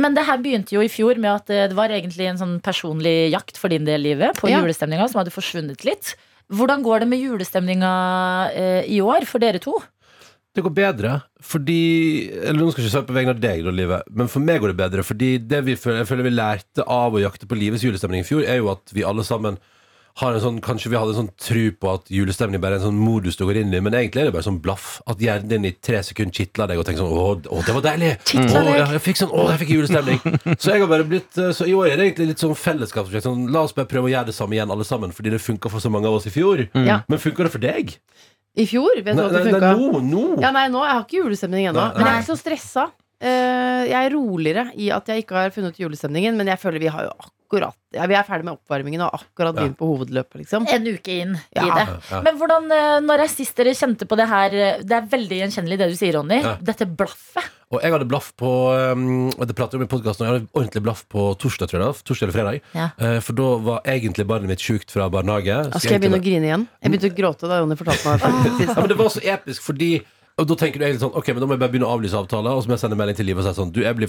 Men 0.00 0.14
det 0.16 0.22
her 0.28 0.38
begynte 0.40 0.72
jo 0.76 0.80
i 0.84 0.88
fjor 0.92 1.16
med 1.20 1.30
at 1.34 1.50
eh, 1.52 1.66
det 1.68 1.76
var 1.76 1.88
egentlig 1.92 2.28
en 2.30 2.38
sånn 2.40 2.60
personlig 2.64 3.30
jakt 3.32 3.56
for 3.60 3.68
din 3.72 3.84
del, 3.88 4.00
Livet, 4.04 4.36
på 4.40 4.48
Ja. 4.52 4.60
julestemninga 4.60 5.08
som 5.08 5.20
hadde 5.24 5.32
forsvunnet 5.34 5.84
litt. 5.88 6.14
Hvordan 6.50 6.82
går 6.82 7.02
det 7.04 7.08
med 7.12 7.22
julestemninga 7.22 7.90
eh, 8.50 8.84
i 8.90 9.00
år 9.04 9.26
for 9.28 9.42
dere 9.42 9.62
to? 9.62 9.76
Det 10.50 10.64
går 10.66 10.72
bedre 10.74 11.12
fordi 11.46 11.82
Eller 12.34 12.58
nå 12.58 12.72
skal 12.72 12.82
jeg 12.82 12.88
ikke 12.88 12.94
svare 12.96 13.08
på 13.08 13.14
vegne 13.14 13.34
av 13.36 13.42
deg, 13.42 13.60
da, 13.64 13.74
Livet, 13.74 14.08
men 14.10 14.30
for 14.30 14.42
meg 14.44 14.58
går 14.60 14.72
det 14.72 14.80
bedre. 14.80 15.04
Fordi 15.06 15.30
det 15.38 15.60
vi 15.68 15.76
føler, 15.78 16.02
jeg 16.02 16.10
føler 16.10 16.26
vi 16.26 16.32
lærte 16.34 16.86
av 16.90 17.14
å 17.14 17.22
jakte 17.22 17.48
på 17.48 17.58
livets 17.58 17.84
julestemning 17.86 18.24
i 18.24 18.26
fjor, 18.26 18.42
er 18.44 18.58
jo 18.58 18.72
at 18.74 18.92
vi 18.92 19.06
alle 19.06 19.24
sammen 19.26 19.60
har 20.20 20.34
en 20.34 20.42
sånn, 20.42 20.58
Kanskje 20.64 20.90
vi 20.92 20.98
hadde 20.98 21.14
en 21.14 21.18
sånn 21.22 21.30
tru 21.40 21.70
på 21.78 21.92
at 21.94 22.10
julestemning 22.12 22.60
bare 22.62 22.76
er 22.76 22.82
en 22.82 22.88
sånn 22.90 22.98
modus 23.00 23.38
du 23.38 23.44
går 23.46 23.60
inn 23.62 23.74
i, 23.74 23.80
men 23.84 23.94
egentlig 23.96 24.24
er 24.24 24.28
det 24.28 24.34
bare 24.34 24.46
sånn 24.46 24.60
blaff. 24.62 24.88
At 25.10 25.22
hjernen 25.22 25.50
din 25.52 25.68
i 25.68 25.72
tre 25.76 26.02
sekunder 26.06 26.34
kitler 26.36 26.70
deg 26.70 26.80
og 26.80 26.86
tenker 26.88 27.04
sånn 27.04 27.14
Å, 27.14 27.26
å 27.54 27.62
det 27.66 27.76
var 27.76 27.86
deilig! 27.86 28.10
Å, 28.40 28.64
ja, 28.66 28.88
jeg 28.96 29.04
fikk 29.06 29.20
sånn, 29.22 29.32
å, 29.32 29.46
jeg 29.52 29.62
fikk 29.62 29.72
julestemning. 29.76 30.20
så 30.60 30.74
jeg 30.74 30.84
har 30.84 30.90
bare 30.90 31.06
blitt 31.08 31.40
eh, 31.40 31.52
Så 31.56 31.68
i 31.70 31.76
år 31.76 31.92
er 31.92 32.00
det 32.00 32.10
egentlig 32.10 32.30
litt 32.32 32.44
sånn 32.44 32.56
fellesskapsprosjekt. 32.58 33.28
Sånn, 33.28 33.48
la 33.54 33.64
oss 33.68 33.76
bare 33.76 33.90
prøve 33.90 34.10
å 34.10 34.12
gjøre 34.12 34.32
det 34.32 34.36
samme 34.36 34.58
igjen, 34.58 34.74
alle 34.74 34.86
sammen, 34.88 35.14
fordi 35.16 35.34
det 35.36 35.42
funka 35.44 35.72
for 35.72 35.82
så 35.82 35.92
mange 35.92 36.10
av 36.10 36.18
oss 36.18 36.28
i 36.28 36.34
fjor. 36.34 36.66
Ja. 36.74 37.02
Men 37.10 37.22
funka 37.22 37.46
det 37.46 37.54
for 37.54 37.62
deg? 37.62 37.96
I 38.58 38.66
fjor, 38.66 38.92
vet 38.98 39.14
du 39.14 39.22
hva 39.22 39.30
det 39.30 39.44
funka? 39.46 39.60
nei, 39.62 39.74
nå, 39.78 40.04
nå. 40.10 40.24
Ja, 40.42 40.50
nei, 40.54 40.66
nå, 40.72 40.82
jeg 40.84 40.96
har 40.96 41.04
ikke 41.06 41.20
julestemning 41.22 41.70
ennå. 41.70 41.90
Men 41.94 42.08
jeg 42.08 42.16
er 42.16 42.24
ikke 42.24 42.32
så 42.32 42.40
stressa. 42.40 42.88
Uh, 43.20 43.84
jeg 43.84 43.98
er 44.00 44.14
roligere 44.14 44.70
i 44.80 44.88
at 44.96 45.10
jeg 45.12 45.26
ikke 45.26 45.36
har 45.36 45.52
funnet 45.54 45.76
julestemningen, 45.78 46.38
men 46.40 46.48
jeg 46.50 46.60
føler 46.62 46.82
vi 46.82 46.90
har 46.92 47.06
jo 47.06 47.12
akkurat 47.12 47.36
ja, 47.58 48.06
Vi 48.06 48.14
er 48.14 48.22
ferdig 48.24 48.44
med 48.44 48.54
oppvarmingen 48.58 49.02
og 49.02 49.14
akkurat 49.18 49.54
Ja. 49.54 49.62
begynt 49.62 49.78
på 49.78 49.88
hovedløpet, 49.90 50.44
liksom. 50.44 50.66
En 50.70 50.86
uke 50.86 51.08
inn 51.08 51.34
i 51.34 51.66
det. 51.66 51.86
Ja. 52.10 52.20
Men 52.22 52.38
hvordan, 52.38 52.70
eh, 52.70 53.00
når 53.00 53.18
jeg 53.26 53.30
sist 53.30 53.56
dere 53.56 53.74
kjente 53.74 54.06
på 54.06 54.16
det 54.16 54.28
her 54.28 54.50
Det 54.50 54.92
er 54.92 55.08
veldig 55.10 55.40
gjenkjennelig 55.42 55.78
det 55.78 55.88
du 55.90 55.96
sier, 55.96 56.14
Ronny. 56.14 56.42
Ja. 56.42 56.56
Dette 56.62 56.86
blaffet. 56.86 57.44
Og 57.70 57.80
jeg 57.82 57.92
hadde 57.92 58.08
blaff 58.10 58.32
på 58.38 58.48
um, 58.92 59.28
og 59.30 59.46
Det 59.46 59.54
prater 59.54 59.78
vi 59.78 59.84
om 59.84 59.86
i 59.86 59.90
podcasten 59.90 60.26
Jeg 60.26 60.32
hadde 60.32 60.48
ordentlig 60.58 60.82
blaff 60.82 61.04
på 61.08 61.36
torsdag, 61.38 61.70
tror 61.70 61.84
jeg 61.84 62.02
Torsdag 62.02 62.26
eller 62.28 62.34
fredag 62.34 62.60
Ja. 62.74 62.88
Eh, 62.98 63.20
For 63.20 63.32
da 63.32 63.48
var 63.58 63.82
egentlig 63.86 64.26
barnet 64.26 64.48
mitt 64.50 64.58
sykt 64.62 64.90
fra 64.90 65.08
barnehage 65.08 65.70
skal 65.78 65.92
jeg 65.94 66.00
begynne 66.02 66.18
å 66.18 66.24
grine 66.24 66.46
igjen. 66.48 66.68
Jeg 66.82 66.90
begynte 66.92 67.10
å 67.12 67.16
gråte 67.16 67.48
da 67.50 67.60
Ronny 67.60 67.76
fortalte 67.78 68.06
meg 68.10 68.20
det. 68.20 68.66
ja, 68.66 68.74
men 68.74 68.88
Det 68.88 68.98
var 68.98 69.08
så 69.14 69.22
episk 69.22 69.62
fordi 69.62 69.92
og 70.40 70.48
da 70.48 70.56
tenker 70.56 70.80
du 70.80 70.86
egentlig 70.86 71.02
sånn 71.02 71.16
Ok, 71.18 71.28
men 71.34 71.42
da 71.42 71.46
må 71.48 71.54
jeg 71.54 71.60
bare 71.60 71.72
begynne 71.74 71.88
å 71.88 71.94
avlyse 71.98 72.16
avtaler 72.16 72.56
Og 72.56 72.64
så 72.64 72.70
må 72.70 72.76
jeg 72.76 72.82
sende 72.84 72.96
melding 72.96 73.16
til 73.18 73.26
Liv 73.28 73.40
og 73.40 73.44
si 73.44 73.52
sånn 73.58 73.72
Du, 73.74 73.80
jeg 73.84 73.96
blir 73.98 74.08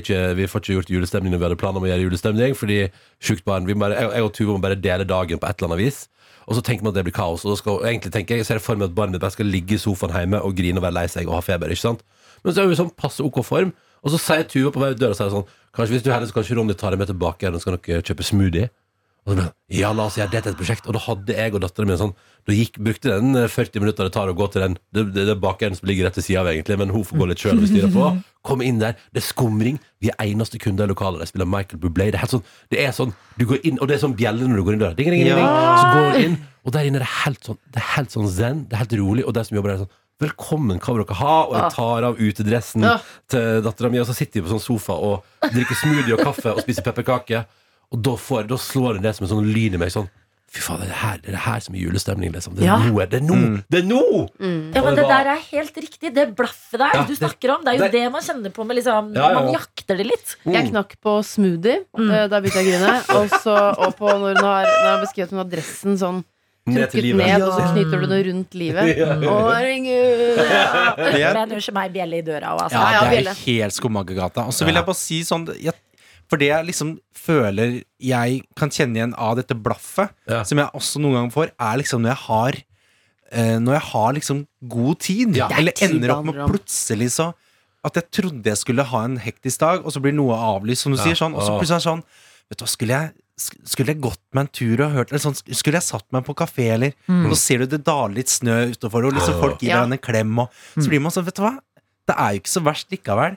ikke, 0.00 0.20
Vi 0.38 0.48
får 0.48 0.62
ikke 0.62 0.76
gjort 0.78 0.92
julestemning 0.94 1.34
når 1.34 1.42
vi 1.42 1.46
hadde 1.48 1.58
planer 1.60 1.82
om 1.82 1.86
å 1.86 1.90
gjøre 1.90 2.06
julestemning 2.06 2.56
Fordi 2.56 2.78
sjukt 3.20 3.44
barn 3.48 3.68
vi 3.68 3.76
bare, 3.78 3.98
jeg, 3.98 4.12
jeg 4.16 4.28
og 4.28 4.32
Tuva 4.38 4.56
må 4.56 4.62
bare 4.64 4.78
dele 4.80 5.08
dagen 5.08 5.42
på 5.42 5.50
et 5.50 5.60
eller 5.60 5.74
annet 5.74 5.84
vis 5.84 6.06
og 6.46 6.54
så 6.54 6.62
tenker 6.62 6.86
man 6.86 6.92
at 6.92 7.00
det 7.00 7.06
blir 7.08 7.16
kaos 7.16 7.44
Og 7.44 7.52
da 7.52 7.56
skal, 7.58 7.80
og 7.80 7.88
egentlig 7.88 8.12
tenker 8.14 8.36
jeg, 8.36 8.44
jeg 8.44 8.48
ser 8.52 8.62
for 8.62 8.78
meg 8.78 8.90
at 8.90 8.94
barnet 8.94 9.18
mitt 9.18 9.34
skal 9.34 9.48
ligge 9.50 9.74
i 9.74 9.82
sofaen 9.82 10.14
hjemme 10.14 10.38
Og 10.46 10.54
grine 10.54 10.78
og 10.78 10.86
være 10.86 10.94
lei 11.00 11.06
seg 11.10 11.26
og 11.26 11.34
ha 11.34 11.42
feber, 11.42 11.72
ikke 11.74 11.82
sant? 11.82 12.04
Men 12.44 12.54
så 12.54 12.62
er 12.62 12.70
vi 12.70 12.78
sånn 12.78 12.92
passe 12.94 13.24
ok 13.26 13.40
form 13.46 13.72
Og 14.04 14.14
så 14.14 14.20
sier 14.22 14.46
Tuva 14.46 14.70
på 14.70 14.82
vei 14.82 14.92
ut 14.94 15.00
døra 15.00 15.16
så 15.18 15.26
er 15.26 15.32
det 15.32 15.38
sånn 15.40 15.48
Kanskje 15.76 15.96
hvis 15.96 16.04
du 16.06 16.10
er 16.12 16.16
heldig 16.16 16.30
så 16.30 16.36
kanskje 16.38 16.58
Ronny 16.60 16.76
tar 16.78 16.94
deg 16.94 17.02
med 17.02 17.10
tilbake 17.10 17.50
og 17.50 17.58
så 17.58 17.64
skal 17.64 17.80
dere 17.80 18.04
kjøpe 18.06 18.24
smoothie 18.30 18.70
og 19.26 19.32
så 19.32 19.36
ble 19.40 19.46
ja, 19.74 19.88
la 19.90 20.04
oss 20.06 20.14
gjøre 20.20 20.30
det 20.30 20.40
til 20.44 20.52
et 20.52 20.58
prosjekt 20.60 20.84
Og 20.86 20.94
da 20.94 21.00
hadde 21.02 21.34
jeg 21.34 21.54
og 21.56 21.62
datteren 21.64 21.88
min 21.90 21.98
sånn 21.98 22.12
Da 22.46 22.54
gikk, 22.54 22.76
brukte 22.78 23.10
den 23.10 23.34
eh, 23.34 23.48
40 23.50 23.82
minutter 23.82 24.06
det 24.06 24.12
tar 24.14 24.30
å 24.30 24.34
gå 24.38 24.46
til 24.54 24.62
den 24.62 24.76
Det, 24.94 25.02
det, 25.10 25.24
det 25.26 25.32
er 25.34 25.40
bakeren 25.42 25.74
som 25.74 25.88
ligger 25.90 26.06
rett 26.06 26.14
til 26.14 26.22
siden 26.22 26.44
av 26.44 26.50
egentlig 26.52 26.76
Men 26.78 26.92
hun 26.94 27.02
får 27.08 27.18
gå 27.18 27.26
litt 27.32 27.42
sjøl 27.42 27.56
og 27.58 27.64
vi 27.64 27.70
styrer 27.72 27.90
på 27.90 28.04
Kom 28.46 28.62
inn 28.62 28.78
der, 28.78 28.94
det 29.10 29.24
er 29.24 29.26
skumring 29.26 29.80
Vi 29.98 30.12
er 30.12 30.20
eneste 30.28 30.60
kunder 30.62 30.86
i 30.86 30.92
lokalet 30.94 31.24
De 31.24 31.26
spiller 31.32 31.50
Michael 31.50 31.82
Bublé 31.82 32.06
Det 32.14 32.22
er 32.22 32.30
sånn, 32.30 32.44
det 32.70 32.78
er 32.86 32.94
sånn 32.94 33.10
Du 33.40 33.42
går 33.50 33.66
inn, 33.66 33.80
og 33.82 33.90
det 33.90 33.98
er 33.98 34.04
sånn 34.06 34.14
bjelle 34.22 34.46
når 34.46 34.62
du 34.62 34.66
går 34.68 34.78
inn 34.78 34.84
døra 34.86 34.94
Ding, 35.02 35.10
ding, 35.10 35.26
ding, 35.26 35.34
ding. 35.42 35.50
Så 35.82 35.90
går 35.96 36.06
du 36.14 36.22
inn 36.28 36.38
Og 36.62 36.76
der 36.78 36.86
inne 36.92 37.02
er 37.02 37.06
det 37.08 37.12
helt 37.26 37.50
sånn 37.50 37.58
Det 37.66 37.82
er 37.82 37.90
helt 37.96 38.14
sånn 38.14 38.30
zen 38.30 38.62
Det 38.70 38.78
er 38.78 38.84
helt 38.86 38.96
rolig 39.02 39.26
Og 39.26 39.34
de 39.34 39.46
som 39.50 39.58
jobber 39.58 39.74
der 39.74 39.80
er 39.80 39.86
sånn 39.88 39.94
Velkommen, 40.22 40.78
hva 40.80 40.94
vil 40.96 41.02
dere 41.04 41.18
ha? 41.18 41.34
Og 41.50 41.58
jeg 41.58 41.74
tar 41.74 42.06
av 42.08 42.22
utedressen 42.22 42.86
Ja. 42.86 42.94
til 43.28 43.58
dattera 43.66 43.90
mi, 43.92 43.98
og 44.00 44.06
så 44.08 44.14
sitter 44.16 44.38
vi 44.40 44.46
på 44.46 44.54
sånn 44.54 44.62
sofa 44.64 44.94
og 44.96 45.26
drikker 45.52 45.76
smoothie 45.76 46.14
og 46.16 46.22
kaffe 46.24 46.54
og 46.54 46.62
spiser 46.64 46.86
pepperkake. 46.86 47.42
Og 47.94 48.02
da, 48.02 48.16
får, 48.18 48.46
da 48.50 48.56
slår 48.58 48.94
det 48.98 49.02
ned 49.06 49.14
som 49.14 49.24
en 49.26 49.30
sånn 49.36 49.50
lyn 49.52 49.74
i 49.74 49.78
meg 49.78 49.92
sånn 49.94 50.08
Fy 50.56 50.60
faen, 50.62 50.78
det 50.78 50.86
er 50.86 50.90
det 50.92 50.98
her, 51.02 51.16
det 51.18 51.28
er 51.28 51.34
det 51.34 51.40
her 51.42 51.60
som 51.64 51.74
er 51.74 51.80
julestemning, 51.82 52.30
liksom. 52.32 52.52
Det 52.54 52.62
er 52.62 52.68
Ja. 52.70 52.76
nå! 52.78 52.94
Det 53.10 53.18
er 53.18 53.24
nå! 53.26 53.38
Det 53.68 53.78
er 53.80 53.86
nå! 53.90 54.02
Ja, 54.38 54.46
men 54.46 54.94
det 54.94 54.96
Det 54.96 55.02
var- 55.02 55.24
der 55.24 55.30
er 55.34 55.40
helt 55.50 55.74
riktig. 55.74 56.12
Det 56.14 56.36
blaffet 56.38 56.78
der 56.78 56.92
Ja, 56.94 57.02
du 57.02 57.08
det- 57.12 57.18
snakker 57.18 57.50
om, 57.56 57.64
det 57.64 57.68
er 57.74 57.76
jo 57.76 57.82
det- 57.82 57.92
det 57.92 58.12
man 58.12 58.22
kjenner 58.22 58.50
på 58.54 58.64
med 58.64 58.76
liksom 58.78 59.12
Ja, 59.14 59.32
ja, 59.32 59.34
Man 59.42 59.52
jakter 59.52 59.96
det 59.98 60.06
litt. 60.06 60.36
Jeg 60.46 60.70
knakk 60.70 60.94
på 61.02 61.18
smoothie. 61.26 61.82
eh, 61.98 62.28
Da 62.28 62.40
begynte 62.40 62.62
jeg 62.62 62.64
å 62.64 62.78
grine. 62.78 62.94
Og, 63.18 63.28
så, 63.42 63.56
og 63.76 63.96
på 63.98 64.06
når 64.08 64.36
hun 64.36 64.44
har, 64.44 64.64
når 64.64 64.86
hun 64.86 64.98
har 64.98 65.04
beskrevet 65.04 65.30
hun 65.30 65.38
har 65.38 65.50
dressen 65.50 65.98
sånn 65.98 66.24
Ned 66.68 66.90
til 66.90 67.00
trukket 67.00 67.02
livet. 67.02 67.26
ned, 67.26 67.42
og 67.42 67.52
så 67.52 67.74
knyter 67.74 68.00
du 68.00 68.06
den 68.06 68.24
rundt 68.30 68.54
livet. 68.54 68.96
Ja, 68.96 69.06
ja. 69.06 69.30
Å, 69.30 69.52
herregud! 69.54 71.18
Ja. 71.18 71.32
Men 71.34 71.50
unnskyld 71.56 71.74
meg, 71.74 71.92
bjelle 71.92 72.18
i 72.18 72.22
døra 72.22 72.54
og 72.54 72.60
altså. 72.66 72.78
ja, 72.80 72.92
ja, 72.92 73.00
det 73.04 73.10
bjelle. 73.18 73.30
er 73.34 73.34
helt 73.34 73.72
Skomakergata. 73.76 74.46
Og 74.46 74.52
så 74.54 74.64
vil 74.64 74.74
jeg 74.74 74.86
bare 74.86 74.94
si 74.98 75.20
sånn 75.26 75.46
jeg, 75.60 75.74
For 76.28 76.36
det 76.42 76.48
jeg 76.48 76.66
liksom 76.66 76.98
føler 77.14 77.82
jeg 78.02 78.42
kan 78.58 78.68
kjenne 78.74 78.96
igjen 78.98 79.14
av 79.16 79.36
dette 79.38 79.54
blaffet, 79.54 80.10
Ja. 80.28 80.42
som 80.42 80.58
jeg 80.58 80.68
også 80.74 80.98
noen 81.00 81.14
ganger 81.14 81.32
får, 81.32 81.50
er 81.58 81.76
liksom 81.78 82.02
når 82.02 82.10
jeg 82.14 82.22
har 82.26 82.62
eh, 83.32 83.58
Når 83.58 83.72
jeg 83.74 83.82
har 83.92 84.12
liksom 84.14 84.46
god 84.68 84.98
tid, 85.00 85.36
Ja. 85.36 85.48
eller 85.50 85.72
er 85.72 85.88
ender 85.88 86.10
opp 86.14 86.24
med 86.24 86.34
plutselig 86.48 87.10
så 87.12 87.32
At 87.84 87.94
jeg 87.94 88.10
trodde 88.10 88.44
jeg 88.50 88.56
skulle 88.58 88.82
ha 88.84 89.04
en 89.04 89.16
hektisk 89.18 89.58
dag, 89.60 89.84
og 89.86 89.92
så 89.92 90.00
blir 90.02 90.12
noe 90.14 90.34
avlyst, 90.34 90.82
som 90.82 90.92
du 90.92 90.98
Ja. 90.98 91.04
sier. 91.04 91.14
Sånn, 91.14 91.34
og 91.34 91.42
så 91.42 91.58
plutselig 91.58 91.76
er 91.76 91.82
det 91.82 91.90
sånn 91.90 92.02
Vet 92.50 92.58
du 92.58 92.64
hva, 92.64 92.68
skulle 92.68 92.88
jeg 92.94 93.10
skulle 93.66 93.86
jeg 93.92 94.00
gått 94.00 94.18
meg 94.32 94.40
en 94.46 94.48
tur 94.48 94.80
og 94.86 94.92
hørt 94.92 95.10
eller 95.12 95.20
sånn, 95.20 95.36
Skulle 95.54 95.74
jeg 95.76 95.82
satt 95.82 96.04
meg 96.10 96.24
på 96.24 96.34
kafé, 96.34 96.72
eller 96.74 96.92
Og 97.08 97.32
så 97.34 97.36
ser 97.36 97.58
du 97.58 97.66
det 97.66 97.84
daler 97.84 98.14
litt 98.14 98.28
snø 98.28 98.72
utenfor, 98.72 99.04
og 99.06 99.12
liksom 99.14 99.40
folk 99.40 99.58
gir 99.60 99.68
Ja. 99.76 99.82
en 99.84 99.98
klem, 99.98 100.38
og 100.38 100.48
så 100.78 100.88
blir 100.88 101.00
man 101.00 101.12
sånn, 101.12 101.24
vet 101.24 101.34
du 101.34 101.42
hva? 101.42 101.58
Det 102.08 102.16
er 102.16 102.32
jo 102.34 102.40
ikke 102.40 102.54
så 102.54 102.62
verst 102.62 102.86
likevel. 102.90 103.36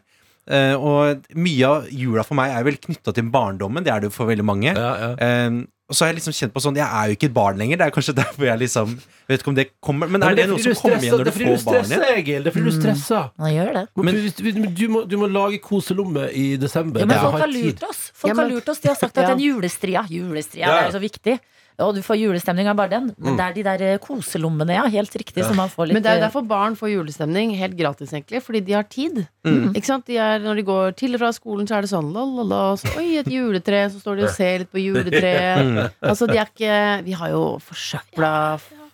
Eh, 0.50 0.74
og 0.76 1.26
mye 1.38 1.68
av 1.70 1.90
jula 1.94 2.24
for 2.26 2.34
meg 2.40 2.56
er 2.58 2.64
vel 2.66 2.80
knytta 2.82 3.14
til 3.14 3.28
barndommen. 3.30 3.84
Det 3.86 3.92
er 3.94 4.00
det 4.02 4.10
jo 4.10 4.16
for 4.16 4.26
veldig 4.32 4.46
mange. 4.50 4.72
Ja, 4.74 4.94
ja. 4.98 5.12
Eh, 5.22 5.60
og 5.90 5.96
så 5.98 6.06
har 6.06 6.12
jeg 6.12 6.20
liksom 6.20 6.34
kjent 6.38 6.52
på 6.54 6.62
sånn 6.62 6.76
Jeg 6.78 6.86
er 6.86 7.08
jo 7.10 7.16
ikke 7.18 7.26
et 7.32 7.34
barn 7.34 7.58
lenger. 7.58 7.80
Det 7.82 7.86
er 7.88 7.94
kanskje 7.96 8.14
derfor 8.22 8.46
jeg 8.46 8.60
liksom 8.62 8.92
Jeg 9.00 9.30
vet 9.32 9.42
ikke 9.42 9.50
om 9.50 9.56
det 9.58 9.64
kommer 9.82 10.12
Men 10.14 10.22
er 10.22 10.36
det 10.38 10.44
noe 10.52 10.62
som 10.62 10.76
kommer 10.78 11.02
igjen 11.02 11.16
når 11.18 11.26
du 11.26 11.32
får 11.32 11.40
barn 11.40 11.50
igjen? 11.50 11.88
stresser, 11.90 12.04
Egil. 12.20 12.44
Det 12.46 12.52
er 12.52 12.56
fordi 12.58 12.66
du 12.70 12.76
stresser. 12.78 13.24
Nå 13.42 13.50
gjør 13.56 13.72
det. 13.80 13.84
Men, 13.98 14.20
du, 14.38 14.52
du, 14.78 14.84
må, 14.94 15.02
du 15.10 15.16
må 15.18 15.30
lage 15.34 15.58
koselomme 15.66 16.28
i 16.38 16.44
desember. 16.62 17.02
Ja, 17.02 17.10
men 17.10 17.18
folk 17.24 17.42
har 17.42 17.50
lurt 17.50 17.82
oss. 17.90 18.04
Folk 18.14 18.30
Ja, 18.30 18.36
men- 18.38 18.46
har 18.46 18.54
lurt 18.54 18.70
oss 18.70 18.84
De 18.86 18.92
har 18.92 19.00
sagt 19.02 19.18
at 19.18 19.26
den 19.32 19.40
en 19.40 19.42
julestria 19.48 20.06
Julestria, 20.14 20.68
Ja. 20.68 20.76
det 20.76 20.84
er 20.84 20.92
jo 20.92 20.98
så 21.00 21.04
viktig. 21.08 21.40
Og 21.86 21.96
du 21.96 22.02
får 22.04 22.20
julestemning 22.20 22.70
av 22.70 22.78
bare 22.80 22.92
den. 22.96 23.10
Mm. 23.14 23.26
Men 23.26 23.38
det 23.40 23.46
er 23.46 23.56
de 23.58 23.66
der 23.68 23.84
eh, 23.88 24.00
koselommene, 24.04 24.76
ja. 24.76 24.86
Helt 24.92 25.16
riktig. 25.22 25.46
Får 25.46 25.90
litt 25.90 25.98
Men 25.98 26.06
det 26.06 26.12
er 26.12 26.18
jo 26.18 26.24
eh, 26.24 26.26
derfor 26.28 26.48
barn 26.50 26.76
får 26.80 26.94
julestemning 26.94 27.54
helt 27.60 27.78
gratis, 27.80 28.14
egentlig. 28.16 28.44
Fordi 28.46 28.64
de 28.66 28.76
har 28.78 28.88
tid. 28.90 29.22
Mm. 29.48 29.72
Ikke 29.74 29.92
sant? 29.92 30.08
De 30.10 30.20
er, 30.20 30.42
når 30.44 30.60
de 30.60 30.68
går 30.68 30.98
til 31.00 31.16
og 31.16 31.24
fra 31.24 31.32
skolen, 31.36 31.70
så 31.70 31.78
er 31.78 31.86
det 31.86 31.94
sånn 31.94 32.12
la, 32.16 32.26
la, 32.26 32.48
la, 32.50 32.64
så, 32.80 32.92
Oi, 33.00 33.08
et 33.22 33.32
juletre. 33.32 33.86
Så 33.94 34.04
står 34.04 34.20
de 34.20 34.28
og 34.28 34.36
ser 34.36 34.66
litt 34.66 34.74
på 34.74 34.84
juletreet. 34.84 35.66
Altså, 36.10 36.26
de 36.30 36.38
er 36.40 36.48
ikke 36.50 36.76
Vi 37.06 37.14
har 37.18 37.32
jo 37.34 37.42
forsøpla 37.62 38.32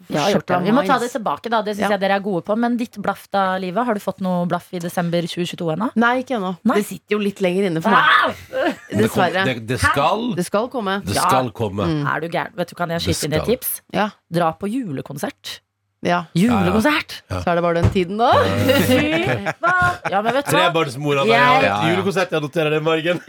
Det. 0.07 0.59
Vi 0.63 0.71
må 0.71 0.83
ta 0.85 0.97
det 0.99 1.09
tilbake, 1.11 1.49
da. 1.49 1.61
Det 1.61 1.75
syns 1.75 1.85
Ja. 1.87 1.89
jeg 1.95 1.99
dere 2.01 2.15
er 2.19 2.19
gode 2.25 2.43
på. 2.45 2.55
Men 2.57 2.77
ditt 2.77 2.97
blaff 3.01 3.27
da, 3.31 3.57
Livet? 3.57 3.85
Har 3.85 3.93
du 3.93 3.99
fått 3.99 4.21
noe 4.21 4.45
blaff 4.45 4.67
i 4.73 4.79
desember 4.79 5.21
2022 5.21 5.71
ennå? 5.75 5.89
Nei, 5.95 6.21
ikke 6.23 6.37
ennå. 6.37 6.55
Det 6.63 6.85
sitter 6.85 7.15
jo 7.15 7.19
litt 7.19 7.41
lenger 7.41 7.67
inne 7.71 7.81
for 7.81 7.89
meg. 7.89 7.99
Ah! 7.99 8.31
Det, 8.31 8.75
kom, 8.89 8.99
Dessverre. 9.01 9.45
det, 9.45 9.67
det 9.67 9.79
skal 9.81 10.33
Det 10.35 10.45
skal 10.45 10.67
komme. 10.69 11.01
Det 11.05 11.15
skal 11.15 11.49
komme. 11.51 11.83
Er 12.05 12.19
du 12.21 12.27
gæren? 12.29 12.53
Vet 12.55 12.69
du, 12.69 12.75
Kan 12.75 12.89
jeg 12.89 13.01
skyte 13.01 13.25
inn 13.25 13.33
et 13.39 13.45
tips? 13.45 13.81
Ja. 13.93 14.09
Dra 14.31 14.53
på 14.53 14.67
julekonsert. 14.69 15.59
ja. 16.05 16.25
Julekonsert! 16.37 17.23
Ja. 17.31 17.39
Så 17.41 17.49
er 17.49 17.55
det 17.55 17.63
bare 17.63 17.81
den 17.81 17.89
tiden, 17.89 18.17
da. 18.17 18.31
Ja, 20.11 20.21
men 20.21 20.33
vet 20.35 20.45
du 20.45 20.51
hva? 20.53 20.69
Trebarnsmora 20.69 21.25
Jeg- 21.25 21.33
jeg 21.33 21.63
Ja, 21.63 21.81
ja. 21.81 21.95
julekonsert. 21.95 22.29
Jeg 22.31 22.41
noterer 22.41 22.69
det 22.69 22.81
i 22.81 22.85
margen. 22.85 23.19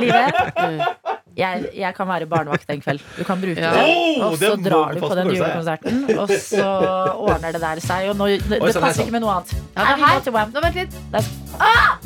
Livet? 0.00 1.15
Jeg, 1.36 1.66
jeg 1.76 1.92
kan 1.94 2.08
være 2.08 2.26
barnevakt 2.30 2.70
en 2.72 2.80
kveld. 2.80 3.02
Du 3.18 3.24
kan 3.28 3.40
bruke 3.42 3.60
Ja. 3.60 3.72
det. 3.76 3.82
Oh, 4.22 4.30
Og 4.30 4.38
så 4.40 4.54
drar 4.56 4.94
du 4.96 5.00
på 5.04 5.14
den 5.18 5.28
julekonserten, 5.34 5.98
og 6.18 6.30
så 6.32 6.64
ordner 7.12 7.52
det 7.52 7.60
der 7.60 7.80
seg. 7.84 8.08
Og 8.10 8.16
nå, 8.16 8.28
det, 8.40 8.40
det 8.48 8.72
passer 8.80 9.04
ikke 9.04 9.12
med 9.18 9.20
noe 9.26 9.34
annet. 9.36 9.52
Ja, 9.76 9.84
det 9.84 9.92
er 9.92 10.06
her. 10.06 10.48
Nå, 10.54 10.62
vent 10.64 10.80
litt. 10.80 10.96
Der. 11.12 11.28
Ah! 11.60 11.98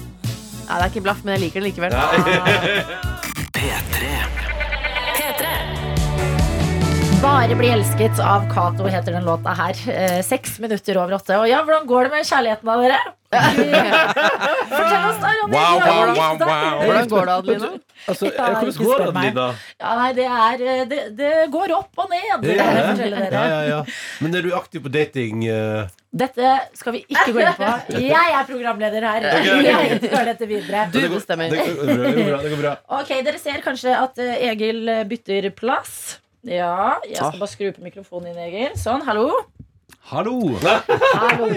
Ja, 0.67 0.75
det 0.75 0.83
er 0.83 0.91
ikke 0.91 1.03
blaff, 1.07 1.23
men 1.25 1.35
jeg 1.39 1.45
liker 1.47 1.63
den 1.63 1.71
likevel. 1.71 1.95
P3. 3.57 4.60
Bare 7.23 7.55
bli 7.55 7.69
elsket 7.69 8.19
av 8.25 8.47
Cato 8.55 8.87
heter 8.89 9.13
den 9.13 9.25
låta 9.25 9.53
her. 9.53 9.77
Eh, 9.93 10.23
Seks 10.25 10.59
minutter 10.59 10.97
over 11.03 11.13
åtte. 11.19 11.37
Og 11.37 11.49
ja, 11.51 11.59
hvordan 11.67 11.85
går 11.89 12.07
det 12.09 12.13
med 12.15 12.25
kjærligheten 12.29 12.71
av 12.73 12.81
dere? 12.85 13.01
Fortell 14.71 15.05
oss 15.07 15.19
da, 15.21 15.33
Ronny. 15.37 15.53
Wow, 15.53 15.83
wow, 15.85 16.15
wow, 16.17 16.39
wow. 16.41 16.81
Hvordan 16.87 17.11
går 17.13 17.27
det, 17.29 17.35
Adelina? 17.35 17.69
Altså, 18.09 18.31
Ja, 18.33 18.47
hvordan 18.55 18.79
går 18.79 19.03
det. 19.03 19.09
Adelina? 19.11 19.45
Ja, 19.83 19.91
nei, 20.01 20.09
det 20.17 20.27
er 20.27 20.65
eh, 20.65 20.81
Det, 20.91 21.01
det 21.19 21.33
går 21.53 21.75
opp 21.77 22.01
og 22.05 22.09
ned. 22.15 22.31
Det 22.47 22.57
kan 22.57 22.73
jeg 22.79 22.87
fortelle 22.89 23.21
dere. 23.27 23.35
Ja, 23.37 23.45
ja, 23.53 23.61
ja. 23.69 23.83
Men 24.25 24.39
er 24.41 24.49
du 24.49 24.51
aktiv 24.57 24.85
på 24.87 24.93
dating? 24.97 25.45
eh? 25.53 25.93
Dette 26.25 26.55
skal 26.81 26.97
vi 26.97 27.03
ikke 27.05 27.29
gå 27.37 27.45
inn 27.45 27.53
på. 27.61 28.01
Jeg 28.01 28.33
er 28.41 28.49
programleder 28.49 29.07
her. 29.11 29.29
Jeg 29.45 30.01
fører 30.09 30.33
dette 30.33 30.49
videre. 30.51 30.89
Du 30.97 30.99
bestemmer. 31.13 31.53
Det 31.53 31.69
går, 31.69 32.25
bra. 32.33 32.41
Det 32.47 32.55
går 32.57 32.65
bra. 32.65 32.75
Ok, 33.03 33.13
Dere 33.29 33.39
ser 33.45 33.61
kanskje 33.69 33.95
at 34.01 34.19
Egil 34.25 34.89
bytter 35.13 35.53
plass. 35.61 36.17
Ja, 36.47 36.97
jeg 37.05 37.19
skal 37.21 37.41
bare 37.41 37.53
skru 37.53 37.67
på 37.77 37.83
mikrofonen 37.85 38.33
din, 38.33 38.45
Egil. 38.47 38.77
Sånn, 38.81 39.03
hallo. 39.05 39.29
Hallo! 40.09 40.57
hallo. 41.21 41.49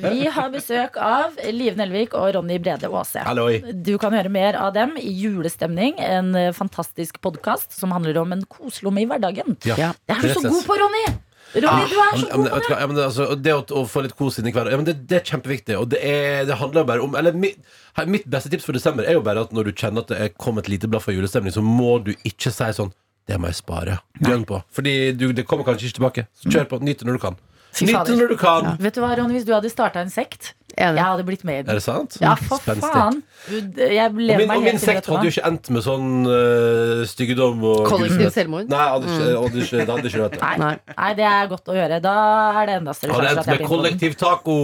Vi 0.00 0.24
har 0.32 0.48
besøk 0.50 0.96
av 0.96 1.36
Liv 1.52 1.76
Nelvik 1.78 2.14
og 2.16 2.32
Ronny 2.34 2.56
Brede 2.62 2.88
Aase. 2.88 3.20
Halloi. 3.26 3.60
Du 3.84 3.92
kan 4.00 4.14
høre 4.16 4.32
mer 4.32 4.56
av 4.58 4.72
dem 4.74 4.96
i 4.98 5.12
Julestemning, 5.12 5.98
en 6.00 6.32
eh, 6.38 6.52
fantastisk 6.56 7.20
podkast 7.22 7.76
som 7.76 7.92
handler 7.94 8.22
om 8.22 8.32
en 8.34 8.46
koselomme 8.48 9.04
i 9.04 9.10
hverdagen. 9.10 9.58
Ja. 9.68 9.92
Det 10.08 10.16
er 10.16 10.24
du 10.24 10.32
så 10.32 10.46
god 10.48 10.64
på, 10.66 10.78
Ronny! 10.80 11.04
Ronny, 11.50 11.84
du 11.90 11.98
er 11.98 12.16
så 12.16 12.30
god 12.30 12.48
på 12.48 12.62
det. 12.62 12.72
ja, 12.72 12.86
men 12.86 12.96
det, 12.96 13.04
altså, 13.10 13.28
det 13.36 13.54
å, 13.58 13.60
å 13.82 13.84
få 13.90 14.06
litt 14.06 14.16
kos 14.18 14.40
inn 14.40 14.48
i 14.48 14.54
hverdagen 14.54 14.80
ja, 14.80 14.88
det, 14.88 14.96
det 15.10 15.20
er 15.20 15.28
kjempeviktig. 15.34 15.76
Og 15.82 15.92
det, 15.92 16.00
er, 16.00 16.48
det 16.48 16.56
handler 16.62 16.88
bare 16.88 17.04
om 17.04 17.14
Eller 17.18 17.36
mitt, 17.36 17.60
her, 17.98 18.08
mitt 18.08 18.24
beste 18.30 18.50
tips 18.50 18.64
for 18.66 18.78
desember 18.78 19.04
er 19.04 19.18
jo 19.18 19.24
bare 19.26 19.44
at 19.44 19.52
når 19.54 19.68
du 19.68 19.76
kjenner 19.76 20.06
at 20.06 20.14
det 20.14 20.24
er 20.24 20.34
kommet 20.40 20.72
lite 20.72 20.88
blaff 20.90 21.10
av 21.10 21.18
julestemning, 21.18 21.52
så 21.54 21.62
må 21.62 21.98
du 22.06 22.14
ikke 22.16 22.54
si 22.54 22.72
sånn 22.80 22.94
Det 23.28 23.38
må 23.40 23.46
jeg 23.50 23.54
spare. 23.60 23.98
Gønn 24.24 24.44
på. 24.48 24.62
Fordi 24.72 25.12
du, 25.12 25.30
det 25.32 25.46
kommer 25.46 25.64
kanskje 25.64 25.86
ikke 25.90 25.98
tilbake. 26.00 26.26
Så 26.34 26.50
kjør 26.50 26.64
på. 26.72 26.78
Nyt 26.82 26.98
det 27.02 27.06
når 27.06 27.18
du 27.18 27.22
kan. 27.26 27.36
Fy 27.72 27.84
Nyt 27.84 27.94
fader. 27.94 28.04
det 28.10 28.18
når 28.18 28.28
du 28.32 28.36
kan. 28.40 28.70
Vet 28.82 28.94
du 28.96 29.00
hva, 29.04 29.12
Ronny, 29.18 29.36
hvis 29.38 29.44
du 29.46 29.52
hadde 29.54 29.70
starta 29.70 30.02
en 30.02 30.10
sekt. 30.10 30.54
Jeg 30.76 31.00
hadde 31.04 31.24
blitt 31.26 31.44
med 31.44 31.54
i 31.66 31.70
Er 31.70 31.78
det 31.78 31.82
sant? 31.84 32.16
Ja, 32.20 32.34
for 32.38 32.58
Spenstig. 32.62 32.90
faen. 32.92 33.22
Jeg 33.50 34.10
Og 34.10 34.18
lever 34.20 34.38
min, 34.42 34.48
meg 34.50 34.56
og 34.58 34.62
min 34.64 34.74
helt 34.76 34.82
sekt 34.84 35.06
hadde 35.08 35.24
jo 35.26 35.32
ikke 35.32 35.46
endt 35.48 35.70
med 35.72 35.82
sånn 35.86 36.08
uh, 36.28 37.02
styggedom 37.08 37.62
og 37.64 37.86
Kollektiv 37.88 38.18
grusomhet. 38.20 38.34
selvmord? 38.36 38.68
Nei, 38.70 38.84
hadde 38.92 39.06
ikke, 39.08 39.30
hadde 39.40 39.62
ikke, 39.64 39.78
det 39.80 39.94
hadde 39.94 40.10
ikke 40.10 40.22
vært 40.26 40.36
det. 40.36 40.40
Nei. 40.60 40.74
Nei. 40.90 41.10
Det 41.20 41.26
er 41.30 41.48
godt 41.54 41.70
å 41.72 41.76
gjøre. 41.78 42.00
Da 42.04 42.14
er 42.60 42.66
det 42.70 42.74
enda 42.80 42.92
større 42.96 43.16
Hadde 43.16 43.30
sjanse 43.30 43.40
endt 43.40 43.40
for 43.40 43.40
at 43.40 43.46
jeg 43.46 43.52
med 43.52 43.58
blir 43.60 43.72
kollektiv 43.72 44.12
taco. 44.20 44.56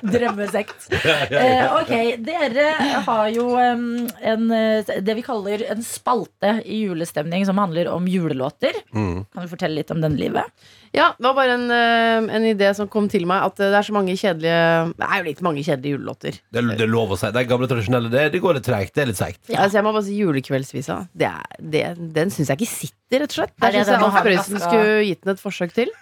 Drømmesekt. 0.14 0.88
Eh, 1.40 1.66
ok, 1.76 1.90
dere 2.24 2.64
har 3.06 3.28
jo 3.32 3.44
em, 3.60 3.84
en, 4.26 4.42
eh, 4.54 4.90
det 5.04 5.14
vi 5.16 5.22
kaller 5.24 5.62
en 5.72 5.80
spalte 5.84 6.56
i 6.68 6.80
julestemning 6.84 7.44
som 7.48 7.58
handler 7.60 7.88
om 7.92 8.06
julelåter. 8.10 8.76
Mm. 8.94 9.24
Kan 9.30 9.46
du 9.46 9.50
fortelle 9.52 9.78
litt 9.80 9.90
om 9.94 10.00
den, 10.02 10.16
Livet? 10.20 10.44
Ja, 10.92 11.12
det 11.16 11.22
var 11.22 11.34
bare 11.38 11.52
en, 11.54 11.70
eh, 11.70 12.34
en 12.36 12.44
idé 12.50 12.72
som 12.74 12.88
kom 12.90 13.06
til 13.08 13.22
meg, 13.30 13.44
at 13.46 13.60
eh, 13.62 13.68
det 13.70 13.76
er 13.78 13.86
så 13.86 13.92
mange 13.94 14.16
kjedelige 14.18 14.94
Det 14.98 15.06
er 15.06 15.18
jo 15.20 15.26
litt 15.28 15.42
mange 15.46 15.62
kjedelige 15.62 15.92
julelåter. 15.94 16.38
Det, 16.50 16.58
er- 16.64 16.72
det 16.76 16.86
er 16.86 16.90
lov 16.90 17.12
å 17.14 17.18
si. 17.20 17.30
Det 17.30 17.36
er 17.44 17.46
gamle 17.52 17.68
tradisjonelle, 17.70 18.10
det, 18.10 18.24
det 18.32 18.40
går 18.42 18.54
litt 18.58 18.66
treigt. 18.66 18.94
Det 18.94 19.04
er 19.04 19.06
litt 19.12 19.20
seigt. 19.20 19.38
Ja. 19.52 19.60
Altså, 19.62 19.78
jeg 19.78 19.84
må 19.86 19.92
bare 19.94 20.06
si 20.08 20.16
Julekveldsvisa. 20.18 20.96
Det 21.14 21.28
er, 21.30 21.46
det, 21.62 21.84
den 22.16 22.30
syns 22.34 22.50
jeg 22.50 22.58
ikke 22.58 22.70
sitter, 22.72 23.22
rett 23.22 23.30
og 23.30 23.38
slett. 23.38 23.54
Er 23.54 23.62
Der 23.62 23.70
det 23.70 23.84
syns 23.86 23.92
jeg 23.94 24.02
Alf 24.08 24.18
Prøysen 24.26 24.60
skulle 24.66 25.06
gitt 25.06 25.22
den 25.22 25.32
et 25.36 25.44
forsøk 25.44 25.72
til. 25.78 25.94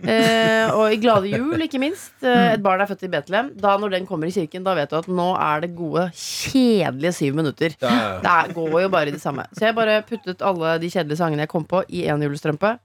Eh, 0.00 0.72
og 0.72 0.92
i 0.94 0.98
Glade 1.04 1.28
jul, 1.34 1.60
ikke 1.68 1.80
minst. 1.82 2.12
Eh, 2.24 2.54
et 2.54 2.62
barn 2.64 2.80
er 2.80 2.88
født 2.90 3.04
i 3.04 3.12
Betlehem. 3.12 3.52
Da 3.60 3.76
Når 3.80 3.90
den 3.98 4.06
kommer 4.08 4.28
i 4.28 4.34
kirken, 4.34 4.64
da 4.64 4.74
vet 4.74 4.90
du 4.92 4.96
at 5.02 5.08
nå 5.08 5.30
er 5.36 5.60
det 5.66 5.74
gode, 5.76 6.08
kjedelige 6.16 7.12
syv 7.16 7.36
minutter. 7.36 7.76
Ja, 7.80 7.88
ja, 7.88 8.12
ja. 8.16 8.20
Det 8.24 8.30
er- 8.38 8.54
går 8.56 8.80
jo 8.82 8.88
bare 8.88 9.08
i 9.08 9.16
det 9.16 9.20
samme. 9.20 9.44
Så 9.52 9.66
jeg 9.68 9.74
bare 9.76 10.00
puttet 10.02 10.40
alle 10.42 10.78
de 10.80 10.88
kjedelige 10.88 11.16
sangene 11.20 11.44
jeg 11.44 11.48
kom 11.52 11.64
på, 11.64 11.84
i 11.88 12.06
én 12.08 12.22
julestrømpe. 12.24 12.78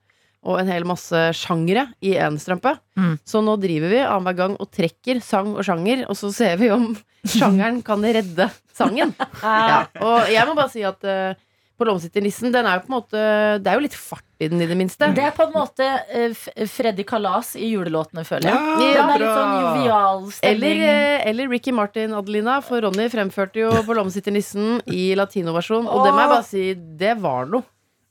Og 0.45 0.59
en 0.61 0.67
hel 0.69 0.85
masse 0.85 1.21
sjangere 1.33 1.87
i 2.05 2.11
én 2.21 2.35
strømpe. 2.41 2.75
Mm. 2.99 3.15
Så 3.25 3.41
nå 3.41 3.55
driver 3.57 3.89
vi 3.89 4.03
annenhver 4.05 4.37
gang 4.43 4.53
og 4.61 4.69
trekker 4.69 5.17
sang 5.25 5.55
og 5.57 5.63
sjanger, 5.65 6.03
og 6.05 6.13
så 6.19 6.29
ser 6.35 6.59
vi 6.61 6.69
om 6.75 6.91
sjangeren 7.33 7.81
kan 7.85 8.05
redde 8.05 8.51
sangen. 8.77 9.15
Ja. 9.41 9.81
Og 10.05 10.29
jeg 10.29 10.45
må 10.47 10.53
bare 10.57 10.69
si 10.73 10.83
at 10.85 11.01
uh, 11.09 11.33
på 11.75 11.83
Lomsitternissen, 11.89 12.53
den 12.53 12.65
er 12.69 12.77
jo 12.77 12.85
på 12.85 12.87
en 12.87 12.93
måte 12.95 13.21
Det 13.59 13.67
er 13.67 13.75
jo 13.75 13.83
litt 13.83 13.97
fart 13.99 14.23
i 14.39 14.47
den, 14.51 14.61
i 14.63 14.67
det 14.69 14.77
minste. 14.79 15.09
Det 15.15 15.23
er 15.25 15.33
på 15.35 15.43
en 15.47 15.53
måte 15.55 15.83
uh, 15.83 16.45
Freddy 16.71 17.03
Kalas 17.07 17.53
i 17.59 17.71
julelåtene, 17.73 18.23
føler 18.27 18.47
jeg. 18.51 18.55
Ja, 18.55 18.95
Den 19.01 19.11
er 19.15 19.21
litt 19.25 19.33
sånn 19.41 19.53
jovial 19.65 20.21
Eller, 20.21 20.35
stemning. 20.37 20.83
eh, 20.87 21.27
eller 21.31 21.51
Ricky 21.51 21.73
Martin, 21.75 22.13
Adelina. 22.15 22.61
For 22.63 22.85
Ronny 22.85 23.09
fremførte 23.11 23.59
jo 23.65 23.73
på 23.87 23.97
Lomsitternissen 23.97 24.77
i 24.87 25.09
latinoversjon. 25.19 25.87
Og 25.89 26.05
det 26.05 26.13
må 26.15 26.23
jeg 26.23 26.33
bare 26.37 26.47
si, 26.47 26.65
det 27.01 27.15
var 27.25 27.49
noe. 27.51 27.65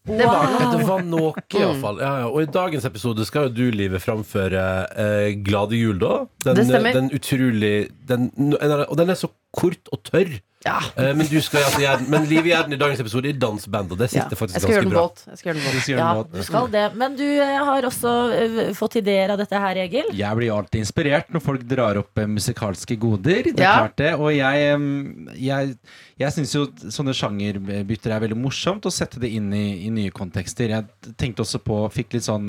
Det 0.04 0.26
var 0.28 0.50
noe. 0.52 0.70
Det 0.76 0.86
var 0.86 1.04
noe, 1.08 1.44
iallfall. 1.56 2.00
Ja, 2.02 2.10
ja. 2.20 2.26
Og 2.28 2.42
i 2.44 2.48
dagens 2.52 2.84
episode 2.84 3.24
skal 3.24 3.48
jo 3.48 3.54
du, 3.56 3.62
Live, 3.72 4.00
framføre 4.04 4.64
eh, 5.00 5.28
Glade 5.46 5.78
jul, 5.78 5.96
da. 6.02 6.26
Den, 6.44 6.58
Det 6.60 6.66
stemmer. 6.68 6.92
den 6.92 7.08
utrolig 7.16 7.74
den, 8.04 8.28
Og 8.60 8.96
den 9.00 9.14
er 9.14 9.16
så 9.16 9.30
kort 9.56 9.88
og 9.92 10.02
tørr. 10.04 10.34
Ja. 10.64 10.78
Eh, 10.96 11.10
men, 11.12 11.26
du 11.28 11.36
skal, 11.44 11.60
altså, 11.66 11.80
gjøre 11.82 12.06
men 12.08 12.24
Liv 12.30 12.46
Gjerden 12.48 12.72
i 12.72 12.78
dagens 12.80 13.00
episode 13.02 13.28
i 13.28 13.34
dansband, 13.36 13.90
og 13.92 13.98
det 14.00 14.06
Ja. 14.08 14.22
sitter 14.24 14.32
Jeg 14.32 14.38
faktisk 14.40 14.60
skal 14.62 14.72
gjøre 14.72 14.84
ganske 14.84 14.88
den 14.88 14.94
bra. 14.94 15.32
Jeg 15.34 15.38
skal 15.38 15.50
gjøre 15.50 15.60
den 15.60 15.66
våt. 15.76 16.28
Ja, 16.32 16.38
du 16.38 16.42
skal 16.48 16.68
det. 16.72 16.84
Men 16.96 17.16
du 17.18 17.24
eh, 17.24 17.64
har 17.68 17.82
også 17.90 18.12
eh, 18.32 18.72
fått 18.74 18.96
ideer 19.02 19.34
av 19.34 19.38
dette 19.38 19.60
her, 19.60 19.76
Egil. 19.84 20.08
Jeg 20.16 20.36
blir 20.40 20.54
alltid 20.56 20.80
inspirert 20.80 21.28
når 21.34 21.44
folk 21.44 21.66
drar 21.68 22.00
opp 22.00 22.16
musikalske 22.32 22.96
goder. 22.98 23.42
Det 23.50 23.60
er 23.60 23.62
Ja. 23.68 23.76
klart 23.84 23.96
det. 24.00 24.14
Og 24.14 24.32
jeg, 24.32 25.36
jeg, 25.44 25.76
jeg 26.18 26.32
syns 26.32 26.54
jo 26.56 26.66
sånne 26.88 27.12
sjangerbytter 27.12 28.10
er 28.16 28.20
veldig 28.24 28.40
morsomt 28.40 28.86
å 28.88 28.92
sette 28.92 29.20
det 29.20 29.30
inn 29.36 29.52
i, 29.52 29.84
i 29.86 29.90
nye 29.90 30.10
kontekster. 30.10 30.68
Jeg 30.68 31.14
tenkte 31.20 31.44
også 31.44 31.60
på 31.60 31.82
Fikk 31.92 32.14
litt 32.16 32.24
sånn 32.24 32.48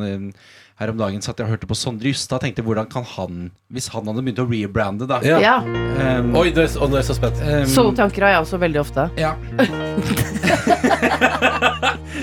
her 0.76 0.92
om 0.92 0.98
dagen 1.00 1.22
satt 1.24 1.40
jeg 1.40 1.48
og 1.48 1.54
hørte 1.54 1.68
på 1.70 1.76
Sondre 1.80 2.12
Justad. 2.12 2.42
Tenkte 2.44 2.64
hvordan 2.66 2.90
kan 2.92 3.06
han 3.16 3.46
Hvis 3.72 3.88
han 3.94 4.08
hadde 4.10 4.24
begynt 4.26 4.42
å 4.44 4.48
rebrande, 4.50 5.08
da 5.08 5.22
Ja. 5.24 5.38
Ja. 5.40 5.56
Um, 5.64 6.36
Oi, 6.36 6.50
nå 6.52 6.66
er, 6.66 6.68
å, 6.76 6.90
nå 6.90 6.98
er 6.98 7.02
jeg 7.04 7.08
så 7.10 7.16
spent. 7.16 7.40
Um, 7.40 7.66
Sånne 7.72 7.96
tanker 7.96 8.26
har 8.28 8.36
jeg 8.36 8.42
også 8.44 8.60
veldig 8.60 8.82
ofte. 8.84 9.08
Ja. 9.20 9.36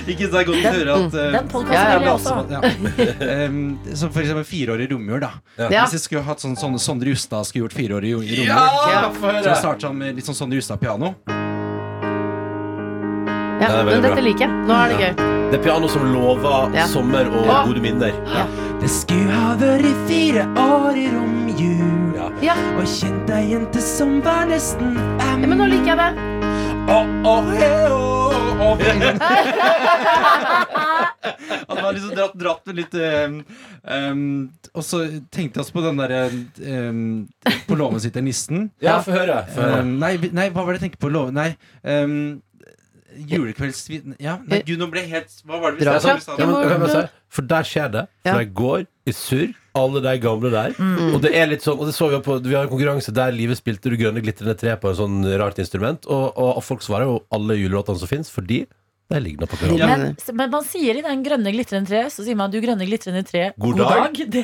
Ikke 0.03 0.27
er 0.27 0.45
godt 0.47 0.57
å 0.59 0.73
høre 0.73 0.95
at 0.97 1.15
uh, 1.15 1.19
Den 1.37 1.47
podkasten 1.51 1.77
Ja, 1.77 1.83
ja, 1.83 1.97
vil 1.97 2.07
jeg 2.07 2.15
også 2.17 2.33
ha. 2.35 2.41
ja. 2.51 2.59
Em, 3.45 3.59
Som 3.95 4.11
for 4.13 4.21
eksempel 4.23 4.45
fireårig 4.47 4.89
romjul, 4.91 5.21
da. 5.23 5.31
Hvis 5.57 5.97
jeg 5.97 6.03
skulle 6.07 6.25
hatt 6.27 6.43
sånn, 6.43 6.57
sånn 6.59 6.77
Sondre 6.81 7.13
Justad 7.13 7.47
skulle 7.49 7.67
gjort 7.67 7.77
fireårig 7.77 8.11
i 8.11 8.17
romjul. 8.17 8.45
Ja, 8.49 8.67
Så 9.13 9.25
høre! 9.29 9.55
han 9.55 9.81
sånn 9.87 9.97
med 10.03 10.19
litt 10.19 10.29
sånn 10.29 10.37
Sondre 10.37 10.59
Justad-piano. 10.61 11.15
Ja, 13.63 13.69
Ja, 13.69 13.83
det 13.83 13.85
men 13.93 14.01
dette 14.03 14.15
bra. 14.15 14.23
liker 14.27 14.43
jeg. 14.45 14.49
Nå 14.67 14.73
er 14.75 14.89
det 14.89 14.97
gøy. 14.99 15.13
Det 15.53 15.59
er 15.59 15.63
piano 15.63 15.87
som 15.87 16.03
lover 16.13 16.75
Ja. 16.75 16.85
sommer 16.87 17.27
og 17.29 17.45
Ja. 17.47 17.63
gode 17.65 17.81
minner. 17.81 18.11
Det 18.81 18.89
skulle 18.89 19.31
ha 19.31 19.55
vært 19.55 20.07
fire 20.09 20.43
år 20.59 20.97
i 20.97 21.07
romjul, 21.13 22.15
Ja. 22.17 22.29
Ja. 22.41 22.55
og 22.77 22.83
kjent 22.85 23.29
ei 23.29 23.43
jente 23.53 23.79
som 23.81 24.19
var 24.21 24.45
nesten 24.49 24.95
fem. 25.19 25.41
Ja, 25.41 25.47
men 25.47 25.57
nå 25.57 25.67
liker 25.69 25.95
jeg 25.95 25.97
det. 25.97 26.11
Å, 26.83 26.97
å, 27.23 27.35
he, 27.55 27.69
å, 27.87 27.99
å, 28.59 28.77
Han 31.67 31.77
var 31.83 31.93
liksom 31.95 32.15
dratt, 32.17 32.33
dratt 32.37 32.65
med 32.67 32.75
litt 32.75 32.93
um, 32.99 33.37
um, 33.87 34.49
Og 34.75 34.83
så 34.83 34.99
tenkte 35.31 35.59
jeg 35.59 35.63
også 35.63 35.75
på 35.77 35.83
den 35.85 36.01
derre 36.01 36.21
um, 36.89 37.27
På 37.69 37.77
låven 37.79 37.99
sitter 38.03 38.21
nissen. 38.25 38.69
Ja, 38.83 38.97
få 39.05 39.11
høre. 39.15 39.45
Få 39.55 39.61
høre. 39.63 39.79
Um, 39.85 39.93
nei, 40.01 40.17
vi- 40.17 40.33
nei, 40.35 40.49
hva 40.49 40.65
var 40.65 40.73
det 40.73 40.81
jeg 40.81 40.89
tenkte 40.89 41.03
på? 41.05 41.11
Låven 41.13 41.33
Nei. 41.39 41.53
Um, 41.87 42.41
Julekveldsvin... 43.29 44.15
Ja, 44.21 44.37
nei, 44.47 44.61
gud, 44.67 44.79
nå 44.81 44.87
ble 44.91 45.03
jeg 45.05 45.11
helt 45.17 45.35
Hva 45.47 45.59
var 45.61 45.75
det 45.75 45.83
vi 45.83 45.87
sa? 45.89 46.15
Vi 46.15 46.39
Ja, 46.39 46.47
men, 46.47 46.55
men, 46.81 46.89
jeg 46.89 47.09
for 47.33 47.49
der 47.49 47.65
skjer 47.65 47.89
det. 47.93 48.03
For 48.25 48.41
jeg 48.43 48.51
går 48.57 48.85
i 49.09 49.13
surr, 49.17 49.53
alle 49.77 50.03
de 50.05 50.13
gamle 50.21 50.51
der. 50.53 50.75
Og 51.09 51.17
det 51.23 51.33
er 51.33 51.49
litt 51.49 51.65
sånn 51.65 51.79
Og 51.81 51.89
det 51.89 51.95
så 51.97 52.07
vi 52.11 52.19
på 52.23 52.37
Vi 52.45 52.53
har 52.53 52.67
en 52.67 52.71
konkurranse 52.71 53.13
der 53.15 53.33
livet 53.33 53.57
spilte 53.57 53.89
du 53.89 53.97
grønne 53.99 54.21
glitrende 54.21 54.53
tre 54.59 54.75
på 54.77 54.91
en 54.91 54.99
sånn 54.99 55.17
rart 55.41 55.59
instrument. 55.61 56.05
Og, 56.05 56.29
og, 56.29 56.59
og 56.59 56.63
folk 56.65 56.85
svarer 56.85 57.09
jo 57.09 57.19
alle 57.33 57.57
julelåtene 57.57 58.01
som 58.01 58.11
fins, 58.11 58.29
fordi 58.33 58.63
de 59.09 59.33
noe 59.37 59.47
på 59.49 59.57
hverandre. 59.59 59.87
Men, 59.89 60.15
men 60.39 60.49
man 60.53 60.63
sier 60.65 60.97
i 60.97 61.03
den 61.05 61.23
grønne 61.25 61.51
glitrende 61.53 61.89
tre, 61.89 62.03
så 62.09 62.23
sier 62.25 62.37
man 62.39 62.51
du 62.53 62.57
grønne 62.63 62.85
glitrende 62.87 63.21
tre, 63.27 63.43
God 63.61 63.77
god 63.77 63.91
dag. 63.91 64.21
Det, 64.33 64.43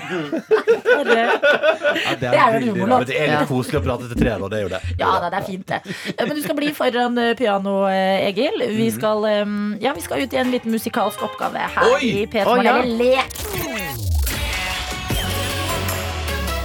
bare, 0.86 1.26
det 2.22 2.30
er 2.30 2.38
jo 2.38 2.60
en 2.60 2.68
humorlåt. 2.70 3.07
Det 3.10 3.18
er 3.18 3.34
litt 3.34 3.49
koselig 3.49 3.80
å 3.80 3.84
prate 3.88 4.10
til 4.12 4.20
tre, 4.20 4.36
da. 4.41 4.49
Det 4.51 4.60
er 4.60 4.66
jo 4.68 4.72
det. 4.76 4.82
Ja 4.99 5.14
da, 5.24 5.32
det 5.34 5.39
er 5.41 5.47
fint, 5.47 5.66
det. 5.72 5.82
Eh, 6.14 6.26
Men 6.28 6.36
du 6.38 6.43
skal 6.45 6.60
bli 6.60 6.74
foran 6.78 7.18
eh, 7.24 7.32
piano, 7.39 7.76
eh, 7.89 8.28
Egil. 8.30 8.62
Vi 8.76 8.89
skal, 8.93 9.26
eh, 9.32 9.55
ja, 9.82 9.95
vi 9.97 10.05
skal 10.05 10.26
ut 10.26 10.36
i 10.38 10.41
en 10.43 10.51
liten 10.53 10.76
musikalsk 10.76 11.24
oppgave 11.30 11.66
her 11.78 11.95
Oi! 11.95 12.01
i 12.03 12.26
P3 12.30 12.45
Å, 12.45 12.60
ja. 12.66 12.76
Lek 12.86 13.39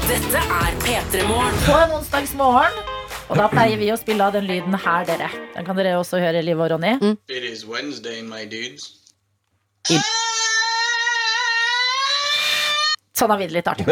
Dette 0.04 0.42
er 0.42 0.74
P3 0.84 1.24
Morgen. 1.30 1.56
på 1.64 1.78
en 1.80 1.96
onsdagsmorgen. 1.96 2.93
Og 3.34 3.38
da 3.40 3.48
pleier 3.50 3.80
vi 3.80 3.88
å 3.90 3.96
spille 3.98 4.22
av 4.22 4.34
den 4.36 4.44
lyden 4.46 4.76
her, 4.78 5.06
dere. 5.08 5.26
Den 5.56 5.66
kan 5.66 5.74
dere 5.74 5.96
også 5.98 6.20
høre, 6.22 6.38
Liv 6.46 6.60
og 6.62 6.68
Ronny. 6.70 6.92
It 7.26 7.42
is 7.48 7.64
Wednesday, 7.66 8.20
my 8.22 8.44
dudes. 8.46 8.92
Sånn 13.14 13.30
har 13.30 13.38
vi 13.40 13.46
det 13.50 13.56
litt 13.56 13.68
artig. 13.70 13.86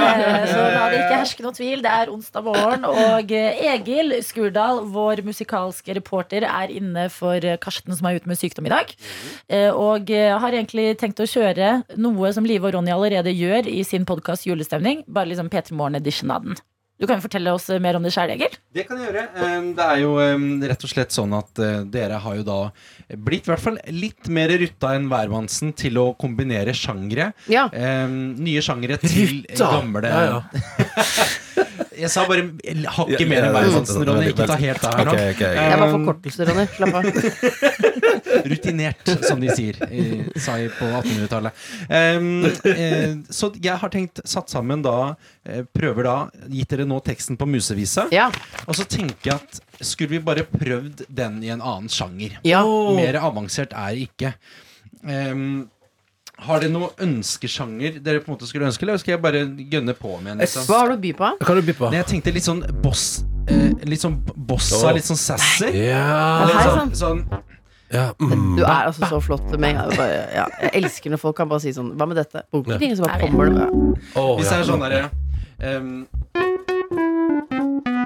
Så 0.52 0.62
la 0.64 0.86
det 0.92 1.02
ikke 1.02 1.18
herske 1.20 1.44
noe 1.44 1.52
tvil. 1.56 1.82
Det 1.84 1.92
er 1.92 2.10
onsdag 2.12 2.44
morgen, 2.48 2.86
og 2.88 3.32
Egil 3.36 4.14
Skurdal, 4.24 4.80
vår 4.94 5.20
musikalske 5.28 5.96
reporter, 5.96 6.46
er 6.48 6.72
inne 6.72 7.06
for 7.12 7.44
Karsten, 7.60 7.92
som 7.96 8.08
er 8.08 8.16
ute 8.20 8.32
med 8.32 8.40
sykdom 8.40 8.68
i 8.68 8.72
dag. 8.72 8.92
Eh, 9.48 9.68
Og 9.76 10.08
eh, 10.12 10.32
har 10.40 10.56
egentlig 10.56 10.94
tenkt 11.00 11.20
å 11.20 11.28
kjøre 11.28 11.82
noe 12.00 12.32
som 12.36 12.48
Live 12.48 12.68
og 12.68 12.78
Ronny 12.78 12.96
allerede 12.96 13.32
gjør 13.36 13.68
i 13.76 13.82
sin 13.84 14.08
podkast 14.08 14.48
Julestemning. 14.48 15.04
Bare 15.08 15.28
liksom 15.34 15.52
P3 15.52 15.76
Morgen-edition 15.76 16.32
av 16.32 16.48
den. 16.48 16.56
Du 16.96 17.04
kan 17.04 17.18
jo 17.18 17.26
fortelle 17.26 17.52
oss 17.52 17.68
eh, 17.68 17.80
mer 17.82 17.98
om 17.98 18.04
det 18.06 18.12
sjøl, 18.14 18.30
Egil. 18.32 18.54
Det 18.72 18.86
kan 18.88 19.00
jeg 19.00 19.10
gjøre. 19.10 19.26
Um, 19.36 19.66
Det 19.76 19.84
er 19.84 19.98
jo 20.00 20.14
um, 20.16 20.46
rett 20.64 20.86
og 20.86 20.92
slett 20.92 21.12
sånn 21.12 21.34
at 21.36 21.60
uh, 21.60 21.82
dere 21.92 22.20
har 22.24 22.38
jo 22.38 22.46
da 22.46 22.58
blitt 23.20 23.44
i 23.44 23.52
hvert 23.52 23.64
fall 23.66 23.76
litt 23.92 24.30
mer 24.32 24.54
rutta 24.62 24.94
enn 24.96 25.10
hvermannsen 25.12 25.74
til 25.76 26.00
å 26.00 26.06
kombinere 26.16 26.72
sjangre. 26.76 27.30
Ja. 27.52 27.66
Um, 27.72 28.32
nye 28.40 28.64
sjangre 28.64 28.96
til 29.02 29.36
Rutta! 29.36 29.68
gamle 29.76 30.08
Ja, 30.08 30.24
ja. 30.30 30.40
Jeg 31.96 32.10
sa 32.12 32.26
bare 32.28 32.44
hakket 32.92 33.28
mer 33.28 33.46
enn 33.46 33.54
hvermannsen, 33.54 34.02
Ronny. 34.04 34.30
Ikke 34.32 34.46
ta 34.48 34.56
helt 34.60 34.84
av 34.84 34.98
her 34.98 35.08
nå. 35.08 35.12
Okay, 35.14 35.30
okay, 35.32 35.52
okay. 35.52 35.68
Jeg 35.70 35.80
var 35.80 35.86
Um, 35.86 35.94
forkortelse, 35.96 36.46
Ronny. 36.48 36.66
Slapp 36.76 36.96
av. 36.98 37.04
Rutinert, 38.52 39.12
som 39.24 39.40
de 39.40 39.52
sier, 39.56 39.78
i, 39.88 40.04
sa 40.40 40.58
jeg 40.60 40.72
på 40.76 40.88
1800-tallet. 40.90 41.62
Um, 41.88 42.28
eh, 42.72 43.14
så 43.32 43.50
jeg 43.54 43.80
har 43.80 43.92
tenkt 43.92 44.20
satt 44.28 44.52
sammen 44.52 44.84
da 44.84 45.14
eh, 45.46 45.62
Prøver 45.76 46.06
da 46.06 46.16
Gitt 46.52 46.72
dere 46.72 46.85
nå 46.88 46.98
teksten 47.04 47.38
på 47.38 47.48
musevisa. 47.50 48.06
Ja. 48.14 48.28
Og 48.66 48.76
så 48.78 48.86
tenker 48.88 49.32
jeg 49.32 49.38
at 49.40 49.84
skulle 49.84 50.16
vi 50.16 50.22
bare 50.24 50.44
prøvd 50.48 51.04
den 51.08 51.40
i 51.44 51.52
en 51.54 51.62
annen 51.62 51.88
sjanger? 51.92 52.38
Ja. 52.46 52.62
Mer 52.96 53.20
avansert 53.20 53.74
er 53.76 53.94
det 53.96 54.06
ikke. 54.08 54.34
Um, 55.06 55.66
har 56.46 56.60
dere 56.60 56.72
noen 56.74 56.92
ønskesjanger 57.00 58.00
dere 58.04 58.20
på 58.20 58.28
en 58.28 58.34
måte 58.36 58.48
skulle 58.48 58.66
ønske, 58.68 58.84
eller 58.84 58.98
skal 59.00 59.14
jeg 59.14 59.22
bare 59.24 59.40
gønne 59.72 59.94
på 59.96 60.18
med 60.20 60.34
en? 60.34 60.42
Liksom? 60.44 60.66
Hva 60.68 60.82
har 60.82 60.92
du 60.92 60.96
å 60.98 61.00
by 61.00 61.12
på? 61.16 61.30
Hva 61.40 61.48
kan 61.48 61.60
du 61.60 61.64
by 61.64 61.76
på? 61.78 61.88
Nei, 61.92 62.00
Jeg 62.02 62.10
tenkte 62.12 62.34
litt 62.36 62.44
sånn 62.44 62.60
boss 62.84 63.04
eh, 63.48 63.70
Litt 63.88 64.02
sånn 64.04 64.18
bossa, 64.48 64.92
litt 64.96 65.06
sånn 65.08 65.20
sassy. 65.20 65.70
Ja, 65.86 66.44
Litt 66.50 66.66
sånn, 66.66 66.92
sånn 67.00 67.22
ja. 67.86 68.08
Mm. 68.18 68.56
Du 68.58 68.64
er 68.64 68.88
altså 68.88 69.06
så 69.06 69.20
flott 69.22 69.46
med. 69.62 69.76
Jeg 69.76 69.96
bare- 69.96 70.34
Ja, 70.34 70.46
jeg 70.60 70.70
elsker 70.82 71.10
når 71.14 71.20
folk 71.22 71.36
kan 71.36 71.48
bare 71.48 71.60
si 71.62 71.72
sånn 71.72 71.92
Hva 71.96 72.08
med 72.08 72.16
dette? 72.18 72.42
Og 72.52 72.66
så 72.66 73.04
bare 73.06 73.20
kommer 73.20 73.46
det. 73.46 73.60
Ja. 73.62 73.68
Åh, 74.20 74.36
Hvis 74.40 74.48
det 74.48 74.56
ja. 74.56 74.60
er 74.60 74.64
sånn 74.66 74.82
derre 74.82 75.10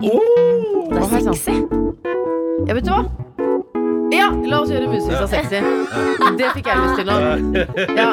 ehm, 0.02 0.90
Det 0.90 1.02
er 1.02 1.32
sexy. 1.32 1.56
Ja, 2.66 2.74
vet 2.74 2.86
du 2.86 2.92
hva? 2.92 3.04
Ja, 4.10 4.28
la 4.34 4.60
oss 4.62 4.70
gjøre 4.72 4.88
musevisa 4.90 5.26
sexy. 5.30 5.60
Det 6.38 6.52
fikk 6.56 6.66
jeg 6.70 6.76
lyst 6.82 6.96
til 6.98 7.06
nå. 7.08 7.16
Ja. 7.96 8.10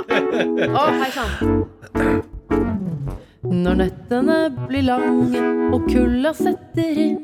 Å, 0.67 0.87
hei 1.01 1.11
sann. 1.15 1.31
Når 3.47 3.77
nettene 3.79 4.37
blir 4.67 4.83
lange 4.85 5.41
og 5.73 5.87
kulda 5.87 6.33
setter 6.35 6.99
inn, 6.99 7.17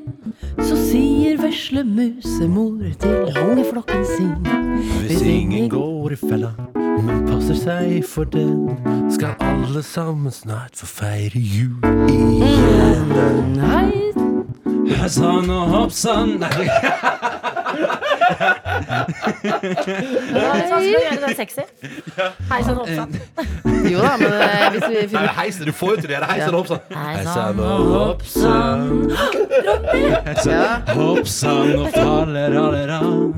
så 0.58 0.78
sier 0.80 1.38
vesle 1.42 1.84
musemor 1.88 2.94
til 3.02 3.28
ungeflokken 3.44 4.06
sin. 4.08 4.48
Hvis 5.04 5.22
ingen 5.28 5.70
går 5.72 6.16
i 6.16 6.20
fella, 6.24 6.54
men 7.04 7.26
passer 7.28 7.58
seg 7.60 8.00
for 8.08 8.30
den, 8.34 8.70
skal 9.12 9.36
alle 9.44 9.84
sammen 9.84 10.32
snart 10.34 10.80
få 10.80 10.90
feire 10.90 11.40
jul 11.40 11.78
igjen. 12.08 13.60
Hei, 13.60 13.92
Hassan 14.92 15.50
og 15.50 15.70
Hoppsann 15.72 16.34
Nei, 16.42 16.68
Hva 19.44 20.54
skal 20.60 20.80
du 20.84 20.88
gjøre 20.90 21.18
den 21.24 21.36
sexy? 21.38 21.64
Hei 22.52 22.60
sann, 22.66 22.78
hoppsann. 22.80 23.12
jo 23.90 24.00
da, 24.04 24.14
men 24.20 24.32
eh, 24.34 24.66
hvis 24.74 24.86
vi 24.88 24.94
Nei, 24.96 25.08
finner 25.12 25.34
heisen, 25.38 25.66
du 25.68 25.74
får 25.76 25.90
jo 25.96 26.02
til 26.04 26.10
det. 26.14 26.20
Heisen 26.30 26.54
og 26.54 26.60
hoppsann. 26.62 26.82
Hei 26.94 27.16
Hei 27.16 27.24
sann 27.24 27.34
sann 27.34 27.60
og 27.60 27.80
hoppsann. 27.94 28.90
ja. 30.48 30.66
Hoppsann 30.94 31.74
og 31.80 31.88
faller 31.96 32.58
alle 32.64 32.84
rann. 32.92 33.34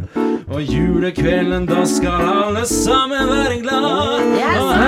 Og 0.46 0.62
julekvelden, 0.62 1.66
da 1.70 1.82
skal 1.90 2.22
alle 2.30 2.66
sammen 2.70 3.32
være 3.32 3.56
glad. 3.64 3.88
Yes, 4.36 4.60
Og 4.62 4.74
hei. 4.76 4.86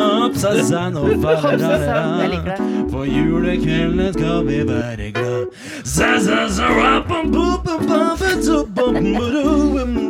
og 0.00 0.10
Hoppsann 0.24 0.96
og 0.98 1.04
Hoppsann, 1.24 1.78
jeg 2.20 2.30
liker 2.32 2.50
rann. 2.50 2.58
det 2.58 2.58
på 2.94 3.04
julekvelden 3.06 4.12
skal 4.14 4.44
vi 4.46 4.58
være 4.68 5.10
glad. 5.16 5.46
Sa, 5.84 6.10
sa, 6.22 6.42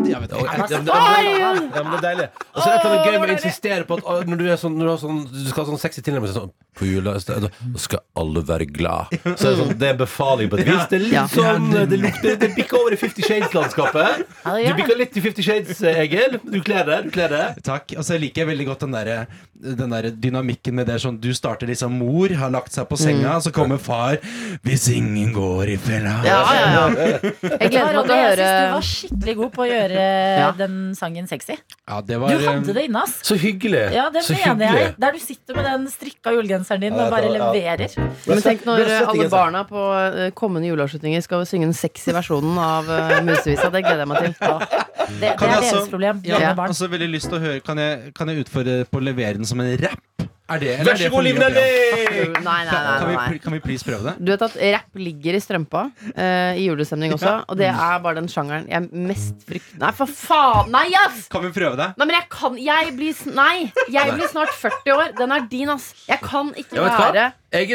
Ja, 0.05 0.21
vet, 0.21 0.33
okay. 0.33 0.59
ja, 0.71 0.79
men 0.79 1.93
det, 1.93 1.99
er 1.99 2.03
deilig. 2.03 2.27
Og 2.53 2.61
så 2.61 2.69
er 2.71 2.77
det 2.83 2.91
et 2.91 3.07
gøy 3.09 3.17
med 3.17 3.31
å 3.31 3.37
insistere 3.39 3.87
på 3.89 3.97
at 3.99 4.29
når 4.29 4.41
du, 4.41 4.45
sånn, 4.61 4.77
når 4.79 4.91
du, 4.91 4.93
sånn, 5.01 5.23
du 5.33 5.47
skal 5.49 5.65
ha 5.65 5.67
sånn 5.73 5.81
sexy 5.81 6.05
tilnærmelse 6.05 6.37
sånn, 6.37 6.53
På 6.75 6.89
jula 6.89 7.15
skal 7.23 8.03
alle 8.21 8.43
være 8.47 8.67
glad. 8.69 9.15
Så 9.23 9.33
er 9.33 9.55
det, 9.55 9.57
sånn, 9.63 9.73
det 9.81 9.89
er 9.89 9.99
befaling 9.99 10.53
på 10.53 10.61
et 10.61 10.69
vis. 10.69 10.85
Det 10.91 10.99
er 10.99 11.05
litt 11.07 11.35
sånn 11.35 11.71
Det, 11.73 12.01
lukter, 12.03 12.37
det 12.43 12.51
bikker 12.59 12.81
over 12.83 12.97
i 12.97 13.01
Fifty 13.01 13.25
Shades-landskapet. 13.25 14.25
Du 14.45 14.73
bikker 14.77 15.01
litt 15.01 15.17
i 15.17 15.25
Fifty 15.25 15.47
Shades, 15.47 15.81
Egil. 15.95 16.39
Du 16.43 16.61
kler 16.67 16.85
det. 16.91 17.01
Du 17.09 17.11
kler 17.15 17.33
det. 17.33 17.45
Takk. 17.65 17.97
Og 17.97 18.07
så 18.07 18.21
liker 18.21 18.45
jeg 18.45 18.53
veldig 18.53 18.69
godt 18.73 18.87
den 18.87 18.99
der, 18.99 19.13
den 19.55 19.97
der 19.97 20.11
dynamikken 20.13 20.77
med 20.77 20.91
det 20.91 21.01
sånn 21.03 21.17
Du 21.23 21.31
starter 21.35 21.71
liksom 21.71 21.97
mor, 22.03 22.35
har 22.39 22.53
lagt 22.53 22.74
seg 22.75 22.89
på 22.91 22.99
senga, 23.01 23.37
så 23.45 23.53
kommer 23.55 23.79
far. 23.83 24.19
Hvis 24.67 24.89
ingen 24.95 25.33
går 25.35 25.73
i 25.75 25.77
fella. 25.81 26.17
Ja, 26.27 26.41
ja, 26.55 26.67
ja. 26.75 26.85
Jeg 27.65 27.71
gleder 27.73 27.97
meg 27.99 28.09
til 28.09 28.15
å 28.15 28.19
høre 28.19 28.45
jeg 28.45 28.51
syns 28.51 28.65
du 28.65 28.75
var 28.75 28.87
skikkelig 28.89 29.35
god 29.41 29.53
på 29.55 29.65
å 29.65 29.69
gjøre 29.71 30.05
Ja. 30.41 30.51
den 30.59 30.77
sangen 30.99 31.29
sexy. 31.31 31.57
Ja, 31.89 32.01
det 32.05 32.19
var 32.23 32.33
Du 32.35 32.45
hadde 32.47 32.75
det 32.77 32.85
inne, 32.89 33.03
ass. 33.07 33.17
Så 33.27 33.37
hyggelig. 33.41 33.85
Ja, 33.95 34.09
det 34.15 34.25
så 34.27 34.37
mener 34.39 34.79
jeg. 34.81 34.95
Der 35.01 35.15
du 35.17 35.21
sitter 35.23 35.59
med 35.59 35.69
den 35.69 35.87
strikka 35.93 36.33
julegenseren 36.35 36.85
din 36.85 36.95
Ja, 36.97 37.07
og 37.07 37.15
bare 37.15 37.31
ja. 37.31 37.37
leverer. 37.39 37.95
Men 38.29 38.43
tenk 38.45 38.65
når 38.69 38.85
alle 39.05 39.29
barna 39.33 39.65
på 39.69 39.85
eh, 39.99 40.31
kommende 40.37 40.69
juleavslutninger 40.71 41.25
skal 41.25 41.45
synge 41.49 41.69
den 41.71 41.77
sexy 41.77 42.13
versjonen 42.17 42.59
av 42.61 42.91
eh, 42.91 43.21
Musevisa. 43.27 43.71
Det 43.75 43.85
gleder 43.87 44.05
jeg 44.05 44.13
meg 44.15 44.25
til. 44.25 44.35
Det, 45.05 45.19
det 45.21 45.29
er 45.37 45.61
deres 45.61 45.89
problem. 45.93 46.21
Ja, 46.25 46.39
Ja, 46.41 46.51
barn. 46.57 46.73
Altså, 46.73 46.89
veldig 46.89 47.11
lyst 47.13 47.29
til 47.29 47.37
å 47.37 47.41
høre 47.43 47.61
Kan 47.61 47.77
jeg, 47.79 48.13
kan 48.17 48.31
jeg 48.33 48.47
utfordre 48.47 48.77
på 48.89 48.99
å 49.03 49.05
levere 49.05 49.37
den 49.37 49.45
som 49.49 49.61
en 49.61 49.69
rapp? 49.83 50.01
Er 50.45 50.61
det, 50.61 50.73
eller 50.75 50.85
Vær 50.91 50.99
er 50.99 51.09
så 51.09 51.09
god, 51.09 51.25
Liv? 51.25 51.39
Nelvik! 51.41 52.35
Nei, 52.35 52.41
nei, 52.45 52.65
nei. 52.69 52.97
Kan 53.01 53.09
nei, 53.09 53.23
vi, 53.33 53.39
kan 53.41 53.55
vi 53.55 53.61
please 53.65 53.87
prøve 53.87 54.05
det? 54.11 54.13
Du 54.21 54.29
vet 54.29 54.43
at 54.45 54.59
rapp 54.75 54.99
ligger 55.01 55.39
i 55.39 55.41
strømpa 55.41 55.85
eh, 56.13 56.61
i 56.61 56.67
julestemning 56.67 57.15
også, 57.17 57.33
og 57.49 57.57
det 57.57 57.71
er 57.71 58.03
bare 58.05 58.19
den 58.19 58.29
sjangeren 58.29 58.69
jeg 58.69 59.07
mest 59.09 59.47
frykter 59.49 59.81
Nei, 59.81 59.93
for 59.97 60.13
faen! 60.13 60.69
Nei, 60.75 60.85
ass! 61.01 61.25
Kan 61.33 61.47
vi 61.47 61.53
prøve 61.57 61.79
det? 61.81 61.89
Nei, 61.97 62.09
men 62.11 62.17
jeg 62.19 62.29
kan 62.37 62.59
Jeg 62.61 62.93
blir 62.99 63.23
Nei! 63.33 63.55
Jeg 63.89 64.19
blir 64.19 64.29
snart 64.29 64.53
40 64.53 64.93
år. 64.99 65.15
Den 65.17 65.33
er 65.33 65.49
din, 65.49 65.73
ass. 65.73 65.95
Jeg 66.11 66.21
kan 66.21 66.53
ikke 66.61 66.77
være 66.77 67.31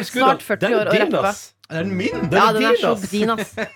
Snart 0.06 0.46
40 0.46 0.62
den 0.62 0.76
er 0.76 0.84
år 0.84 0.94
og 0.94 1.18
rappe. 1.18 1.34
Er 1.70 1.84
den 1.84 1.92
min? 1.98 2.16
Den 2.30 2.32
Ja, 2.34 2.48
er 2.50 2.54
den 2.54 2.64
er 2.66 2.70
din, 2.74 2.82
så 2.82 2.92
ass. 2.96 3.10
din, 3.12 3.30
ass. 3.30 3.52
Jeg 3.58 3.68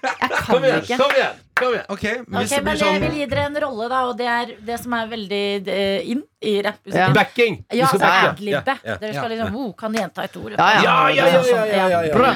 Kom 0.47 0.63
igjen, 0.65 0.79
ikke. 0.81 0.97
kom 0.97 1.11
igjen! 1.13 1.35
Kom 1.59 1.73
igjen. 1.75 1.85
Ok, 1.93 1.99
hvis 2.01 2.15
okay, 2.33 2.47
det 2.57 2.63
men 2.65 2.77
sånn... 2.79 2.93
jeg 2.95 3.01
vil 3.03 3.17
gi 3.19 3.27
dere 3.29 3.43
en 3.49 3.59
rolle, 3.61 3.89
da, 3.91 3.99
og 4.09 4.15
det 4.17 4.29
er 4.33 4.53
det 4.69 4.77
som 4.81 4.95
er 4.97 5.11
veldig 5.11 5.41
eh, 5.69 6.09
inn 6.13 6.23
i 6.41 6.55
Ja. 6.55 6.63
rappmusikken. 6.71 7.13
Backing! 7.19 7.59
Ja, 7.69 7.85
altså 7.91 8.09
adlibbe. 8.09 8.75
Ja, 8.81 8.89
ja. 8.93 8.97
Dere 9.03 9.13
skal 9.13 9.29
liksom 9.35 9.55
oh, 9.61 9.69
Kan 9.77 9.93
gjenta 9.99 10.25
et 10.25 10.37
ord? 10.41 10.55
Ja, 10.57 10.71
ja. 10.73 10.81
Ja, 10.81 10.97
ja, 11.09 11.27
ja, 11.27 11.43
ja, 11.51 11.65
ja, 11.65 11.87
ja, 11.93 12.01
ja. 12.09 12.17
Bra. 12.17 12.33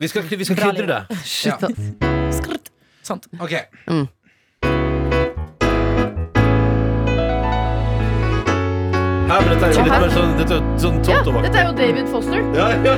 Vi 0.00 0.08
skal, 0.08 0.22
vi 0.30 0.44
skal 0.48 0.56
krydre 0.62 0.86
det. 0.86 1.18
Shit, 1.26 1.66
ass. 1.66 2.38
Skrrt. 2.38 2.70
Sånt. 3.02 3.26
Ok. 3.40 3.56
Mm. 3.90 4.06
Ja, 9.30 9.36
men 9.40 9.50
dette 9.52 9.66
er 9.66 9.76
jo 9.76 9.82
litt 9.86 10.00
mer 10.02 10.10
sånn, 10.10 10.30
dette 10.40 10.56
er 10.56 10.62
jo 10.64 10.78
sånn 10.82 10.96
Ja, 11.06 11.18
dette 11.44 11.58
er 11.60 11.66
jo 11.68 11.74
David 11.78 12.08
Foster. 12.10 12.40
Ja, 12.56 12.64
ja, 12.82 12.94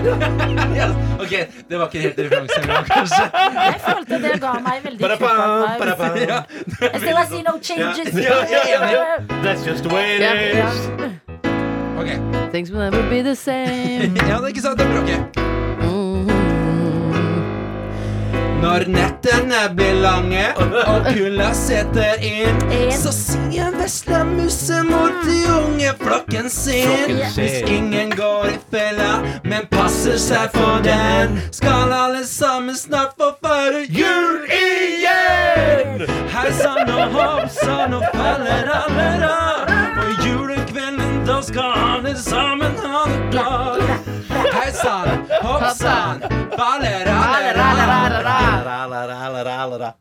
ja. 0.79 0.87
Ok, 1.21 1.35
det 1.69 1.77
var 1.77 1.91
ikke 1.91 2.05
helt 2.07 2.23
referanse 2.25 2.57
engang, 2.63 2.87
kanskje. 2.89 3.27
Jeg 3.59 3.83
følte 3.85 4.21
det 4.23 4.33
ga 4.41 4.55
meg 4.65 4.81
veldig 4.87 5.03
Ba-da-ba, 5.03 5.77
ba-da-ba. 5.83 6.41
I 6.89 7.03
still 7.05 7.21
I 7.21 7.27
see 7.29 7.45
no 7.45 7.59
changes. 7.61 8.17
Ja, 8.17 8.41
ja, 8.49 8.65
ja. 8.97 9.05
That's 9.45 9.69
just 9.69 9.85
the 9.85 9.93
way 9.93 10.17
it 10.17 10.57
is. 10.57 10.89
Ok, 12.03 12.17
Things 12.51 12.73
will 12.73 12.81
never 12.81 13.03
be 13.11 13.21
the 13.23 13.37
same. 13.37 14.17
ja, 14.31 14.41
det 14.41 14.49
er 14.49 14.53
ikke 14.57 14.65
sant, 14.65 14.81
det 14.81 14.89
er 14.89 14.97
bra, 14.97 15.05
ok. 15.05 15.52
Når 18.63 18.85
nettene 18.95 19.61
blir 19.75 19.97
lange 20.05 20.43
og 20.63 21.07
kulda 21.09 21.49
setter 21.57 22.21
inn, 22.23 22.61
så 22.95 23.11
sier 23.11 23.75
vesle 23.75 24.21
musemor 24.29 25.17
til 25.25 25.49
ungeflokken 25.57 26.47
sin. 26.47 26.87
Flokken 26.87 27.19
sin. 27.35 27.41
Hvis 27.41 27.57
ingen 27.67 28.15
går 28.15 28.53
i 28.53 28.55
fella, 28.71 29.11
men 29.43 29.67
passer 29.73 30.15
seg 30.23 30.55
for 30.55 30.79
den, 30.87 31.41
skal 31.51 31.91
alle 31.97 32.23
sammen 32.29 32.79
snart 32.79 33.19
få 33.19 33.33
feire 33.43 33.83
jul 33.91 34.47
igjen! 34.47 36.07
Hei 36.31 36.49
sann 36.63 36.87
og 36.87 37.19
hopp 37.19 37.51
sann, 37.59 37.91
nå 37.97 38.01
faller 38.15 38.71
alle 38.79 39.11
av. 39.27 39.75
På 39.99 40.07
julekvelden, 40.23 41.23
da 41.27 41.43
skal 41.43 41.75
alle 41.91 42.15
sammen 42.31 42.79
ha 42.87 43.07
det 43.11 43.23
bra. 43.35 44.22
Hei 44.83 44.89
sann, 44.91 45.27
hopp 45.43 45.77
sann, 45.77 46.21
faller 46.59 47.07
alle 47.07 47.53
av. 48.27 49.95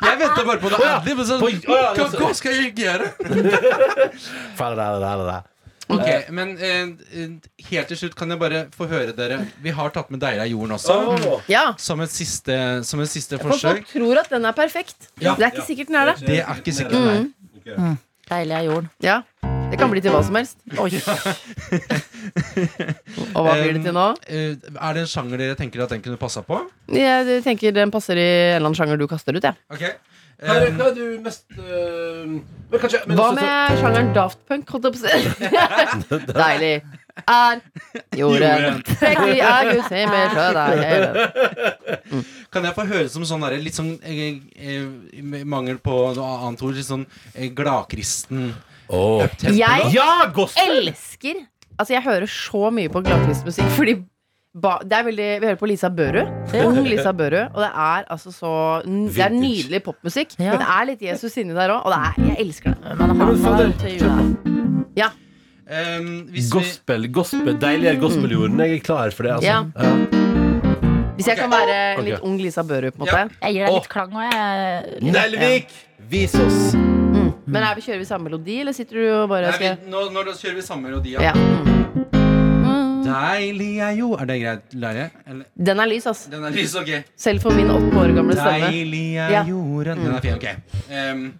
Jeg 0.00 0.16
venter 0.20 0.46
bare 0.46 0.60
på 0.62 0.70
det 0.72 0.78
endelig, 0.80 1.16
men 1.18 1.26
sånn 1.28 1.44
Oi, 1.44 1.50
å 1.68 1.76
ja, 1.76 2.06
hva, 2.14 2.30
skal 2.38 2.56
jeg 2.56 2.72
gjøre? 2.80 3.06
Ok, 5.90 6.06
men 6.30 6.52
eh, 6.62 6.86
helt 7.66 7.88
til 7.90 7.98
slutt 7.98 8.14
kan 8.16 8.30
jeg 8.30 8.38
bare 8.40 8.60
få 8.72 8.86
høre 8.86 9.10
dere. 9.16 9.40
Vi 9.60 9.72
har 9.74 9.90
tatt 9.90 10.12
med 10.14 10.22
Deila 10.22 10.46
jorden 10.46 10.76
også. 10.76 10.94
Ja. 11.50 11.74
Som 11.82 12.00
et 12.04 12.14
siste, 12.14 12.54
som 12.86 13.02
et 13.02 13.10
siste 13.10 13.40
For 13.42 13.58
folk 13.58 13.90
tror 13.90 14.22
at 14.22 14.30
den 14.30 14.46
er 14.46 14.54
perfekt. 14.54 15.10
Ja. 15.18 15.34
Det 15.34 15.48
er 15.48 15.50
ikke 15.50 15.66
sikkert 15.66 15.90
den 15.90 15.98
er 15.98 16.12
det. 16.12 16.16
Det 16.28 16.38
er 16.44 16.62
ikke 16.62 16.76
sikkert. 16.78 17.26
Nei. 17.74 17.96
Deilig 18.30 18.54
er 18.54 18.68
jorden. 18.70 18.88
Ja, 19.02 19.18
Det 19.70 19.78
kan 19.78 19.90
bli 19.92 20.00
til 20.02 20.10
hva 20.14 20.20
som 20.26 20.34
helst. 20.38 20.58
Oi. 20.80 20.90
Og 23.34 23.40
hva 23.46 23.54
blir 23.54 23.74
det 23.76 23.82
til 23.86 23.94
nå? 23.96 24.06
Eh, 24.26 24.54
er 24.58 24.96
det 24.96 25.04
en 25.04 25.10
sjanger 25.10 25.40
dere 25.40 25.56
tenker 25.58 25.84
at 25.84 25.92
den 25.94 26.02
kunne 26.04 26.18
passa 26.20 26.42
på? 26.46 26.58
Jeg 26.94 27.42
tenker 27.46 27.74
den 27.76 27.92
passer 27.94 28.18
i 28.18 28.24
en 28.26 28.56
eller 28.58 28.66
annen 28.70 28.78
sjanger 28.78 29.00
du 29.00 29.06
kaster 29.10 29.36
ut. 29.38 29.46
Ja. 29.46 29.54
Ok 29.70 29.84
Hva 30.40 30.54
er, 30.56 30.70
hva 30.72 30.88
du 30.96 31.02
mest 31.20 31.44
øh, 31.52 32.40
men 32.70 32.80
kanskje, 32.80 33.02
men 33.06 33.18
Hva 33.18 33.26
også- 33.28 33.42
med 33.42 33.78
sjangeren 33.82 34.12
Daft 34.16 34.38
Punk? 34.48 34.70
Holdt 34.72 34.84
jeg 34.88 34.92
på 34.94 34.98
å 34.98 35.02
si. 35.04 35.12
Deilig 36.40 36.74
er 37.28 37.60
jorden. 38.16 38.80
Himmel, 39.90 40.30
sjø 40.32 40.46
der. 40.56 40.72
Kan 42.54 42.64
jeg 42.64 42.74
få 42.78 42.86
høre 42.88 43.10
som 43.12 43.26
sånn 43.28 43.44
der, 43.44 43.58
litt 43.60 43.76
sånn 43.76 43.92
eh, 44.00 44.40
eh, 44.56 45.44
Mangel 45.44 45.76
på 45.84 45.98
noe 46.16 46.30
annet 46.48 46.64
ord. 46.64 46.78
Litt 46.78 46.88
sånn 46.88 47.04
eh, 47.34 47.50
gladkristen 47.52 48.54
Åh. 48.90 49.24
uptempo? 49.24 49.56
Jeg 49.56 49.92
Ja, 49.94 50.10
elsker 50.66 51.46
Altså, 51.80 51.94
jeg 51.94 52.02
hører 52.04 52.26
så 52.28 52.70
mye 52.74 52.90
på 52.92 53.00
gladkvistmusikk 53.06 53.70
fordi 53.78 53.94
ba, 54.52 54.74
det 54.84 54.98
er 54.98 55.06
veldig, 55.06 55.28
Vi 55.40 55.46
hører 55.46 55.60
på 55.60 55.70
Lisa 55.70 55.88
Børud. 55.88 56.52
Ung 56.66 56.82
Lisa 56.84 57.12
Børud. 57.16 57.54
Og 57.54 57.62
det 57.62 57.70
er 57.70 58.04
altså 58.10 58.34
så 58.34 58.52
Det 58.84 59.24
er 59.24 59.32
nydelig 59.32 59.82
popmusikk. 59.86 60.36
Ja. 60.38 60.52
Men 60.52 60.60
det 60.60 60.68
er 60.76 60.88
litt 60.90 61.02
Jesus 61.08 61.38
inni 61.40 61.56
der 61.56 61.72
òg, 61.72 61.86
og 61.86 61.94
det 61.94 62.00
er, 62.10 62.30
jeg 62.34 62.46
elsker 62.46 62.74
det. 62.74 62.98
Man 62.98 63.08
har 63.08 63.14
men 63.14 63.44
han, 63.44 63.74
han, 63.80 63.96
jula. 63.96 65.10
Um, 65.70 66.06
hvis 66.34 66.48
Gospel, 66.50 67.12
gospel, 67.12 67.54
deiligere 67.60 68.00
gospeljorden. 68.02 68.58
Jeg 68.58 68.74
er 68.74 68.78
klar 68.82 69.10
for 69.14 69.22
det, 69.22 69.32
altså. 69.32 69.46
Ja. 69.46 69.60
Hvis 71.14 71.28
jeg 71.28 71.38
okay. 71.38 71.42
kan 71.42 71.50
være 71.52 72.04
litt 72.04 72.14
okay. 72.14 72.26
ung 72.26 72.40
Lisa 72.42 72.62
Børud, 72.62 72.90
på 72.90 73.04
en 73.04 73.06
Ja. 73.06 73.24
måte. 73.24 73.36
Jeg 73.42 73.54
gir 73.54 73.66
deg 73.66 73.74
litt 73.74 73.88
klang 73.88 74.10
òg, 74.10 74.32
jeg 74.34 75.12
Nelvik, 75.12 75.68
vis 76.10 76.34
oss. 76.34 76.74
Mm. 77.50 77.54
Men 77.56 77.64
er 77.66 77.74
vi, 77.74 77.82
kjører 77.82 77.98
vi 77.98 78.04
samme 78.06 78.28
melodi, 78.30 78.60
eller 78.62 78.72
sitter 78.76 78.94
du 79.00 79.06
og 79.10 79.28
bare 79.32 79.48
Nei, 79.50 79.54
skal 79.56 79.72
vi, 79.80 79.90
nå, 79.90 80.04
nå 80.14 80.22
kjører 80.30 80.54
vi 80.54 80.62
samme 80.62 80.86
melodi. 80.86 81.16
ja. 81.18 81.32
Mm. 81.34 81.66
Deilig 83.00 83.78
er 83.82 83.94
jo 83.96 84.12
Er 84.14 84.26
det 84.28 84.36
greit? 84.42 84.74
Eller? 84.76 85.08
Den 85.56 85.80
er 85.82 85.88
lys, 85.90 86.06
ass. 86.06 86.26
Den 86.30 86.44
er 86.46 86.54
lys, 86.54 86.74
ok. 86.78 86.92
Selv 87.18 87.42
for 87.42 87.50
min 87.56 87.72
åtte 87.72 87.90
år 87.98 88.14
gamle 88.14 88.36
stemme. 88.38 88.70
Deilig 88.70 89.16
er 89.16 89.30
Ja. 89.34 89.42
jorden 89.48 90.04
Den 90.04 90.14
er 90.14 90.20
fin, 90.20 90.34
ok. 90.34 90.46
Um, 90.92 91.32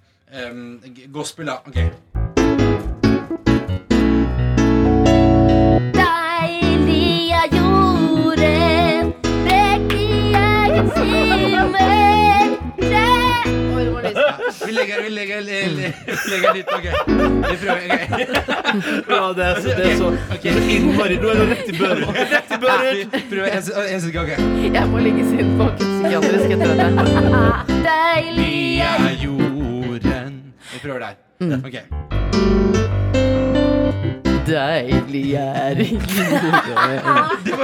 um, 0.51 0.81
gospel, 1.13 1.47
da. 1.47 1.61
Ok. 1.69 2.91
Deilig 6.01 7.31
er 7.37 7.55
jorden, 7.57 9.13
prektig 9.45 10.35
er 10.35 10.67
Guds 10.75 10.97
himmel. 10.99 12.60
Oi, 12.83 13.85
det 13.85 13.91
var 13.95 14.03
lys. 14.03 14.17
Vi 14.67 14.73
legger, 14.73 15.03
vi 15.03 15.09
legger, 15.11 15.41
le- 15.41 15.69
le- 15.77 15.93
vi 16.07 16.13
legger 16.31 16.55
litt 16.55 16.69
Ok. 16.77 16.87
Vi 17.51 17.57
prøver. 17.63 17.81
ok. 17.95 18.03
Ja, 19.11 19.33
det 19.37 19.45
er 19.47 19.55
så, 19.61 19.69
det 19.69 19.87
er 19.87 19.97
så, 19.99 20.09
okay. 20.35 20.53
innmari 20.75 21.17
Nå 21.23 21.29
er 21.33 21.35
det 21.41 21.47
rett 21.51 21.69
i 21.69 21.79
børen. 21.79 22.05
Rett 22.33 22.51
i 22.51 22.59
børen. 22.63 22.97
Vi 23.15 23.23
prøver 23.31 23.49
en, 23.49 23.63
en 23.95 24.01
sekund. 24.05 24.23
Ok. 24.25 24.31
Jeg 24.77 24.85
må 24.93 24.99
ligges 25.07 25.31
inn 25.35 25.51
på 25.59 25.63
akuttpsykiatrisk 25.71 26.49
etter 26.57 26.67
dette. 26.83 27.03
Deilig 27.89 28.51
Vi 28.51 28.79
er 28.85 29.17
jorden 29.25 30.33
Vi 30.75 30.79
prøver 30.85 31.01
der. 31.07 31.15
Mm. 31.41 31.65
Ok. 31.65 31.77
Deilig 34.51 35.27
er 35.39 35.79
jorden, 35.79 36.71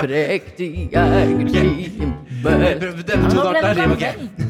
prektig 0.01 0.91
er 0.95 1.27
klimaet. 1.51 2.81
Prøv- 2.81 3.03
Den 3.12 3.31
to 3.31 3.39
det 3.53 3.62
ok. 3.64 3.81
Ok. 3.97 4.45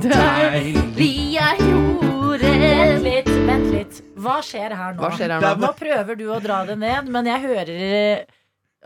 Deilig 0.00 1.36
er 1.36 1.58
jorden. 1.60 2.60
Vent 2.60 3.04
litt, 3.04 3.30
vent 3.48 3.66
litt. 3.74 4.02
Hva 4.20 4.38
skjer 4.44 4.72
her 4.72 4.94
nå? 4.96 5.02
Hva 5.02 5.10
skjer 5.12 5.34
her 5.34 5.44
nå? 5.44 5.50
Nå 5.60 5.72
prøver 5.76 6.16
du 6.16 6.26
å 6.32 6.38
dra 6.40 6.62
det 6.68 6.76
ned, 6.80 7.10
men 7.12 7.28
jeg 7.28 7.42
hører 7.44 7.72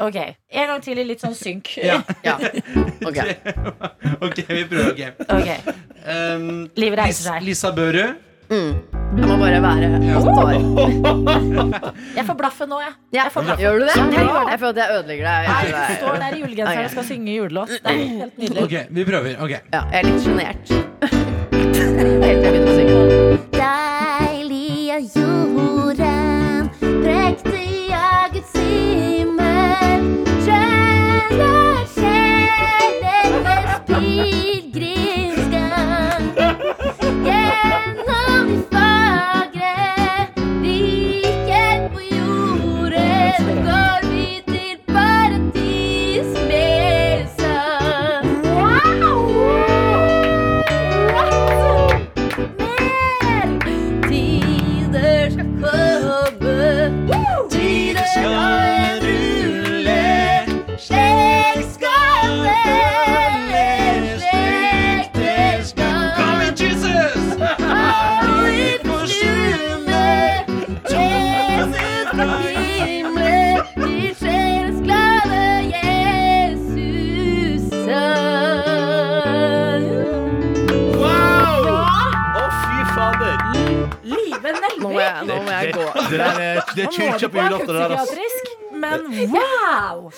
Ok, 0.02 0.16
en 0.18 0.70
gang 0.72 0.80
til 0.82 0.98
i 0.98 1.04
litt 1.06 1.20
sånn 1.22 1.36
synk. 1.38 1.76
Ja. 1.78 2.00
Ja. 2.26 2.34
Ok. 3.08 3.18
Ok, 4.24 4.38
vi 4.48 4.62
prøver. 4.66 4.90
ok 4.90 5.34
okay. 5.36 5.74
um, 6.02 6.64
Livet 6.80 6.98
reiser 6.98 7.28
seg. 7.28 7.44
Lisa 7.46 7.70
Børud. 7.76 8.16
Mm. 8.54 8.94
Jeg 9.14 9.28
må 9.30 9.36
bare 9.38 9.58
være 9.62 9.88
år. 10.42 10.52
Jeg 12.18 12.24
får 12.26 12.36
blaffen 12.38 12.68
nå, 12.70 12.78
jeg. 12.82 12.92
Ja. 13.12 13.24
Jeg 13.24 13.32
får 13.34 13.42
blaffen. 13.46 13.62
Gjør 13.64 13.78
du 13.78 13.84
det? 13.84 13.96
Ja, 13.96 14.04
jeg. 14.04 14.46
Jeg 14.50 14.58
føler 14.60 14.70
at 14.70 14.80
jeg 14.82 14.96
ødelegger 14.98 15.24
deg. 15.28 15.48
Jeg, 15.48 15.74
jeg 15.74 15.96
står 15.98 16.14
der 16.22 16.36
i 16.36 16.40
julegenseren 16.40 16.78
okay. 16.78 16.84
og 16.84 16.90
skal 16.90 17.04
synge 17.10 17.36
julelåt. 17.36 17.68
Det 17.68 17.80
er 17.84 17.98
helt 18.22 18.38
nydelig. 18.38 18.64
Ok, 18.64 18.74
vi 18.90 19.04
prøver. 19.10 19.36
Okay. 19.46 19.60
ja, 19.72 19.82
jeg 19.92 19.98
er 20.00 20.10
litt 20.10 20.22
sjenert. 20.26 20.64
Helt 21.54 21.74
til 21.74 21.94
jeg 22.26 22.40
begynner 22.42 22.70
å 22.70 22.74
synge. 22.74 22.83
Jeg, 85.14 85.26
nå 85.30 85.40
må 85.46 85.56
jeg 85.56 85.74
gå. 85.74 85.86
Det, 85.94 86.04
det, 86.10 86.20
er, 86.20 86.62
det 86.74 86.84
er 86.84 86.86
Nå 86.86 86.92
må 86.92 86.96
kyrkja 86.98 87.26
du 87.26 87.34
på 87.34 87.42
julaften. 87.42 87.66
det 87.66 87.80
der, 87.80 87.90
altså. 87.98 88.14
men 88.84 89.00
wow! 89.34 90.12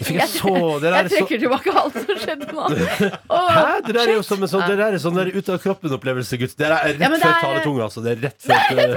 Jeg 0.00 0.28
så 0.32 0.50
Det 0.80 0.88
der 0.88 0.94
Jeg 0.96 1.10
trekker 1.12 1.36
så 1.36 1.40
tilbake 1.42 1.72
alt 1.76 1.96
som 2.00 2.20
skjedde 2.22 2.46
nå. 2.48 2.62
Oh, 3.36 3.48
Hæ? 3.52 3.64
Det 3.84 3.94
der 3.94 4.00
er 4.08 4.14
jo 4.16 4.22
som 4.24 4.40
en 4.42 4.48
sånn, 4.48 4.62
det 4.70 4.78
der 4.80 4.96
er 4.96 5.02
sånn 5.02 5.18
ut 5.20 5.50
av 5.52 5.58
kroppen-opplevelse, 5.60 6.38
gutt. 6.40 6.54
Det 6.56 6.64
er 6.68 6.72
rett 6.72 7.02
Ja, 7.02 7.10
det 7.12 7.20
før 7.20 7.28
er- 7.34 7.42
taletunga, 7.44 7.82
altså. 7.88 8.00
Det 8.06 8.10
er 8.14 8.18
rett 8.24 8.40
før 8.48 8.54
eh, 8.80 8.96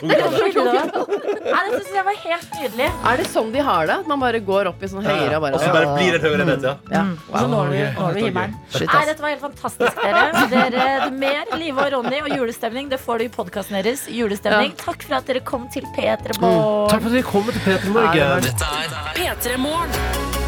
tungetale. 0.00 1.04
Nei, 1.52 1.62
dette 1.70 1.80
syns 1.84 1.96
jeg 1.98 2.04
var 2.08 2.18
helt 2.24 2.56
nydelig. 2.58 2.88
Er 3.12 3.16
det 3.22 3.26
sånn 3.32 3.52
de 3.54 3.62
har 3.68 3.86
det? 3.88 3.96
At 4.02 4.08
man 4.10 4.20
bare 4.22 4.40
går 4.44 4.70
opp 4.70 4.82
i 4.82 4.90
sånn 4.92 5.04
høyere 5.06 5.36
og 5.38 5.42
bare 5.46 5.54
Og 5.58 5.60
så 5.62 5.70
bare 5.74 5.94
blir 5.96 6.16
det 6.16 6.20
høyere 6.24 6.42
enn 6.44 6.50
dette, 6.52 6.72
ja. 6.72 6.74
Ja. 6.94 7.02
Og 7.30 7.38
så 7.38 7.46
når 7.52 7.70
du, 7.72 7.78
når 8.00 8.18
du 8.18 8.20
himmelen. 8.24 8.56
Shit, 8.74 8.86
Nei, 8.88 8.98
ass. 9.00 9.06
dette 9.12 9.22
var 9.26 9.34
helt 9.34 9.44
fantastisk, 9.46 10.02
dere. 10.02 10.46
dere 10.52 11.10
mer 11.12 11.54
Live 11.58 11.84
og 11.86 11.92
Ronny 11.96 12.20
og 12.24 12.30
julestemning. 12.36 12.88
Det 12.92 13.00
får 13.00 13.18
du 13.18 13.24
i 13.28 13.32
podkasten 13.38 13.78
deres. 13.80 14.06
Julestemning. 14.12 14.74
Takk 14.80 15.02
for 15.08 15.18
at 15.20 15.26
dere 15.30 15.40
kom 15.44 15.68
til 15.74 15.86
P3 15.96 16.38
Morgen. 16.40 16.88
Takk 16.92 17.00
for 17.02 17.08
at 17.12 17.16
dere 17.18 17.26
kom 17.32 17.48
til 17.52 17.60
P3 17.64 17.80
Ja, 17.84 17.94
Morgen. 17.96 18.44
det 18.44 18.52
Dette 18.52 18.70
er 18.84 19.34
P3 19.36 19.58
Morgen. 19.58 20.47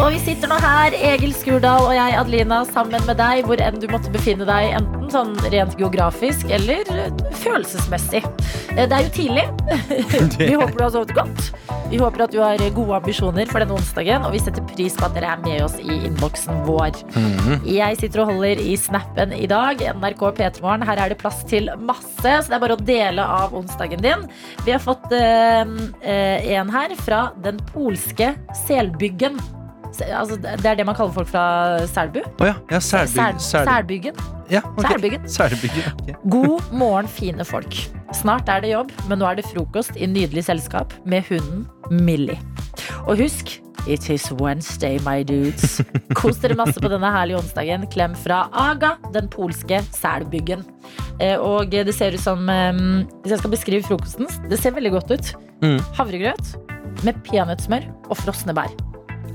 Og 0.00 0.14
vi 0.14 0.18
sitter 0.22 0.48
nå 0.48 0.56
her, 0.62 0.94
Egil 0.96 1.34
Skurdal 1.36 1.84
og 1.84 1.92
jeg, 1.92 2.14
Adelina, 2.16 2.62
sammen 2.64 3.02
med 3.04 3.18
deg, 3.20 3.42
hvor 3.44 3.60
enn 3.60 3.76
du 3.82 3.84
måtte 3.92 4.08
befinne 4.14 4.46
deg, 4.48 4.70
enten 4.78 5.10
sånn 5.12 5.34
rent 5.52 5.74
geografisk 5.76 6.48
eller 6.56 6.88
eh, 6.94 7.10
følelsesmessig. 7.42 8.22
Eh, 8.78 8.86
Det 8.88 8.96
er 8.96 9.04
jo 9.04 9.12
tidlig. 9.12 9.44
Vi 10.40 10.54
håper 10.56 10.78
du 10.78 10.84
har 10.86 10.94
sovet 10.94 11.12
godt. 11.18 11.50
Vi 11.90 12.00
håper 12.00 12.24
at 12.24 12.32
du 12.32 12.38
har 12.40 12.64
gode 12.72 12.96
ambisjoner 12.96 13.50
for 13.50 13.60
denne 13.60 13.76
onsdagen, 13.76 14.24
og 14.24 14.32
vi 14.32 14.40
setter 14.40 14.64
pris 14.70 14.94
på 14.96 15.04
at 15.08 15.16
dere 15.18 15.34
er 15.34 15.40
med 15.42 15.64
oss 15.66 15.76
i 15.82 15.90
innboksen 16.06 16.60
vår. 16.68 17.00
Jeg 17.66 17.98
sitter 17.98 18.22
og 18.22 18.30
holder 18.30 18.62
i 18.62 18.76
snappen 18.78 19.34
i 19.34 19.48
dag. 19.50 19.82
NRK 19.98 20.22
P3morgen. 20.38 20.86
Her 20.86 21.02
er 21.02 21.10
det 21.12 21.18
plass 21.20 21.42
til 21.50 21.66
masse, 21.82 22.22
så 22.22 22.46
det 22.46 22.56
er 22.60 22.62
bare 22.62 22.78
å 22.78 22.84
dele 22.94 23.26
av 23.26 23.56
onsdagen 23.58 24.06
din. 24.06 24.22
Vi 24.62 24.70
har 24.76 24.80
fått 24.86 25.10
eh, 25.18 25.66
en 26.54 26.70
her 26.78 26.94
fra 27.02 27.24
den 27.42 27.58
polske 27.74 28.36
selbyggen. 28.64 29.42
Altså, 30.08 30.36
det 30.40 30.64
er 30.66 30.74
det 30.80 30.86
man 30.88 30.96
kaller 30.98 31.12
folk 31.14 31.28
fra 31.28 31.44
Selbu. 31.90 32.20
Oh, 32.40 32.46
ja. 32.48 32.54
ja 32.70 32.78
Selby- 32.80 33.38
Sel- 33.40 33.66
Selbyggen. 33.68 34.14
Ja, 34.50 34.60
okay. 34.76 34.88
Selbyggen. 34.96 35.28
Selbyggen. 35.28 35.92
ok. 36.00 36.14
God 36.32 36.72
morgen, 36.72 37.06
fine 37.08 37.44
folk. 37.46 37.76
Snart 38.16 38.48
er 38.50 38.60
det 38.64 38.72
jobb, 38.72 38.90
men 39.08 39.20
nå 39.22 39.28
er 39.30 39.38
det 39.38 39.44
frokost 39.46 39.94
i 39.96 40.08
nydelig 40.10 40.42
selskap 40.48 40.92
med 41.06 41.22
hunden 41.28 41.66
Millie. 41.90 42.38
Og 43.06 43.16
husk, 43.20 43.60
it 43.86 44.08
is 44.10 44.26
Wednesday, 44.40 44.98
my 45.06 45.22
dudes. 45.22 45.78
Kos 46.18 46.40
dere 46.42 46.56
masse 46.58 46.82
på 46.82 46.90
denne 46.90 47.12
herlige 47.14 47.38
onsdagen. 47.38 47.86
Klem 47.94 48.16
fra 48.18 48.48
Aga, 48.52 48.96
den 49.14 49.30
polske 49.30 49.78
selbyggen. 49.94 50.66
Eh, 51.20 51.36
Og 51.38 51.70
det 51.70 51.94
ser 51.94 52.16
ut 52.16 52.20
som 52.24 52.48
eh, 52.50 52.72
Hvis 53.22 53.34
jeg 53.36 53.38
skal 53.44 53.54
beskrive 53.54 53.86
frokosten, 53.86 54.26
det 54.50 54.58
ser 54.58 54.74
veldig 54.74 54.92
godt 54.98 55.14
ut. 55.14 55.32
Mm. 55.62 55.78
Havregrøt 55.98 56.54
med 57.06 57.14
peanøttsmør 57.30 57.86
og 58.10 58.16
frosne 58.18 58.52
bær. 58.56 58.72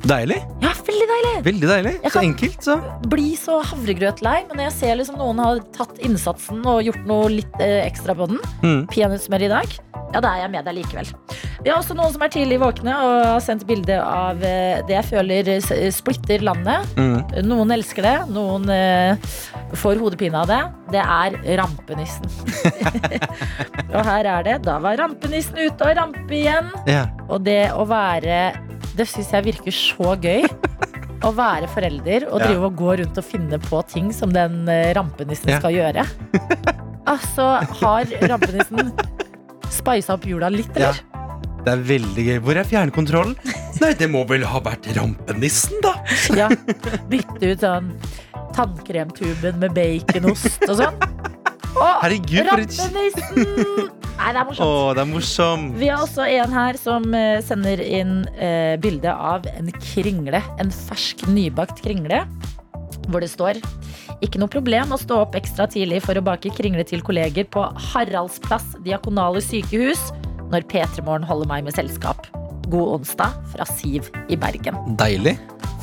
Deilig. 0.06 0.38
Ja, 0.62 0.70
veldig 0.86 1.06
deilig! 1.10 1.34
Veldig 1.46 1.70
deilig. 1.70 1.94
Så 2.14 2.22
enkelt, 2.22 2.58
så. 2.62 2.76
bli 3.10 3.32
så 3.40 3.56
havregrøtlei, 3.72 4.36
men 4.48 4.60
når 4.60 4.68
jeg 4.68 4.76
ser 4.78 5.00
liksom 5.00 5.18
noen 5.18 5.40
har 5.42 5.62
tatt 5.74 5.98
innsatsen 6.06 6.62
og 6.70 6.84
gjort 6.86 7.08
noe 7.10 7.32
litt 7.40 7.56
eh, 7.64 7.80
ekstra 7.88 8.14
på 8.18 8.28
den, 8.30 8.42
Mm. 8.62 8.86
peanøttsmør 8.92 9.46
i 9.46 9.50
dag, 9.50 9.74
ja, 10.14 10.22
da 10.22 10.30
er 10.32 10.44
jeg 10.44 10.52
med 10.54 10.66
deg 10.68 10.76
likevel. 10.78 11.10
Vi 11.66 11.72
har 11.72 11.80
også 11.80 11.96
noen 11.98 12.14
som 12.14 12.22
er 12.22 12.32
tidlig 12.34 12.60
våkne 12.62 12.94
og 13.02 13.14
har 13.34 13.42
sendt 13.44 13.66
bilde 13.68 13.98
av 13.98 14.44
eh, 14.46 14.84
det 14.86 14.96
jeg 14.96 15.08
føler 15.10 15.50
splitter 15.94 16.46
landet. 16.46 16.86
Mm. 16.98 17.18
Noen 17.50 17.74
elsker 17.76 18.06
det, 18.06 18.16
noen 18.30 18.70
eh, 18.70 19.18
får 19.82 19.98
hodepine 20.02 20.44
av 20.46 20.54
det. 20.54 20.62
Det 20.94 21.02
er 21.02 21.40
rampenissen. 21.60 22.30
og 23.96 24.00
her 24.06 24.30
er 24.38 24.46
det. 24.48 24.56
Da 24.70 24.78
var 24.86 25.02
rampenissen 25.02 25.58
ute 25.66 25.90
og 25.90 25.98
rampe 25.98 26.38
igjen. 26.38 26.70
Ja. 26.90 27.08
Og 27.26 27.42
det 27.46 27.72
å 27.74 27.88
være 27.90 28.40
Det 28.96 29.08
syns 29.12 29.32
jeg 29.36 29.46
virker 29.50 29.76
så 29.76 30.14
gøy. 30.22 30.46
Å 31.26 31.32
være 31.34 31.68
forelder 31.72 32.28
og 32.30 32.42
drive 32.44 32.68
og 32.70 32.76
gå 32.78 32.96
rundt 33.02 33.18
og 33.18 33.26
finne 33.26 33.58
på 33.64 33.80
ting 33.90 34.12
som 34.14 34.34
den 34.36 34.68
eh, 34.70 34.92
rampenissen 34.98 35.50
Ja. 35.56 35.60
skal 35.64 35.76
gjøre. 35.78 36.06
Altså, 37.06 37.44
har 37.84 38.10
rampenissen 38.26 38.88
spisa 39.70 40.16
opp 40.16 40.24
jula 40.26 40.48
litt, 40.50 40.72
eller? 40.74 40.98
Det 41.62 41.70
er 41.76 41.84
veldig 41.86 42.24
gøy. 42.26 42.40
Hvor 42.42 42.58
er 42.58 42.66
fjernkontrollen? 42.66 43.36
Nei, 43.78 43.92
det 44.00 44.08
må 44.10 44.24
vel 44.26 44.42
ha 44.50 44.58
vært 44.66 44.90
rampenissen, 44.98 45.78
da. 45.86 45.92
Ja. 46.34 46.48
Bytte 47.12 47.52
ut 47.52 47.62
sånn 47.62 47.92
tannkremtuben 48.58 49.62
med 49.62 49.78
baconost 49.78 50.66
og 50.66 50.80
sånn. 50.82 50.98
Herregud, 51.76 52.48
for 52.50 52.64
et! 52.64 53.96
Nei, 54.16 54.32
det 54.32 54.40
er 54.40 54.46
morsomt. 54.48 54.60
morsomt. 54.64 54.96
det 54.96 55.02
er 55.04 55.10
morsomt. 55.10 55.74
Vi 55.80 55.90
har 55.92 56.04
også 56.06 56.26
en 56.32 56.54
her 56.56 56.78
som 56.80 57.08
eh, 57.18 57.42
sender 57.44 57.82
inn 57.84 58.22
eh, 58.40 58.76
bilde 58.82 59.12
av 59.12 59.48
en 59.52 59.72
kringle. 59.92 60.40
En 60.62 60.72
fersk, 60.72 61.26
nybakt 61.28 61.84
kringle. 61.84 62.24
Hvor 63.12 63.22
det 63.22 63.30
står 63.30 63.60
Ikke 64.26 64.40
noe 64.42 64.50
problem 64.50 64.96
å 64.96 64.98
stå 64.98 65.20
opp 65.26 65.36
ekstra 65.38 65.68
tidlig 65.70 66.00
for 66.06 66.18
å 66.18 66.24
bake 66.26 66.54
kringle 66.56 66.86
til 66.88 67.04
kolleger 67.06 67.46
på 67.52 67.68
Haraldsplass 67.92 68.80
diakonale 68.88 69.44
sykehus 69.44 70.08
når 70.54 70.66
P3 70.72 71.04
Morgen 71.06 71.28
holder 71.28 71.52
meg 71.52 71.68
med 71.68 71.78
selskap. 71.78 72.26
God 72.72 73.00
onsdag 73.00 73.36
fra 73.54 73.66
Siv 73.76 74.10
i 74.30 74.36
Bergen. 74.40 74.78
Deilig. 75.00 75.36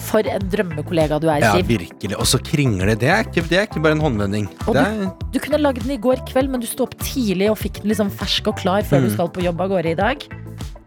For 0.02 0.26
en 0.26 0.44
drømmekollega 0.50 1.18
du 1.22 1.28
er, 1.30 1.44
Siv. 1.44 1.62
Ja, 1.62 1.68
virkelig. 1.78 2.16
Og 2.18 2.26
så 2.26 2.40
kringle. 2.42 2.96
Det 2.98 3.08
er 3.08 3.22
ikke, 3.28 3.44
det 3.48 3.58
er 3.60 3.68
ikke 3.68 3.82
bare 3.84 3.96
en 3.96 4.02
håndvending. 4.02 4.48
Det 4.66 4.82
er, 4.82 5.10
Du 5.32 5.38
kunne 5.38 5.60
lagd 5.62 5.82
den 5.84 5.94
i 5.94 6.00
går 6.02 6.24
kveld, 6.28 6.50
men 6.50 6.60
du 6.60 6.66
sto 6.66 6.84
opp 6.88 6.96
tidlig 7.00 7.50
og 7.52 7.58
fikk 7.60 7.82
den 7.82 7.92
liksom 7.94 8.10
fersk 8.10 8.50
og 8.50 8.58
klar 8.58 8.82
før 8.82 9.00
Mm. 9.02 9.08
du 9.08 9.14
skal 9.14 9.28
på 9.30 9.44
jobb 9.46 9.60
av 9.60 9.68
gårde 9.70 9.92
i 9.92 9.98
dag. 9.98 10.26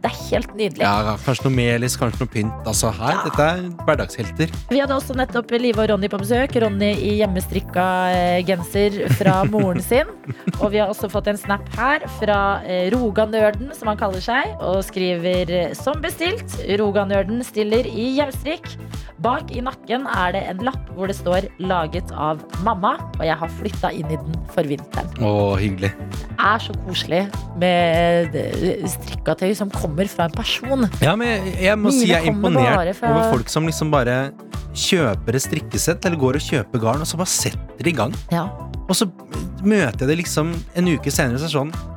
Det 0.05 0.11
er 0.11 0.17
helt 0.29 0.51
nydelig. 0.53 0.83
ja, 0.85 1.15
kanskje 1.25 1.47
noe 1.47 1.55
melis, 1.55 1.95
kanskje 1.97 2.21
noe 2.21 2.29
pynt. 2.29 2.67
Altså 2.69 2.91
her, 2.93 3.21
Dette 3.25 3.45
er 3.49 3.63
hverdagshelter. 3.87 4.53
Vi 4.69 4.81
hadde 4.83 4.93
også 4.93 5.15
nettopp 5.17 5.49
Live 5.57 5.81
og 5.81 5.89
Ronny 5.89 6.09
på 6.13 6.19
besøk. 6.21 6.53
Ronny 6.61 6.91
i 6.93 7.15
hjemmestrikka 7.23 7.85
eh, 8.13 8.39
genser 8.45 8.99
fra 9.17 9.39
moren 9.49 9.81
sin. 9.89 10.11
Og 10.59 10.69
vi 10.75 10.81
har 10.83 10.93
også 10.93 11.09
fått 11.09 11.31
en 11.31 11.41
snap 11.41 11.65
her 11.79 12.05
fra 12.19 12.39
Roganørden, 12.93 13.15
Roganerden, 13.15 13.71
som 13.73 13.89
han 13.89 13.97
kaller 13.97 14.21
seg, 14.21 14.53
og 14.61 14.83
skriver 14.85 15.49
eh, 15.49 15.73
som 15.77 15.97
bestilt. 16.03 16.57
Roganørden 16.77 17.41
stiller 17.47 17.87
i 17.89 18.11
hjemstrikk. 18.19 18.75
Bak 19.25 19.49
i 19.55 19.63
nakken 19.63 20.05
er 20.11 20.35
det 20.35 20.43
en 20.51 20.61
lapp 20.67 20.89
hvor 20.93 21.09
det 21.09 21.15
står 21.17 21.49
'laget 21.57 22.11
av 22.11 22.43
mamma', 22.61 22.99
og 23.17 23.25
jeg 23.25 23.37
har 23.41 23.49
flytta 23.57 23.91
inn 23.95 24.11
i 24.11 24.19
den 24.19 24.37
for 24.53 24.67
vinteren. 24.67 25.09
Å, 25.23 25.55
hyggelig. 25.57 25.93
Det 26.35 26.45
er 26.45 26.59
så 26.61 26.75
koselig 26.85 27.23
med 27.57 28.35
strikka 28.85 29.15
strikkatøy 29.25 29.55
som 29.55 29.71
kommer 29.71 29.94
fra 30.11 30.25
en 30.27 30.31
person. 30.35 30.85
Ja, 31.01 31.15
men 31.15 31.47
jeg, 31.55 31.77
må 31.79 31.89
Mine 31.89 31.99
si 32.01 32.09
jeg 32.11 32.21
er 32.21 32.31
imponert 32.31 32.95
fra- 32.99 33.09
over 33.13 33.31
folk 33.31 33.49
som 33.49 33.65
liksom 33.65 33.91
bare 33.91 34.31
kjøper 34.75 35.35
et 35.35 35.41
strikkesett, 35.45 36.05
eller 36.05 36.17
går 36.19 36.35
og 36.35 36.41
kjøper 36.41 36.79
garn, 36.83 37.01
og 37.01 37.07
så 37.07 37.15
bare 37.17 37.31
setter 37.31 37.87
i 37.87 37.91
gang. 37.95 38.13
Ja. 38.31 38.43
Og 38.89 38.93
så 38.95 39.07
møter 39.63 40.03
jeg 40.03 40.07
det 40.11 40.17
liksom 40.25 40.53
en 40.75 40.87
uke 40.91 41.09
senere, 41.11 41.39
så 41.39 41.47
er 41.47 41.49
det 41.49 41.55
sånn 41.55 41.71
«Eh, 41.73 41.94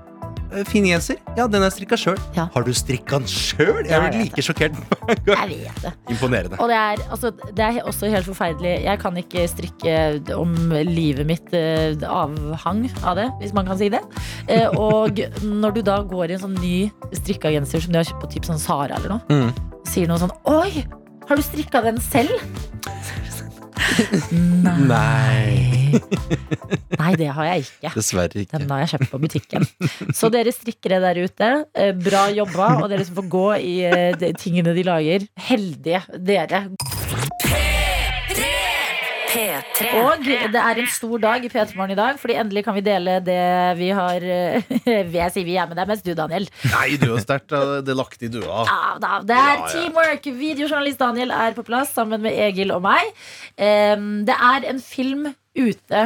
Fin 0.69 0.87
genser? 0.89 1.19
Ja, 1.37 1.45
den 1.51 1.63
er 1.63 1.71
strikka 1.73 1.97
sjøl. 2.01 2.17
Ja. 2.37 2.47
Har 2.55 2.65
du 2.65 2.71
strikka 2.77 3.19
den 3.21 3.29
sjøl? 3.29 3.83
Jeg 3.87 4.01
blir 4.01 4.17
like 4.23 4.45
sjokkert. 4.45 4.79
Jeg 5.29 5.49
vet 5.51 5.83
det. 5.85 5.93
Imponerende. 6.15 6.57
Og 6.63 6.71
det 6.73 6.77
er, 6.79 7.03
altså, 7.13 7.31
det 7.53 7.65
er 7.67 7.81
også 7.89 8.09
helt 8.13 8.27
forferdelig. 8.29 8.73
Jeg 8.87 9.01
kan 9.03 9.17
ikke 9.21 9.45
strikke 9.53 9.97
om 10.37 10.55
livet 10.89 11.29
mitt 11.29 11.53
eh, 11.57 11.93
avhang 12.09 12.85
av 13.05 13.19
det, 13.21 13.29
hvis 13.43 13.53
man 13.57 13.69
kan 13.69 13.79
si 13.81 13.91
det. 13.93 14.01
Eh, 14.49 14.69
og 14.79 15.21
når 15.65 15.77
du 15.79 15.83
da 15.87 15.99
går 16.09 16.33
i 16.33 16.39
en 16.39 16.45
sånn 16.47 16.57
ny 16.63 16.77
strikka 17.21 17.53
genser 17.55 17.85
som 17.85 17.93
du 17.95 18.01
har 18.01 18.09
kjøpt 18.09 18.25
på 18.25 18.33
typ 18.39 18.49
sånn 18.49 18.61
Sara 18.63 18.97
eller 18.99 19.17
noe, 19.19 19.25
Mm. 19.29 19.53
sier 19.89 20.09
noe 20.09 20.19
sånn 20.21 20.33
Oi, 20.49 20.85
har 21.29 21.37
du 21.37 21.43
strikka 21.45 21.83
den 21.85 22.01
selv? 22.01 22.33
Nei. 24.89 25.69
Nei, 25.89 26.99
Nei, 26.99 27.13
det 27.17 27.29
har 27.33 27.47
jeg 27.49 27.65
ikke. 27.65 27.93
dessverre 27.97 28.43
ikke. 28.43 28.59
Den 28.61 28.73
har 28.75 28.83
jeg 28.83 28.91
kjøpt 28.95 29.13
på 29.13 29.21
butikken. 29.23 29.67
Så 30.17 30.29
dere 30.33 30.53
strikkere 30.53 30.99
der 31.03 31.21
ute, 31.25 31.51
eh, 31.79 31.93
bra 31.97 32.27
jobba. 32.35 32.71
Og 32.83 32.89
dere 32.93 33.07
som 33.09 33.17
får 33.21 33.29
gå 33.33 33.47
i 33.63 33.75
eh, 33.89 34.11
de 34.21 34.33
tingene 34.39 34.75
de 34.77 34.85
lager. 34.87 35.25
Heldige 35.49 36.03
dere. 36.19 36.67
P3. 39.29 39.89
Og 40.03 40.25
det 40.25 40.61
er 40.61 40.81
en 40.81 40.89
stor 40.91 41.21
dag 41.23 41.45
i 41.45 41.51
P3 41.53 41.77
Morgen 41.77 41.93
i 41.93 41.99
dag, 41.99 42.17
fordi 42.21 42.37
endelig 42.41 42.63
kan 42.67 42.77
vi 42.77 42.83
dele 42.87 43.19
det 43.25 43.41
vi 43.79 43.91
har 43.95 44.25
Jeg 45.19 45.35
sier 45.35 45.47
vi 45.47 45.57
er, 45.59 45.69
men 45.69 45.77
det 45.77 45.85
er 45.85 45.91
mest 45.91 46.07
du, 46.07 46.15
Daniel. 46.19 46.49
Nei, 46.73 46.89
du 47.01 47.11
er 47.13 47.21
sterkt 47.25 47.53
Det 47.53 47.93
er 47.93 47.99
lagt 47.99 48.21
du, 48.23 48.29
dua. 48.39 48.65
Ja, 48.69 48.81
da, 49.03 49.21
det 49.29 49.37
er 49.37 49.53
Ja, 49.53 49.61
ja. 49.61 49.69
teamwork! 49.75 50.31
Videojournalist 50.39 51.03
Daniel 51.03 51.35
er 51.35 51.57
på 51.57 51.67
plass 51.67 51.93
sammen 51.97 52.25
med 52.25 52.37
Egil 52.49 52.73
og 52.75 52.83
meg. 52.87 53.13
Det 53.59 54.37
er 54.53 54.69
en 54.73 54.81
film 54.83 55.29
ute 55.59 56.05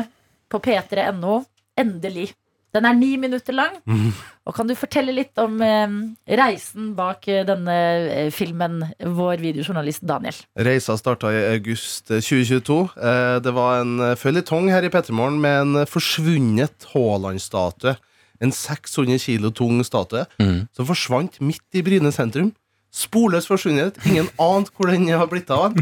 på 0.53 0.61
p3.no. 0.63 1.43
Endelig. 1.81 2.33
Den 2.73 2.87
er 2.89 2.95
ni 2.97 3.11
minutter 3.21 3.53
lang. 3.53 3.75
Og 4.49 4.55
kan 4.57 4.67
du 4.67 4.73
fortelle 4.75 5.13
litt 5.13 5.37
om 5.43 5.59
eh, 5.61 5.97
reisen 6.41 6.95
bak 6.97 7.27
eh, 7.29 7.43
denne 7.45 7.75
eh, 8.09 8.31
filmen, 8.33 8.79
vår 8.99 9.43
videojournalist 9.45 10.07
Daniel? 10.09 10.39
Reisa 10.57 10.97
starta 10.97 11.29
i 11.35 11.43
august 11.53 12.11
eh, 12.11 12.23
2022. 12.25 12.79
Eh, 12.97 13.37
Det 13.45 13.53
var 13.55 13.83
en 13.83 13.93
eh, 14.01 14.15
føljetong 14.17 14.71
her 14.73 14.87
i 14.89 14.91
Pettermorgen 14.95 15.37
med 15.45 15.61
en 15.67 15.77
eh, 15.83 15.89
forsvunnet 15.91 16.89
Haaland-statue. 16.95 17.95
En 18.43 18.51
600 18.51 19.21
kilo 19.23 19.53
tung 19.55 19.85
statue 19.87 20.25
Mm. 20.41 20.65
som 20.75 20.87
forsvant 20.89 21.37
midt 21.45 21.63
i 21.79 21.83
Bryne 21.87 22.11
sentrum. 22.11 22.55
Sporløst 22.93 23.49
forsvunnet. 23.53 24.01
Ingen 24.09 24.27
ante 24.41 24.73
hvor 24.77 24.91
den 24.91 25.07
har 25.13 25.29
blitt 25.31 25.51
av. 25.55 25.77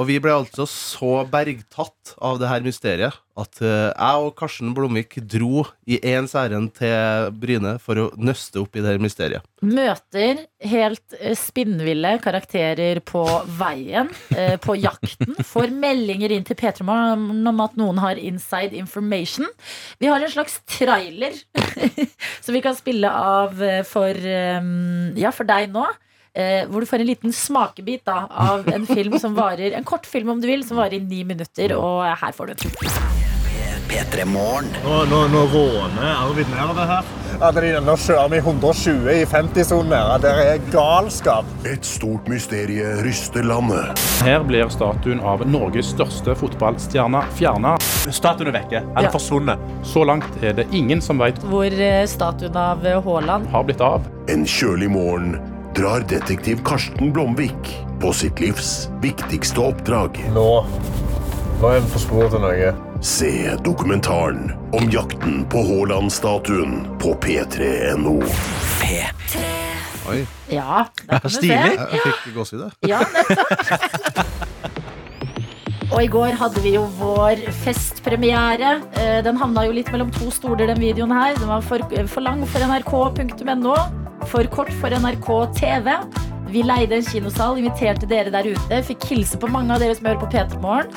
Og 0.00 0.08
vi 0.08 0.18
ble 0.22 0.32
altså 0.34 0.64
så 0.68 1.22
bergtatt 1.28 2.14
av 2.22 2.38
det 2.40 2.48
her 2.48 2.64
mysteriet 2.64 3.18
at 3.38 3.60
eh, 3.64 3.88
jeg 3.88 4.24
og 4.26 4.34
Karsten 4.36 4.72
Blomvik 4.76 5.16
dro 5.30 5.62
i 5.88 5.96
ens 6.12 6.34
ærend 6.36 6.74
til 6.76 7.32
Bryne 7.40 7.74
for 7.80 8.00
å 8.00 8.06
nøste 8.20 8.60
opp 8.60 8.76
i 8.76 8.82
det 8.84 8.92
her 8.92 9.02
mysteriet. 9.02 9.44
Møter 9.64 10.44
helt 10.72 11.16
eh, 11.18 11.36
spinnville 11.38 12.14
karakterer 12.24 13.00
på 13.08 13.24
veien, 13.58 14.12
eh, 14.36 14.58
på 14.60 14.76
jakten. 14.80 15.36
Får 15.52 15.72
meldinger 15.72 16.36
inn 16.36 16.44
til 16.48 16.58
P3 16.60 16.84
Morgen 16.88 17.48
om 17.48 17.64
at 17.64 17.76
noen 17.80 18.00
har 18.04 18.20
inside 18.20 18.76
information. 18.76 19.48
Vi 20.00 20.12
har 20.12 20.20
en 20.20 20.32
slags 20.32 20.60
trailer 20.68 21.36
som 22.44 22.52
vi 22.52 22.64
kan 22.64 22.76
spille 22.76 23.08
av 23.08 23.56
for, 23.88 24.16
ja, 25.18 25.32
for 25.32 25.48
deg 25.48 25.72
nå. 25.72 25.86
Eh, 26.34 26.64
hvor 26.68 26.80
du 26.80 26.86
får 26.88 27.02
en 27.04 27.06
liten 27.10 27.32
smakebit 27.36 28.06
da, 28.08 28.22
av 28.30 28.64
en 28.72 28.86
film 28.88 29.18
som 29.20 29.34
varer 29.36 29.74
En 29.76 29.84
kort 29.84 30.06
film 30.08 30.30
om 30.32 30.40
du 30.40 30.46
vil, 30.48 30.62
som 30.64 30.78
varer 30.80 30.94
i 30.96 31.00
ni 31.04 31.24
minutter. 31.28 31.74
Og 31.76 32.06
her 32.08 32.32
får 32.32 32.46
du 32.46 32.54
den. 32.54 32.72
P3 33.92 34.24
Morgen. 34.24 34.70
Nå, 34.84 35.02
nå, 35.10 35.18
nå 35.28 35.42
råner 35.52 36.14
Arvid 36.16 36.48
nedover 36.48 36.86
her. 36.88 37.08
Adelina, 37.42 37.80
nå 37.84 37.96
kjører 38.00 38.30
vi 38.32 38.38
120 38.40 39.08
i 39.12 39.24
50-sonen. 39.28 39.92
her. 39.92 40.22
Det 40.22 40.32
er 40.46 40.62
galskap. 40.72 41.44
Et 41.68 41.84
stort 41.84 42.28
mysterie 42.30 42.94
ryster 43.04 43.44
landet. 43.44 44.00
Her 44.24 44.44
blir 44.48 44.70
statuen 44.72 45.20
av 45.20 45.44
Norges 45.50 45.90
største 45.92 46.32
fotballstjerne 46.38 47.20
fjerna. 47.36 47.74
Statuen 48.08 48.48
er 48.54 48.56
vekke. 48.62 48.80
Den 48.80 48.96
er 48.96 49.10
Ja. 49.10 49.12
forsvunnet. 49.12 49.58
Så 49.84 50.06
langt 50.08 50.40
er 50.42 50.52
det 50.56 50.68
ingen 50.72 51.02
som 51.02 51.18
vet 51.18 51.36
Hvor 51.44 51.66
eh, 51.66 52.06
statuen 52.06 52.56
av 52.56 52.86
eh, 52.86 53.00
Haaland 53.02 53.46
har 53.52 53.64
blitt 53.64 53.80
av. 53.84 54.06
En 54.28 54.46
kjølig 54.46 54.88
morgen 54.88 55.36
drar 55.76 56.00
detektiv 56.08 56.60
Karsten 56.64 57.12
Blomvik 57.12 57.72
på 58.02 58.12
sitt 58.12 58.40
livs 58.40 58.88
viktigste 59.02 59.60
oppdrag. 59.62 60.18
Nå, 60.34 60.46
nå 61.60 61.70
er 61.70 61.80
vi 61.84 61.92
på 61.94 62.02
sporet 62.02 62.34
til 62.34 62.42
noe. 62.44 62.72
Se 63.02 63.30
dokumentaren 63.66 64.52
om 64.76 64.86
jakten 64.92 65.42
på 65.50 65.62
Haaland-statuen 65.66 66.76
på 67.02 67.14
p3.no. 67.24 68.18
P3. 68.82 69.42
Oi, 70.12 70.20
Ja, 70.50 70.84
der 71.08 71.22
kan 71.22 71.30
du 71.30 71.34
se. 71.36 71.40
Stilig. 71.40 71.76
jeg 71.78 72.00
fikk 72.06 72.32
gåsehud. 72.36 72.70
Ja, 72.90 73.02
nettopp. 73.14 74.48
Og 75.92 76.00
i 76.00 76.08
går 76.08 76.36
hadde 76.40 76.60
vi 76.64 76.72
jo 76.78 76.86
vår 76.96 77.42
festpremiere. 77.62 78.78
Eh, 78.96 79.18
Den 79.26 79.36
havna 79.36 79.66
jo 79.66 79.74
litt 79.76 79.90
mellom 79.92 80.12
to 80.14 80.30
stoler, 80.32 80.70
den 80.70 80.80
videoen 80.80 81.12
her. 81.12 81.34
Den 81.36 81.50
var 81.50 81.60
for, 81.66 81.84
for 82.08 82.24
lang 82.24 82.46
for 82.48 82.64
nrk.no, 82.64 83.74
for 84.30 84.48
kort 84.54 84.72
for 84.80 84.94
NRK 84.96 85.28
TV. 85.58 85.92
Vi 86.52 86.64
leide 86.64 86.96
en 86.96 87.04
kinosal, 87.06 87.60
inviterte 87.60 88.08
dere 88.08 88.32
der 88.32 88.48
ute. 88.54 88.80
Fikk 88.88 89.04
hilse 89.10 89.40
på 89.40 89.50
mange 89.52 89.72
av 89.76 89.84
dere 89.84 89.96
som 89.96 90.08
hører 90.08 90.20
på 90.24 90.30
P3 90.32 90.60
Morgen. 90.64 90.88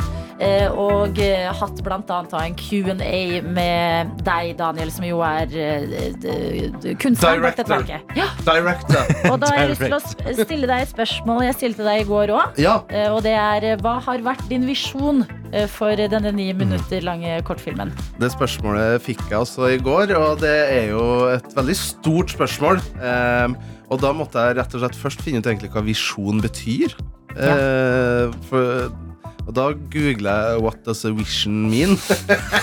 Eh, 0.44 0.68
Og 0.72 1.20
eh, 1.22 1.48
hatt 1.60 1.82
blant 1.86 2.10
annet 2.12 2.34
en 2.40 2.56
Q&A 2.60 3.42
med 3.46 4.12
deg, 4.26 4.52
Daniel, 4.60 4.92
som 4.94 5.06
jo 5.08 5.22
er 5.26 5.52
eh, 5.56 6.96
kunstneren 7.02 7.44
bak 7.46 7.56
dette 7.60 7.68
Director. 7.70 7.86
verket. 7.86 8.18
Ja, 8.18 8.28
Director. 8.48 9.14
og 9.32 9.40
da 9.44 9.52
har 9.54 9.62
jeg 9.64 9.74
lyst 9.74 9.86
til 9.86 9.98
å 9.98 10.36
stille 10.42 10.70
deg 10.72 10.86
et 10.86 10.92
spørsmål 10.92 11.46
jeg 11.48 11.58
stilte 11.60 11.88
deg 11.88 12.04
i 12.04 12.08
går 12.10 12.34
òg. 12.36 12.60
Ja. 12.62 12.78
Og 13.14 13.22
det 13.26 13.36
er 13.38 13.68
hva 13.84 13.98
har 14.04 14.26
vært 14.26 14.46
din 14.52 14.66
visjon 14.68 15.24
for 15.72 15.96
denne 15.96 16.34
ni 16.36 16.50
minutter 16.58 17.04
lange 17.06 17.38
kortfilmen? 17.48 17.94
Det 18.20 18.32
spørsmålet 18.34 19.04
fikk 19.06 19.24
jeg 19.30 19.40
også 19.40 19.70
i 19.76 19.80
går, 19.84 20.12
og 20.18 20.44
det 20.44 20.56
er 20.74 20.92
jo 20.92 21.06
et 21.32 21.56
veldig 21.56 21.78
stort 21.80 22.34
spørsmål. 22.34 22.82
Ehm, 23.00 23.56
og 23.92 24.02
da 24.04 24.12
måtte 24.18 24.42
jeg 24.42 24.60
rett 24.60 24.76
og 24.76 24.84
slett 24.84 25.00
først 25.00 25.24
finne 25.24 25.40
ut 25.40 25.48
egentlig 25.48 25.72
hva 25.76 25.86
visjon 25.86 26.44
betyr. 26.44 26.98
Ja. 27.36 28.32
for, 28.48 28.88
og 29.46 29.54
da 29.54 29.70
googla 29.94 30.34
jeg 30.50 30.62
'What 30.64 30.86
does 30.86 31.06
a 31.06 31.12
vision 31.14 31.70
mean?' 31.70 32.00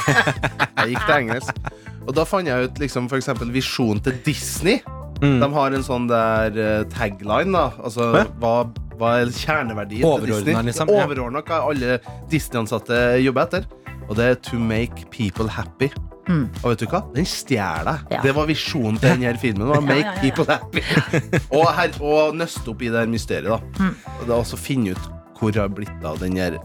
jeg 0.79 0.89
gikk 0.93 1.07
til 1.07 1.17
engelsk. 1.17 1.63
Og 2.07 2.15
da 2.17 2.25
fant 2.27 2.49
jeg 2.49 2.67
ut 2.67 2.79
liksom, 2.83 3.07
eksempel 3.07 3.53
visjonen 3.55 4.03
til 4.03 4.19
Disney. 4.27 4.81
De 5.23 5.49
har 5.55 5.75
en 5.77 5.85
sånn 5.87 6.09
der 6.11 6.57
eh, 6.59 6.85
tagline, 6.91 7.53
da. 7.55 7.69
Altså, 7.79 8.09
Hæ? 8.17 8.25
hva, 8.43 8.55
hva 8.99 9.13
er 9.21 9.31
kjerneverdien 9.31 10.03
til 10.03 10.33
Disney? 10.33 10.57
liksom, 10.67 10.91
ja. 10.91 11.05
Overordna 11.05 11.45
hva 11.47 11.61
alle 11.71 12.01
Disney-ansatte 12.33 12.99
jobber 13.23 13.47
etter. 13.47 13.69
Og 14.09 14.19
det 14.19 14.27
er 14.27 14.41
to 14.43 14.59
make 14.59 15.07
people 15.15 15.47
happy. 15.47 15.93
Mm. 16.27 16.49
Og 16.63 16.73
vet 16.73 16.83
du 16.83 16.89
hva? 16.91 17.03
Den 17.15 17.27
stjeler 17.27 17.89
jeg. 17.93 18.11
Ja. 18.17 18.21
Det 18.27 18.35
var 18.35 18.51
visjonen 18.51 18.99
til 18.99 19.15
denne 19.15 19.33
filmen. 19.39 19.69
Var, 19.71 19.87
make 19.87 20.03
ja, 20.07 20.11
ja, 20.11 20.19
ja. 20.19 20.21
people 20.27 20.47
happy. 20.51 20.83
og, 21.59 21.67
her, 21.79 21.97
og 22.03 22.37
nøste 22.39 22.75
opp 22.75 22.83
i 22.83 22.91
det 22.91 23.05
her 23.05 23.11
mysteriet. 23.11 23.51
Da. 23.51 23.59
Mm. 23.79 23.97
Og 24.19 24.29
da 24.31 24.39
også 24.43 24.59
finne 24.59 24.97
ut 24.97 25.11
hvor 25.43 25.59
har 25.59 25.73
blitt 25.75 26.07
av 26.07 26.21
den 26.23 26.39
her 26.39 26.61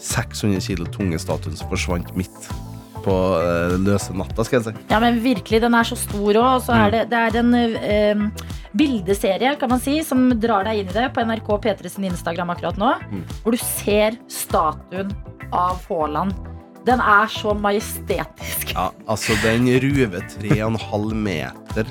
600 0.00 0.60
kilo 0.64 0.88
tunge 0.92 1.20
statuen 1.20 1.56
som 1.56 1.68
forsvant 1.72 2.12
midt 2.16 2.48
på 3.06 3.14
uh, 3.14 3.76
løse 3.78 4.14
natta, 4.16 4.44
skal 4.44 4.58
jeg 4.58 4.66
si. 4.66 4.86
Ja, 4.90 4.98
men 5.02 5.20
virkelig, 5.22 5.60
den 5.62 5.76
er 5.78 5.86
så 5.86 5.98
stor 6.00 6.40
òg. 6.40 6.48
Og 6.56 6.64
så 6.66 6.74
er 6.74 6.94
det, 6.94 7.02
det 7.12 7.20
er 7.22 7.38
en 7.38 7.54
uh, 7.54 8.48
bildeserie, 8.76 9.54
kan 9.60 9.70
man 9.70 9.82
si, 9.82 10.00
som 10.06 10.26
drar 10.42 10.66
deg 10.66 10.82
inn 10.82 10.90
i 10.90 10.96
det 10.96 11.06
på 11.14 11.22
NRK 11.28 11.52
P3 11.68 11.92
sin 11.92 12.08
Instagram 12.10 12.50
akkurat 12.56 12.80
nå. 12.82 12.92
Mm. 13.12 13.24
Hvor 13.44 13.54
du 13.54 13.62
ser 13.62 14.18
statuen 14.32 15.14
av 15.54 15.78
Haaland. 15.86 16.55
Den 16.86 17.00
er 17.02 17.26
så 17.32 17.50
majestetisk. 17.58 18.70
Ja, 18.76 18.90
altså, 19.10 19.34
den 19.42 19.66
ruver 19.82 20.22
3,5 20.38 21.14
meter. 21.18 21.88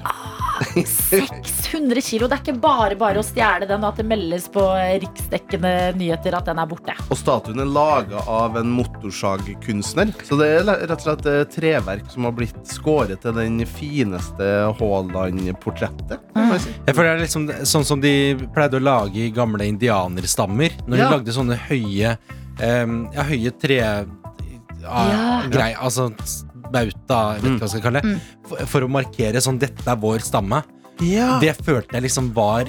600 0.86 2.02
kilo. 2.02 2.28
Det 2.32 2.38
er 2.38 2.42
ikke 2.46 2.56
bare 2.64 2.96
bare 3.00 3.20
å 3.20 3.26
stjele 3.26 3.68
den, 3.68 3.84
og 3.84 3.90
at 3.92 4.00
det 4.00 4.06
meldes 4.08 4.46
på 4.54 4.64
eh, 4.80 4.96
riksdekkende 5.04 5.72
nyheter 6.00 6.38
at 6.38 6.48
den 6.48 6.62
er 6.64 6.70
borte. 6.72 6.96
Og 7.12 7.20
statuen 7.20 7.60
er 7.62 7.68
laga 7.70 8.24
av 8.32 8.56
en 8.62 8.72
motorsagkunstner. 8.78 10.14
Så 10.26 10.40
det 10.40 10.48
er 10.62 10.66
rett 10.72 10.96
og 10.96 11.04
slett 11.10 11.52
treverk 11.58 12.08
som 12.14 12.28
har 12.30 12.36
blitt 12.38 12.62
skåret 12.72 13.20
til 13.26 13.36
den 13.38 13.60
fineste 13.68 14.50
Haaland-portrettet. 14.80 16.24
Jeg 16.36 16.96
føler 16.96 17.10
det 17.12 17.16
er 17.18 17.24
liksom 17.26 17.50
sånn 17.68 17.86
som 17.88 18.02
de 18.04 18.16
pleide 18.56 18.80
å 18.80 18.84
lage 18.86 19.26
i 19.28 19.32
gamle 19.36 19.68
indianerstammer. 19.68 20.80
Når 20.88 20.98
Ja. 20.98 21.10
de 21.10 21.16
lagde 21.20 21.36
sånne 21.36 21.60
høye 21.68 22.16
um, 22.64 23.02
Ja, 23.14 23.24
høye 23.28 23.52
tre... 23.60 23.82
ah, 24.88 25.10
Ja. 25.12 25.50
Grei, 25.50 25.74
altså 25.76 26.10
bauta, 26.72 27.36
jeg 27.36 27.44
vet 27.44 27.52
ikke 27.52 27.60
hva 27.60 27.68
jeg 27.68 27.70
skal 27.70 27.82
kalle 27.86 28.02
det. 28.02 28.22
For, 28.50 28.66
for 28.66 28.82
å 28.88 28.90
markere 28.90 29.42
sånn 29.44 29.60
'dette 29.62 29.88
er 29.88 29.96
vår 30.02 30.20
stamme'. 30.26 30.64
Det 31.42 31.52
følte 31.60 31.92
jeg 31.98 32.04
liksom 32.08 32.30
var 32.34 32.64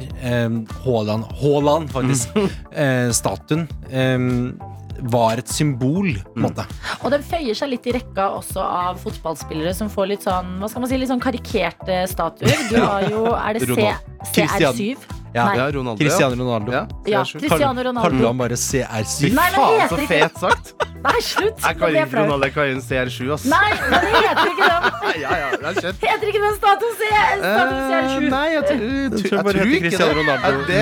Haaland, 0.83 1.25
eh, 1.31 1.37
Haaland, 1.43 1.91
faktisk. 1.93 2.35
eh, 2.73 3.11
statuen. 3.15 3.69
eh, 3.91 4.73
var 5.03 5.37
et 5.37 5.49
symbol, 5.49 6.09
på 6.15 6.37
en 6.39 6.43
måte. 6.47 6.65
Og 7.05 7.11
den 7.13 7.23
føyer 7.23 7.55
seg 7.55 7.69
litt 7.69 7.87
i 7.87 7.93
rekka 7.93 8.31
også 8.39 8.63
av 8.65 8.97
fotballspillere 9.03 9.75
som 9.77 9.91
får 9.93 10.07
litt 10.09 10.23
sånn 10.25 10.55
hva 10.59 10.71
skal 10.71 10.81
man 10.81 10.89
si, 10.91 10.97
litt 10.97 11.11
sånn 11.11 11.21
karikerte 11.21 11.99
statuer. 12.09 12.57
Du 12.71 12.81
har 12.81 13.03
jo 13.11 13.27
Er 13.35 13.53
det 13.59 13.63
C, 13.67 13.75
Ronald- 13.75 14.33
CR7? 14.33 14.97
Ja. 15.37 15.45
Nei. 15.51 15.57
Ja, 15.61 15.71
Ronaldo. 15.73 16.01
Cristiano 16.01 16.45
Ronaldo. 16.45 16.73
Ja. 16.73 16.87
Ja, 17.05 17.23
CR7. 17.25 17.41
Cristiano 17.41 17.75
Kaller 17.75 17.85
Ronaldo. 17.91 18.27
han 18.27 18.39
bare 18.39 18.57
CR7? 18.57 19.17
Fy 19.21 19.33
Nei, 19.37 19.49
faen, 19.53 19.89
så 19.91 19.97
fet 20.09 20.39
sagt. 20.41 20.75
Nei, 21.07 21.21
slutt! 21.23 21.61
Jeg 21.63 21.77
kan 21.79 21.93
ikke. 21.93 22.17
Ronaldo, 22.17 22.47
jeg 22.49 22.55
kaller 22.57 22.73
den 22.73 22.81
CR7, 22.83 23.29
ass. 23.35 23.45
Nei, 23.51 23.69
men 23.77 24.07
det 24.07 24.13
heter 24.17 24.49
ikke 24.55 24.71
den. 24.73 24.87
ja, 25.25 25.35
ja, 25.43 25.51
det 25.53 25.69
er 25.71 25.81
kjent. 25.85 26.07
Heter 26.07 26.31
ikke 26.33 26.43
den 26.47 26.57
status, 26.57 26.97
C? 27.03 27.11
Eh, 27.13 27.45
CR7? 27.45 28.25
nei, 28.33 28.47
jeg, 28.55 28.65
jeg, 28.65 28.81
jeg 29.13 29.21
tror 29.21 29.61
ikke 29.61 29.83
Cristiano 29.85 30.09
det. 30.09 30.19
Ronaldo 30.23 30.65
det 30.67 30.81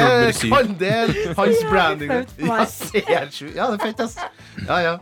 kan 0.55 0.73
det 0.85 1.35
hans 1.41 1.65
branding. 1.73 2.15
Ja. 2.15 2.61
CR7. 2.79 3.51
Ja, 3.59 3.69
det 3.71 3.77
er 3.77 3.83
fett, 3.91 4.01
ass. 4.07 4.17
Ja, 4.65 4.79
ja. 4.83 4.95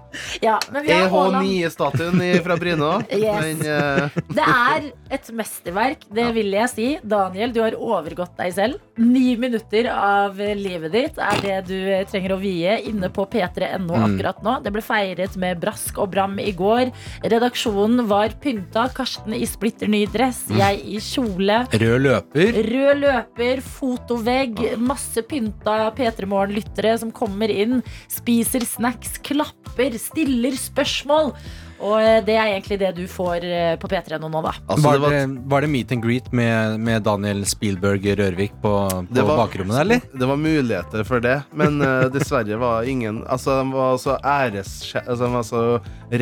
Ja, 0.43 0.57
men 0.73 0.85
vi 0.87 0.93
har 0.93 1.09
Haaland. 1.13 1.47
EH9-statuen 1.47 2.21
fra 2.45 2.57
Bryne 2.61 2.89
òg. 2.89 3.13
Yes. 3.13 3.45
Men 3.45 3.63
eh, 3.69 4.19
Det 4.37 4.47
er 4.49 4.89
et 5.17 5.31
mesterverk, 5.37 6.07
det 6.15 6.27
vil 6.37 6.53
jeg 6.57 6.73
si. 6.73 6.89
Daniel, 7.05 7.53
du 7.55 7.61
har 7.63 7.77
overgått 7.79 8.35
deg 8.41 8.53
selv. 8.57 8.81
Ni 9.01 9.37
minutter 9.43 9.89
av 9.93 10.39
livet 10.39 10.93
ditt 10.95 11.19
er 11.21 11.41
det 11.43 11.57
du 11.69 11.77
trenger 12.11 12.35
å 12.37 12.41
vie 12.41 12.77
inne 12.89 13.11
på 13.13 13.27
p3.no 13.29 13.93
Mm. 13.93 14.05
akkurat 14.07 14.43
nå. 14.47 14.55
Det 14.65 14.73
ble 14.73 14.83
feiret 14.83 15.37
med 15.37 15.61
brask 15.61 15.99
og 15.99 16.11
bram 16.15 16.39
i 16.41 16.53
går. 16.57 16.93
Redaksjonen 17.27 18.07
var 18.09 18.33
pynta. 18.43 18.87
Karsten 18.95 19.35
i 19.35 19.45
splitter 19.47 19.89
ny 19.91 20.05
dress, 20.07 20.45
Mm. 20.49 20.59
jeg 20.59 20.81
i 20.95 20.99
kjole. 21.03 21.59
Rød 21.73 22.01
løper. 22.07 22.53
Rød 22.73 23.01
løper, 23.03 23.61
fotovegg, 23.63 24.79
masse 24.79 25.23
pynta 25.29 25.91
P3 25.97 26.27
Morgen-lyttere 26.27 26.99
som 26.99 27.11
kommer 27.13 27.51
inn, 27.51 27.83
spiser 28.09 28.61
snacks, 28.65 29.19
klapper, 29.23 29.99
stiller 29.99 30.53
spørsmål. 30.53 31.35
Og 31.83 31.97
eh, 31.99 32.21
det 32.25 32.37
er 32.39 32.53
egentlig 32.53 32.79
det 32.79 32.91
du 32.97 33.03
får 33.11 33.45
eh, 33.47 33.73
på 33.83 33.89
P3 33.91 34.19
nå, 34.23 34.29
nå 34.31 34.43
da. 34.45 34.53
Altså, 34.71 34.85
var, 34.87 34.99
det 34.99 35.03
var- 35.03 35.15
det, 35.17 35.43
var 35.53 35.65
det 35.67 35.71
meet 35.73 35.93
and 35.97 36.05
greet 36.05 36.29
med, 36.33 36.79
med 36.81 37.03
Daniel 37.07 37.43
Spielberg 37.49 38.07
Rørvik 38.21 38.55
på, 38.63 38.73
på 39.11 39.25
var- 39.27 39.41
bakrommet, 39.43 39.81
eller? 39.83 40.01
Det 40.13 40.29
var 40.31 40.39
muligheter 40.39 41.05
for 41.09 41.25
det, 41.25 41.35
men 41.59 41.81
uh, 41.83 42.07
dessverre 42.15 42.59
var 42.61 42.87
ingen 42.89 43.23
Altså, 43.27 43.59
de 43.63 43.73
var 43.75 43.99
så 44.03 44.17
æres... 44.23 44.73
Altså, 45.03 45.25
de 45.27 45.33
var 45.35 45.47
så 45.49 45.63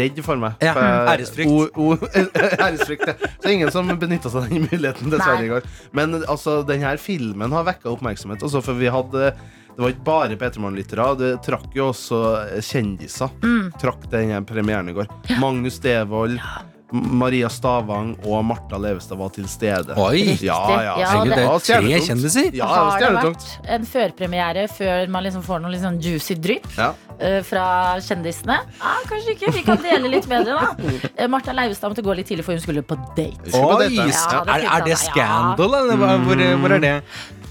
redd 0.01 0.21
for 0.25 0.41
meg. 0.41 0.57
Ja, 0.65 0.73
For 0.77 1.13
æresfrykt. 1.15 1.51
O, 1.51 1.87
o, 1.93 1.97
æresfrykt, 2.67 3.07
ja. 3.11 3.31
Så 3.43 3.53
ingen 3.53 3.73
som 3.75 3.89
benytta 4.01 4.31
seg 4.33 4.45
av 4.45 4.51
den 4.51 4.67
muligheten, 4.71 5.13
dessverre, 5.13 5.41
Nei. 5.43 5.49
i 5.49 5.55
går. 5.55 5.71
Men 5.97 6.21
altså, 6.25 6.61
denne 6.69 6.97
filmen 7.03 7.53
har 7.57 7.67
vekka 7.69 7.91
oppmerksomhet, 7.93 8.43
også, 8.47 8.63
for 8.65 8.79
vi 8.81 8.89
hadde 8.93 9.33
det 9.77 9.83
var 9.85 9.93
ikke 9.95 10.05
bare 10.05 10.37
P3 10.37 10.59
Morgen-lyttere. 10.65 11.07
Det 11.19 11.31
trakk 11.47 11.71
jo 11.77 11.91
også 11.93 12.19
kjendiser. 12.61 13.31
Mm. 13.43 13.71
Trakk 13.81 14.09
den 14.13 14.45
premieren 14.49 14.89
i 14.91 14.93
går. 14.93 15.07
Magnus 15.41 15.79
Devold, 15.81 16.37
Ja. 16.41 16.67
Maria 16.93 17.47
Stavang 17.47 18.17
og 18.27 18.41
Martha 18.45 18.75
Levestad 18.83 19.15
var 19.21 19.29
til 19.31 19.45
stede. 19.47 19.95
Oi! 19.95 20.25
Ja, 20.43 20.57
ja, 20.83 20.95
Ja, 20.99 21.07
så 21.07 21.21
det- 21.23 21.47
var 21.47 21.61
Tre 21.61 22.01
kjendiser? 22.03 22.49
Ja, 22.51 22.51
det 22.51 22.59
var 22.67 22.91
Har 22.91 22.99
det 22.99 23.11
vært 23.29 23.69
en 23.77 23.85
førpremiere 23.87 24.65
før 24.69 25.09
man 25.09 25.23
liksom 25.23 25.45
får 25.47 25.61
noe 25.63 25.71
litt 25.71 25.83
sånn 25.83 26.01
juicy 26.03 26.35
drypp 26.35 26.67
Ja. 26.77 26.89
eh, 27.21 27.43
fra 27.43 27.95
kjendisene? 28.03 28.59
Ja, 28.83 28.95
kanskje 29.07 29.37
ikke. 29.37 29.53
Vi 29.55 29.63
kan 29.63 29.77
dele 29.77 30.11
litt 30.11 30.27
med 30.27 30.47
det, 30.47 30.53
da. 30.59 30.75
Eh, 31.17 31.29
Martha 31.29 31.53
Leivestad 31.53 31.93
måtte 31.95 32.03
gå 32.03 32.17
litt 32.17 32.27
tidlig, 32.27 32.43
for 32.45 32.53
hun 32.59 32.61
skulle 32.61 32.83
på 32.83 32.97
date. 33.15 33.55
Oi! 33.55 33.95
Ja, 33.95 34.43
det 34.45 34.65
er, 34.65 34.67
er 34.81 34.85
det 34.85 34.99
scandal, 34.99 35.73
eller 35.75 35.97
hvor, 35.97 36.35
hvor 36.59 36.73
er 36.75 36.81
det? 36.81 37.03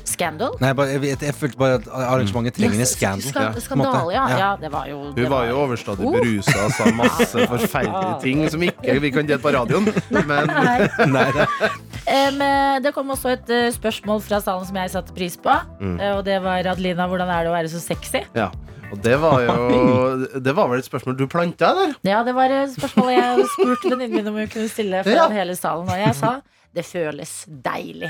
Scandal? 0.09 0.55
Nei, 0.61 0.71
bare, 0.77 0.95
jeg, 0.97 1.17
jeg 1.21 1.35
følte 1.37 1.59
bare 1.61 1.77
at 1.79 1.87
arrangementet 1.93 2.57
trenger 2.57 2.81
en 2.83 2.89
scandal. 2.89 3.61
Skandal, 3.61 3.93
måte. 3.93 4.13
ja. 4.15 4.25
Ja. 4.39 4.49
Det 4.61 4.71
var 4.73 4.87
jo 4.89 4.99
det 5.15 5.25
Hun 5.27 5.31
var 5.33 5.45
jo 5.49 5.59
overstadig 5.63 6.07
uh. 6.07 6.15
berusa 6.17 6.55
og 6.65 6.73
sa 6.77 6.89
masse 6.97 7.45
forferdelige 7.53 8.15
ting 8.25 8.43
som 8.51 8.65
ikke 8.65 8.97
vi 9.05 9.11
kan 9.15 9.29
dele 9.29 9.41
på 9.43 9.53
radioen. 9.55 9.89
Men 10.09 10.49
Nei. 11.13 11.29
Um, 12.09 12.39
det 12.81 12.89
kom 12.95 13.11
også 13.13 13.35
et 13.35 13.51
uh, 13.53 13.67
spørsmål 13.69 14.21
fra 14.25 14.39
salen 14.41 14.63
som 14.65 14.77
jeg 14.79 14.89
satte 14.95 15.13
pris 15.13 15.35
på. 15.37 15.53
Mm. 15.77 15.99
Uh, 15.99 16.15
Og 16.17 16.23
det 16.25 16.39
var 16.41 16.65
Adelina, 16.71 17.05
hvordan 17.11 17.29
er 17.29 17.45
det 17.45 17.51
å 17.51 17.53
være 17.53 17.69
så 17.69 17.81
sexy? 17.83 18.23
ja. 18.33 18.49
Og 18.89 18.97
det 19.05 19.19
var 19.21 19.43
jo 19.45 19.53
Det 20.45 20.53
var 20.57 20.71
vel 20.71 20.81
et 20.81 20.87
spørsmål 20.87 21.13
du 21.19 21.27
planta, 21.29 21.67
eller? 21.75 21.91
Ja, 22.07 22.23
det 22.25 22.33
var 22.33 22.49
et 22.49 22.71
spørsmål 22.73 23.11
jeg 23.13 23.45
spurte 23.53 23.91
venninnen 23.93 24.15
min 24.23 24.31
om 24.31 24.39
hun 24.41 24.49
kunne 24.49 24.71
stille 24.71 25.03
foran 25.05 25.29
Ja. 25.29 25.41
hele 25.43 25.53
salen. 25.59 25.85
Og 25.85 26.01
jeg 26.01 26.15
sa 26.17 26.39
det 26.73 26.85
føles 26.89 27.35
deilig. 27.65 28.09